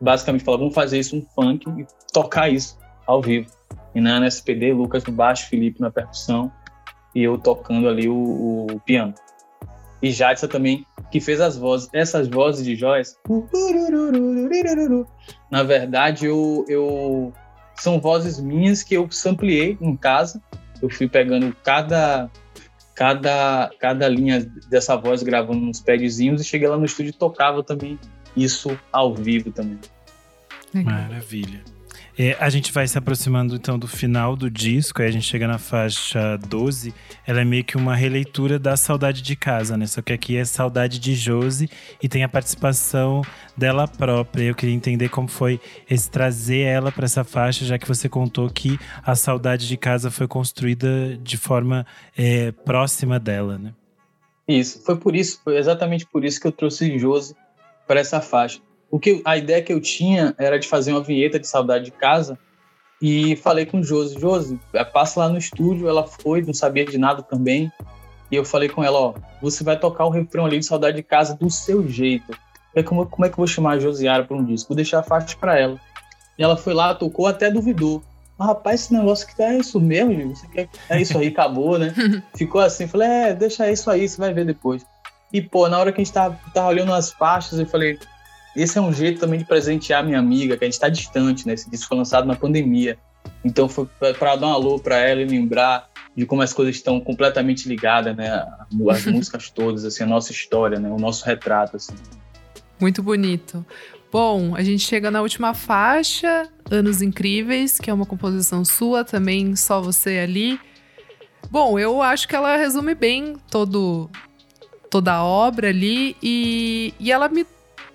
basicamente 0.00 0.44
falou, 0.44 0.60
vamos 0.60 0.74
fazer 0.74 0.98
isso 0.98 1.16
um 1.16 1.22
funk 1.34 1.68
e 1.78 1.86
tocar 2.12 2.48
isso 2.48 2.78
ao 3.06 3.20
vivo. 3.20 3.50
Inayan 3.94 4.20
no 4.20 4.26
SPD, 4.26 4.72
Lucas 4.72 5.04
no 5.04 5.12
baixo, 5.12 5.48
Felipe 5.48 5.80
na 5.80 5.90
percussão 5.90 6.50
e 7.16 7.22
eu 7.22 7.38
tocando 7.38 7.88
ali 7.88 8.06
o, 8.06 8.66
o 8.70 8.80
piano. 8.80 9.14
E 10.02 10.12
Jadson 10.12 10.48
também, 10.48 10.86
que 11.10 11.18
fez 11.18 11.40
as 11.40 11.56
vozes, 11.56 11.88
essas 11.94 12.28
vozes 12.28 12.62
de 12.62 12.76
Joyce. 12.76 13.16
Na 15.50 15.62
verdade, 15.62 16.26
eu, 16.26 16.66
eu 16.68 17.32
são 17.74 17.98
vozes 17.98 18.38
minhas 18.38 18.82
que 18.82 18.94
eu 18.94 19.10
sampliei 19.10 19.78
em 19.80 19.96
casa. 19.96 20.42
Eu 20.82 20.90
fui 20.90 21.08
pegando 21.08 21.56
cada 21.64 22.30
cada 22.94 23.70
cada 23.80 24.08
linha 24.08 24.44
dessa 24.68 24.94
voz 24.94 25.22
gravando 25.22 25.66
uns 25.66 25.80
padzinhos 25.80 26.42
e 26.42 26.44
cheguei 26.44 26.68
lá 26.68 26.76
no 26.76 26.84
estúdio 26.84 27.10
e 27.10 27.12
tocava 27.14 27.62
também 27.62 27.98
isso 28.36 28.78
ao 28.92 29.14
vivo 29.14 29.50
também. 29.50 29.78
Maravilha. 30.74 31.64
É, 32.18 32.34
a 32.40 32.48
gente 32.48 32.72
vai 32.72 32.88
se 32.88 32.96
aproximando 32.96 33.56
então 33.56 33.78
do 33.78 33.86
final 33.86 34.34
do 34.34 34.50
disco, 34.50 35.02
aí 35.02 35.08
a 35.08 35.10
gente 35.10 35.26
chega 35.26 35.46
na 35.46 35.58
faixa 35.58 36.38
12. 36.48 36.94
Ela 37.26 37.42
é 37.42 37.44
meio 37.44 37.62
que 37.62 37.76
uma 37.76 37.94
releitura 37.94 38.58
da 38.58 38.74
Saudade 38.74 39.20
de 39.20 39.36
Casa, 39.36 39.76
né? 39.76 39.86
Só 39.86 40.00
que 40.00 40.14
aqui 40.14 40.34
é 40.34 40.44
Saudade 40.44 40.98
de 40.98 41.14
Josi 41.14 41.68
e 42.02 42.08
tem 42.08 42.24
a 42.24 42.28
participação 42.28 43.20
dela 43.54 43.86
própria. 43.86 44.44
Eu 44.44 44.54
queria 44.54 44.74
entender 44.74 45.10
como 45.10 45.28
foi 45.28 45.60
esse 45.90 46.10
trazer 46.10 46.60
ela 46.60 46.90
para 46.90 47.04
essa 47.04 47.22
faixa, 47.22 47.66
já 47.66 47.78
que 47.78 47.86
você 47.86 48.08
contou 48.08 48.48
que 48.48 48.78
a 49.04 49.14
Saudade 49.14 49.68
de 49.68 49.76
Casa 49.76 50.10
foi 50.10 50.26
construída 50.26 51.18
de 51.18 51.36
forma 51.36 51.86
é, 52.16 52.50
próxima 52.50 53.20
dela, 53.20 53.58
né? 53.58 53.74
Isso, 54.48 54.82
foi 54.86 54.96
por 54.96 55.14
isso, 55.14 55.40
foi 55.44 55.58
exatamente 55.58 56.06
por 56.06 56.24
isso 56.24 56.40
que 56.40 56.46
eu 56.46 56.52
trouxe 56.52 56.98
Josi 56.98 57.36
para 57.86 58.00
essa 58.00 58.22
faixa 58.22 58.60
o 58.90 58.98
que 58.98 59.22
a 59.24 59.36
ideia 59.36 59.62
que 59.62 59.72
eu 59.72 59.80
tinha 59.80 60.34
era 60.38 60.58
de 60.58 60.68
fazer 60.68 60.92
uma 60.92 61.02
vinheta 61.02 61.38
de 61.38 61.46
saudade 61.46 61.86
de 61.86 61.90
casa 61.90 62.38
e 63.00 63.36
falei 63.36 63.66
com 63.66 63.82
Josi, 63.82 64.18
Josi, 64.18 64.60
é, 64.72 64.84
passa 64.84 65.20
lá 65.20 65.28
no 65.28 65.38
estúdio, 65.38 65.88
ela 65.88 66.06
foi, 66.06 66.42
não 66.42 66.54
sabia 66.54 66.84
de 66.84 66.96
nada 66.96 67.22
também. 67.22 67.70
E 68.30 68.36
eu 68.36 68.44
falei 68.44 68.68
com 68.68 68.82
ela, 68.82 68.98
ó, 68.98 69.14
você 69.40 69.62
vai 69.62 69.78
tocar 69.78 70.06
o 70.06 70.10
refrão 70.10 70.46
ali 70.46 70.58
de 70.58 70.66
saudade 70.66 70.96
de 70.96 71.02
casa 71.02 71.36
do 71.36 71.50
seu 71.50 71.86
jeito. 71.86 72.36
É 72.74 72.82
como, 72.82 73.06
como 73.06 73.24
é 73.24 73.28
que 73.28 73.34
eu 73.34 73.38
vou 73.38 73.46
chamar 73.46 73.72
a 73.72 73.78
Josiara 73.78 74.24
para 74.24 74.36
um 74.36 74.44
disco? 74.44 74.68
Vou 74.68 74.76
deixar 74.76 75.00
a 75.00 75.02
faixa 75.02 75.36
para 75.38 75.58
ela. 75.58 75.80
E 76.38 76.42
ela 76.42 76.56
foi 76.56 76.74
lá, 76.74 76.94
tocou, 76.94 77.26
até 77.26 77.50
duvidou. 77.50 78.02
Ah, 78.38 78.46
rapaz, 78.46 78.82
esse 78.82 78.94
negócio 78.94 79.26
que 79.26 79.36
tá 79.36 79.44
é 79.44 79.58
isso 79.58 79.80
mesmo, 79.80 80.36
você 80.36 80.46
quer 80.48 80.68
é 80.90 81.00
isso 81.00 81.16
aí, 81.16 81.28
acabou, 81.28 81.78
né? 81.78 81.94
Ficou 82.36 82.60
assim, 82.60 82.86
falei, 82.86 83.08
é, 83.08 83.34
deixa 83.34 83.70
isso 83.70 83.90
aí, 83.90 84.06
você 84.06 84.18
vai 84.18 84.32
ver 84.34 84.44
depois. 84.44 84.84
E, 85.32 85.40
pô, 85.40 85.68
na 85.68 85.78
hora 85.78 85.90
que 85.90 86.00
a 86.00 86.04
gente 86.04 86.12
tava, 86.12 86.38
tava 86.52 86.68
olhando 86.68 86.92
as 86.92 87.10
faixas, 87.10 87.58
eu 87.58 87.66
falei, 87.66 87.98
esse 88.56 88.78
é 88.78 88.80
um 88.80 88.92
jeito 88.92 89.20
também 89.20 89.38
de 89.38 89.44
presentear 89.44 90.04
minha 90.04 90.18
amiga, 90.18 90.56
que 90.56 90.64
a 90.64 90.66
gente 90.66 90.74
está 90.74 90.88
distante, 90.88 91.46
né? 91.46 91.54
Esse 91.54 91.70
disco 91.70 91.88
foi 91.88 91.98
lançado 91.98 92.26
na 92.26 92.34
pandemia. 92.34 92.98
Então 93.44 93.68
foi 93.68 93.86
para 94.18 94.36
dar 94.36 94.46
um 94.46 94.52
alô 94.52 94.78
para 94.78 94.96
ela 94.98 95.20
e 95.20 95.24
lembrar 95.24 95.88
de 96.16 96.24
como 96.24 96.40
as 96.40 96.52
coisas 96.52 96.74
estão 96.74 96.98
completamente 96.98 97.68
ligadas, 97.68 98.16
né? 98.16 98.46
As 98.90 99.04
músicas 99.06 99.50
todas, 99.50 99.84
assim, 99.84 100.02
a 100.02 100.06
nossa 100.06 100.32
história, 100.32 100.80
né? 100.80 100.88
O 100.88 100.98
nosso 100.98 101.24
retrato, 101.24 101.76
assim. 101.76 101.94
Muito 102.80 103.02
bonito. 103.02 103.64
Bom, 104.10 104.54
a 104.54 104.62
gente 104.62 104.82
chega 104.82 105.10
na 105.10 105.20
última 105.20 105.52
faixa, 105.52 106.48
Anos 106.70 107.02
Incríveis, 107.02 107.78
que 107.78 107.90
é 107.90 107.92
uma 107.92 108.06
composição 108.06 108.64
sua 108.64 109.04
também, 109.04 109.54
só 109.54 109.80
você 109.80 110.18
ali. 110.18 110.58
Bom, 111.50 111.78
eu 111.78 112.00
acho 112.00 112.26
que 112.26 112.34
ela 112.34 112.56
resume 112.56 112.94
bem 112.94 113.36
todo 113.50 114.10
toda 114.90 115.12
a 115.12 115.24
obra 115.24 115.68
ali 115.68 116.16
e, 116.22 116.94
e 116.98 117.12
ela 117.12 117.28
me 117.28 117.44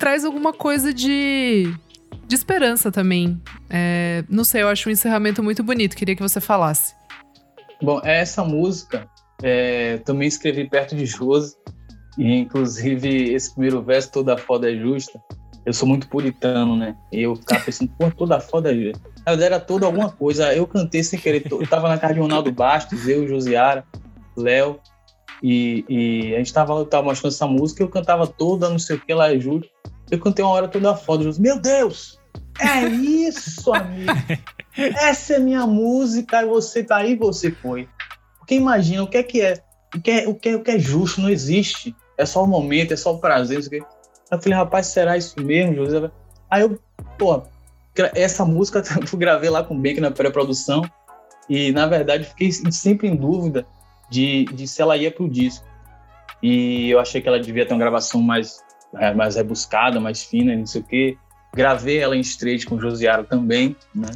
traz 0.02 0.26
alguma 0.26 0.52
coisa 0.52 0.92
de, 0.92 1.72
de 2.28 2.36
esperança 2.36 2.92
também. 2.92 3.40
É, 3.70 4.24
não 4.28 4.44
sei, 4.44 4.64
eu 4.64 4.68
acho 4.68 4.90
um 4.90 4.92
encerramento 4.92 5.44
muito 5.44 5.62
bonito. 5.62 5.96
Queria 5.96 6.16
que 6.16 6.24
você 6.24 6.42
falasse. 6.42 6.96
Bom, 7.80 8.02
essa 8.04 8.44
música 8.44 9.08
é, 9.44 9.98
também 9.98 10.28
escrevi 10.28 10.68
perto 10.68 10.96
de 10.96 11.06
Josi. 11.06 11.56
E, 12.18 12.34
inclusive, 12.34 13.32
esse 13.32 13.52
primeiro 13.54 13.80
verso, 13.84 14.12
toda 14.12 14.36
foda 14.40 14.72
é 14.72 14.76
justa. 14.76 15.22
Eu 15.64 15.72
sou 15.72 15.88
muito 15.88 16.10
puritano, 16.10 16.76
né? 16.76 16.96
E 17.12 17.22
eu 17.22 17.36
ficava 17.36 17.64
pensando, 17.64 17.92
pô, 17.96 18.10
toda 18.10 18.40
foda 18.40 18.72
é 18.72 18.76
justa. 18.76 19.02
Na 19.24 19.34
verdade, 19.34 19.54
era 19.54 19.60
toda 19.60 19.86
alguma 19.86 20.10
coisa. 20.10 20.52
Eu 20.52 20.66
cantei 20.66 21.04
sem 21.04 21.20
querer. 21.20 21.44
Eu 21.46 21.68
tava 21.68 21.88
na 21.88 22.00
casa 22.00 22.16
de 22.16 22.20
Ronaldo 22.20 22.52
Bastos, 22.52 23.08
eu, 23.08 23.28
Josiara, 23.28 23.86
Léo. 24.36 24.80
E, 25.44 25.86
e, 25.88 26.36
a 26.36 26.40
gente 26.40 26.52
tava, 26.52 26.84
tava 26.86 27.04
mostrando 27.04 27.34
essa 27.34 27.48
música, 27.48 27.84
eu 27.84 27.90
cantava 27.90 28.26
toda, 28.26 28.68
não 28.68 28.80
sei 28.80 28.96
o 28.96 29.00
que, 29.00 29.14
lá 29.14 29.32
é 29.32 29.40
justo. 29.40 29.70
Eu 30.12 30.20
cantei 30.20 30.44
uma 30.44 30.52
hora 30.52 30.68
toda 30.68 30.96
foda. 30.96 31.24
Eu 31.24 31.34
Meu 31.40 31.60
Deus! 31.60 32.20
É 32.60 32.86
isso, 32.86 33.74
amigo! 33.74 34.12
Essa 34.78 35.36
é 35.36 35.40
minha 35.40 35.66
música 35.66 36.44
e 36.44 36.46
você 36.46 36.84
tá 36.84 36.98
aí, 36.98 37.16
você 37.16 37.50
foi. 37.52 37.88
Porque 38.38 38.56
imagina, 38.56 39.04
o 39.04 39.08
que 39.08 39.18
é 39.18 39.24
que 39.24 39.42
é? 39.42 39.64
O 39.96 40.02
que 40.02 40.12
é, 40.12 40.28
o 40.28 40.36
que 40.36 40.50
é, 40.50 40.56
o 40.56 40.64
que 40.64 40.72
é 40.72 40.80
justo 40.80 41.22
não 41.22 41.30
existe. 41.30 41.96
é 42.18 42.26
só 42.26 42.44
o 42.44 42.48
momento, 42.48 42.94
é 42.94 42.98
só 42.98 43.14
o 43.14 43.20
prazer. 43.20 43.56
Não 43.56 43.64
sei 43.64 43.80
o 43.80 43.82
quê. 43.82 43.88
Aí 44.30 44.38
eu 44.38 44.42
falei, 44.42 44.58
rapaz, 44.58 44.88
será 44.88 45.18
isso 45.18 45.42
mesmo, 45.42 45.76
José? 45.76 46.12
Aí 46.50 46.62
eu, 46.62 46.80
pô, 47.18 47.42
essa 48.14 48.46
música 48.46 48.82
eu 49.12 49.20
gravei 49.20 49.50
lá 49.50 49.64
com 49.64 49.76
o 49.76 49.78
Bank 49.78 50.00
na 50.00 50.12
pré-produção 50.12 50.84
e, 51.50 51.72
na 51.72 51.86
verdade, 51.86 52.26
fiquei 52.26 52.52
sempre 52.52 53.08
em 53.08 53.16
dúvida 53.16 53.66
de, 54.10 54.46
de 54.46 54.68
se 54.68 54.82
ela 54.82 54.96
ia 54.96 55.12
pro 55.12 55.30
disco. 55.30 55.66
E 56.42 56.90
eu 56.90 57.00
achei 57.00 57.22
que 57.22 57.28
ela 57.28 57.40
devia 57.40 57.66
ter 57.66 57.74
uma 57.74 57.80
gravação 57.80 58.22
mais, 58.22 58.60
é, 58.96 59.14
mais 59.14 59.36
rebuscada, 59.36 60.00
mais 60.00 60.24
fina, 60.24 60.56
não 60.56 60.66
sei 60.66 60.82
o 60.82 60.84
quê. 60.84 61.18
Gravei 61.54 62.00
ela 62.00 62.16
em 62.16 62.22
straight 62.22 62.66
com 62.66 62.76
o 62.76 62.82
Josiaro 62.82 63.24
também, 63.24 63.76
né? 63.94 64.10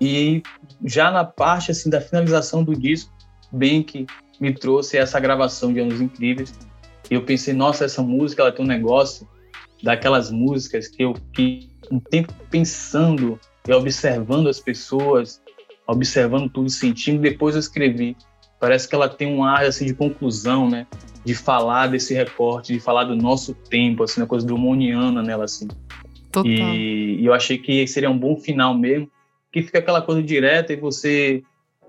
E 0.00 0.42
já 0.84 1.10
na 1.10 1.24
parte 1.24 1.70
assim 1.70 1.90
da 1.90 2.00
finalização 2.00 2.62
do 2.62 2.74
disco, 2.74 3.12
bem 3.52 3.82
que 3.82 4.06
me 4.40 4.52
trouxe 4.52 4.96
essa 4.96 5.18
gravação 5.18 5.72
de 5.72 5.80
Anos 5.80 6.00
Incríveis. 6.00 6.52
E 7.10 7.14
eu 7.14 7.22
pensei, 7.22 7.54
nossa, 7.54 7.84
essa 7.84 8.02
música 8.02 8.42
ela 8.42 8.52
tem 8.52 8.64
um 8.64 8.68
negócio 8.68 9.28
daquelas 9.82 10.30
músicas 10.30 10.88
que 10.88 11.02
eu 11.02 11.14
fiquei 11.14 11.70
um 11.90 11.98
tempo 11.98 12.32
pensando 12.50 13.38
e 13.66 13.72
observando 13.72 14.48
as 14.48 14.60
pessoas, 14.60 15.40
observando 15.86 16.48
tudo, 16.50 16.68
sentindo, 16.68 17.20
depois 17.20 17.54
eu 17.54 17.60
escrevi. 17.60 18.16
Parece 18.60 18.88
que 18.88 18.94
ela 18.94 19.08
tem 19.08 19.32
um 19.32 19.44
ar 19.44 19.64
assim 19.64 19.86
de 19.86 19.94
conclusão, 19.94 20.68
né? 20.68 20.86
De 21.28 21.34
falar 21.34 21.88
desse 21.88 22.14
recorte, 22.14 22.72
de 22.72 22.80
falar 22.80 23.04
do 23.04 23.14
nosso 23.14 23.52
tempo, 23.52 24.02
assim, 24.02 24.22
uma 24.22 24.26
coisa 24.26 24.46
drumoniana 24.46 25.22
nela 25.22 25.44
assim. 25.44 25.68
Total. 26.32 26.50
E, 26.50 27.20
e, 27.20 27.26
eu 27.26 27.34
achei 27.34 27.58
que 27.58 27.86
seria 27.86 28.08
um 28.08 28.16
bom 28.16 28.34
final 28.34 28.72
mesmo, 28.72 29.10
que 29.52 29.62
fica 29.62 29.78
aquela 29.78 30.00
coisa 30.00 30.22
direta 30.22 30.72
e 30.72 30.76
você, 30.76 31.42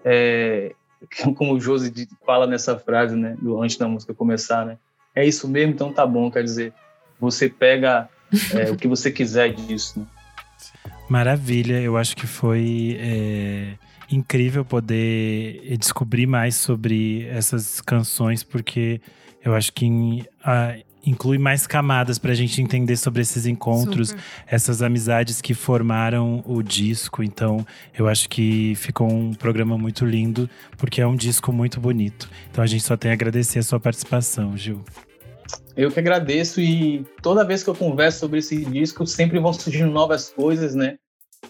é, 0.03 0.73
como 1.37 1.53
o 1.53 1.59
Josi 1.61 1.93
fala 2.25 2.45
nessa 2.45 2.77
frase, 2.77 3.15
né, 3.15 3.37
do, 3.41 3.61
antes 3.61 3.77
da 3.77 3.87
música 3.87 4.13
começar, 4.13 4.65
né, 4.65 4.77
é 5.15 5.25
isso 5.25 5.47
mesmo, 5.47 5.71
então 5.71 5.93
tá 5.93 6.05
bom, 6.05 6.29
quer 6.29 6.43
dizer, 6.43 6.73
você 7.17 7.47
pega 7.47 8.09
é, 8.53 8.69
o 8.69 8.75
que 8.75 8.89
você 8.89 9.09
quiser 9.09 9.53
disso. 9.53 10.01
Né? 10.01 10.05
Maravilha, 11.07 11.79
eu 11.79 11.95
acho 11.95 12.13
que 12.13 12.27
foi 12.27 12.97
é, 12.99 13.75
incrível 14.11 14.65
poder 14.65 15.77
descobrir 15.77 16.27
mais 16.27 16.55
sobre 16.55 17.25
essas 17.27 17.79
canções, 17.79 18.43
porque 18.43 18.99
eu 19.43 19.55
acho 19.55 19.71
que 19.73 19.87
a, 20.43 20.75
inclui 21.05 21.37
mais 21.37 21.65
camadas 21.65 22.17
para 22.17 22.31
a 22.31 22.35
gente 22.35 22.61
entender 22.61 22.97
sobre 22.97 23.21
esses 23.21 23.45
encontros, 23.45 24.09
Super. 24.09 24.23
essas 24.47 24.81
amizades 24.81 25.41
que 25.41 25.53
formaram 25.53 26.43
o 26.45 26.61
disco. 26.61 27.23
Então, 27.23 27.65
eu 27.97 28.07
acho 28.07 28.29
que 28.29 28.75
ficou 28.75 29.11
um 29.11 29.33
programa 29.33 29.77
muito 29.77 30.05
lindo, 30.05 30.49
porque 30.77 31.01
é 31.01 31.07
um 31.07 31.15
disco 31.15 31.51
muito 31.51 31.79
bonito. 31.79 32.29
Então, 32.51 32.63
a 32.63 32.67
gente 32.67 32.83
só 32.83 32.97
tem 32.97 33.11
a 33.11 33.13
agradecer 33.13 33.59
a 33.59 33.63
sua 33.63 33.79
participação, 33.79 34.55
Gil. 34.57 34.83
Eu 35.75 35.89
que 35.91 35.99
agradeço 35.99 36.59
e 36.59 37.05
toda 37.21 37.45
vez 37.45 37.63
que 37.63 37.69
eu 37.69 37.75
converso 37.75 38.19
sobre 38.19 38.39
esse 38.39 38.65
disco, 38.65 39.07
sempre 39.07 39.39
vão 39.39 39.53
surgindo 39.53 39.89
novas 39.89 40.29
coisas, 40.29 40.75
né? 40.75 40.97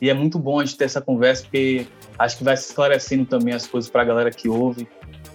E 0.01 0.09
é 0.09 0.13
muito 0.13 0.37
bom 0.37 0.59
a 0.59 0.65
gente 0.65 0.77
ter 0.77 0.85
essa 0.85 1.01
conversa, 1.01 1.43
porque 1.43 1.87
acho 2.17 2.37
que 2.37 2.43
vai 2.43 2.55
se 2.55 2.69
esclarecendo 2.69 3.25
também 3.25 3.53
as 3.53 3.65
coisas 3.65 3.89
para 3.89 4.03
a 4.03 4.05
galera 4.05 4.31
que 4.31 4.47
ouve. 4.47 4.87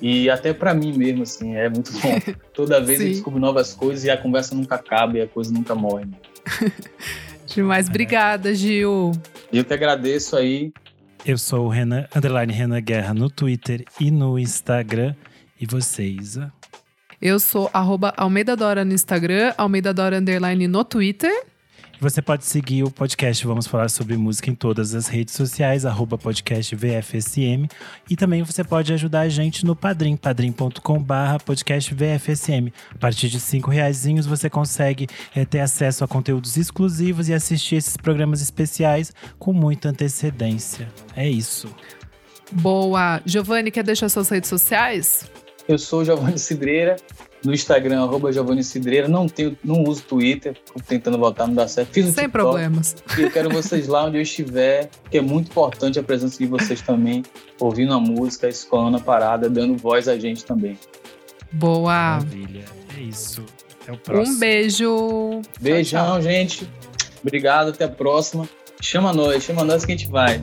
E 0.07 0.29
até 0.29 0.53
para 0.53 0.75
mim 0.75 0.93
mesmo, 0.93 1.23
assim, 1.23 1.57
é 1.57 1.67
muito 1.67 1.91
bom. 1.93 2.21
Toda 2.53 2.79
vez 2.79 3.01
eu 3.01 3.09
descubro 3.09 3.41
novas 3.41 3.73
coisas 3.73 4.05
e 4.05 4.11
a 4.11 4.19
conversa 4.19 4.55
nunca 4.55 4.75
acaba 4.75 5.17
e 5.17 5.23
a 5.23 5.27
coisa 5.27 5.51
nunca 5.51 5.75
morre. 5.75 6.05
Né? 6.05 6.71
Demais. 7.49 7.89
Obrigada, 7.89 8.55
Gil. 8.55 9.13
Eu 9.51 9.65
que 9.65 9.73
agradeço 9.73 10.37
aí. 10.37 10.75
Eu 11.25 11.39
sou 11.39 11.65
o 11.65 11.69
Renan, 11.71 12.07
underline 12.15 12.53
Renan 12.53 12.83
Guerra 12.83 13.15
no 13.15 13.31
Twitter 13.31 13.83
e 13.99 14.11
no 14.11 14.39
Instagram. 14.39 15.15
E 15.59 15.65
você, 15.65 16.05
Isa? 16.05 16.53
Eu 17.19 17.41
sou 17.41 17.71
arroba 17.73 18.13
Almeida 18.15 18.55
Dora 18.55 18.85
no 18.85 18.93
Instagram, 18.93 19.55
Almeida 19.57 19.95
Dora 19.95 20.19
underline 20.19 20.69
no 20.69 20.85
Twitter. 20.85 21.33
Você 22.01 22.20
pode 22.20 22.45
seguir 22.45 22.82
o 22.82 22.90
podcast 22.90 23.47
Vamos 23.47 23.66
Falar 23.66 23.88
sobre 23.88 24.16
Música 24.16 24.51
em 24.51 24.55
todas 24.55 24.95
as 24.95 25.07
redes 25.07 25.34
sociais, 25.34 25.86
arroba 25.86 26.18
podcast 26.18 26.74
VFSM. 26.74 27.68
E 28.11 28.16
também 28.16 28.42
você 28.42 28.62
pode 28.64 28.92
ajudar 28.92 29.20
a 29.20 29.28
gente 29.28 29.64
no 29.64 29.76
Padrim, 29.76 30.16
padrim.com 30.16 31.03
barra 31.03 31.38
podcast 31.38 31.95
VFSM. 31.95 32.72
A 32.95 32.99
partir 32.99 33.28
de 33.28 33.40
cinco 33.40 33.70
reais 33.70 34.05
você 34.26 34.51
consegue 34.51 35.07
é, 35.34 35.45
ter 35.45 35.61
acesso 35.61 36.05
a 36.05 36.09
conteúdos 36.09 36.57
exclusivos 36.57 37.28
e 37.28 37.34
assistir 37.34 37.76
esses 37.76 37.97
programas 37.97 38.42
especiais 38.42 39.12
com 39.38 39.53
muita 39.53 39.88
antecedência. 39.88 40.88
É 41.16 41.28
isso. 41.28 41.74
Boa. 42.53 43.22
Giovanni, 43.24 43.70
quer 43.70 43.84
deixar 43.84 44.09
suas 44.09 44.28
redes 44.28 44.49
sociais? 44.49 45.30
Eu 45.66 45.78
sou 45.78 46.05
Giovanni 46.05 46.38
Cidreira, 46.38 46.97
no 47.45 47.53
Instagram, 47.53 48.03
arroba 48.03 48.32
Giovanni 48.32 48.64
Cidreira. 48.64 49.07
Não, 49.07 49.28
tenho, 49.28 49.57
não 49.62 49.84
uso 49.84 50.03
Twitter, 50.03 50.57
tentando 50.86 51.18
voltar, 51.18 51.47
não 51.47 51.55
dá 51.55 51.68
certo. 51.68 51.92
Fiz 51.92 52.07
Sem 52.07 52.12
TikTok, 52.12 52.30
problemas. 52.30 52.97
E 53.18 53.22
eu 53.22 53.30
quero 53.30 53.51
vocês 53.51 53.86
lá 53.86 54.05
onde 54.07 54.16
eu 54.16 54.22
estiver, 54.22 54.88
que 55.11 55.18
é 55.18 55.20
muito 55.20 55.51
importante 55.51 55.99
a 55.99 56.03
presença 56.03 56.38
de 56.38 56.47
vocês 56.47 56.80
também, 56.80 57.22
ouvindo 57.61 57.92
a 57.92 58.01
música, 58.01 58.49
escolando 58.49 58.97
a 58.97 59.01
parada, 59.01 59.49
dando 59.49 59.76
voz 59.76 60.09
a 60.09 60.18
gente 60.18 60.45
também. 60.45 60.78
Boa! 61.53 61.92
Maravilha, 61.92 62.64
é 62.97 63.01
isso. 63.03 63.45
Até 63.82 63.92
o 63.92 63.99
próximo. 63.99 64.36
Um 64.36 64.38
beijo. 64.38 65.42
Beijão, 65.61 66.01
tchau, 66.01 66.12
tchau. 66.14 66.22
gente. 66.22 66.68
Obrigado, 67.22 67.68
até 67.68 67.84
a 67.84 67.88
próxima. 67.88 68.49
Chama 68.80 69.12
nós, 69.12 69.42
chama 69.42 69.64
nós 69.64 69.84
que 69.84 69.92
a 69.92 69.97
gente 69.97 70.11
vai. 70.11 70.42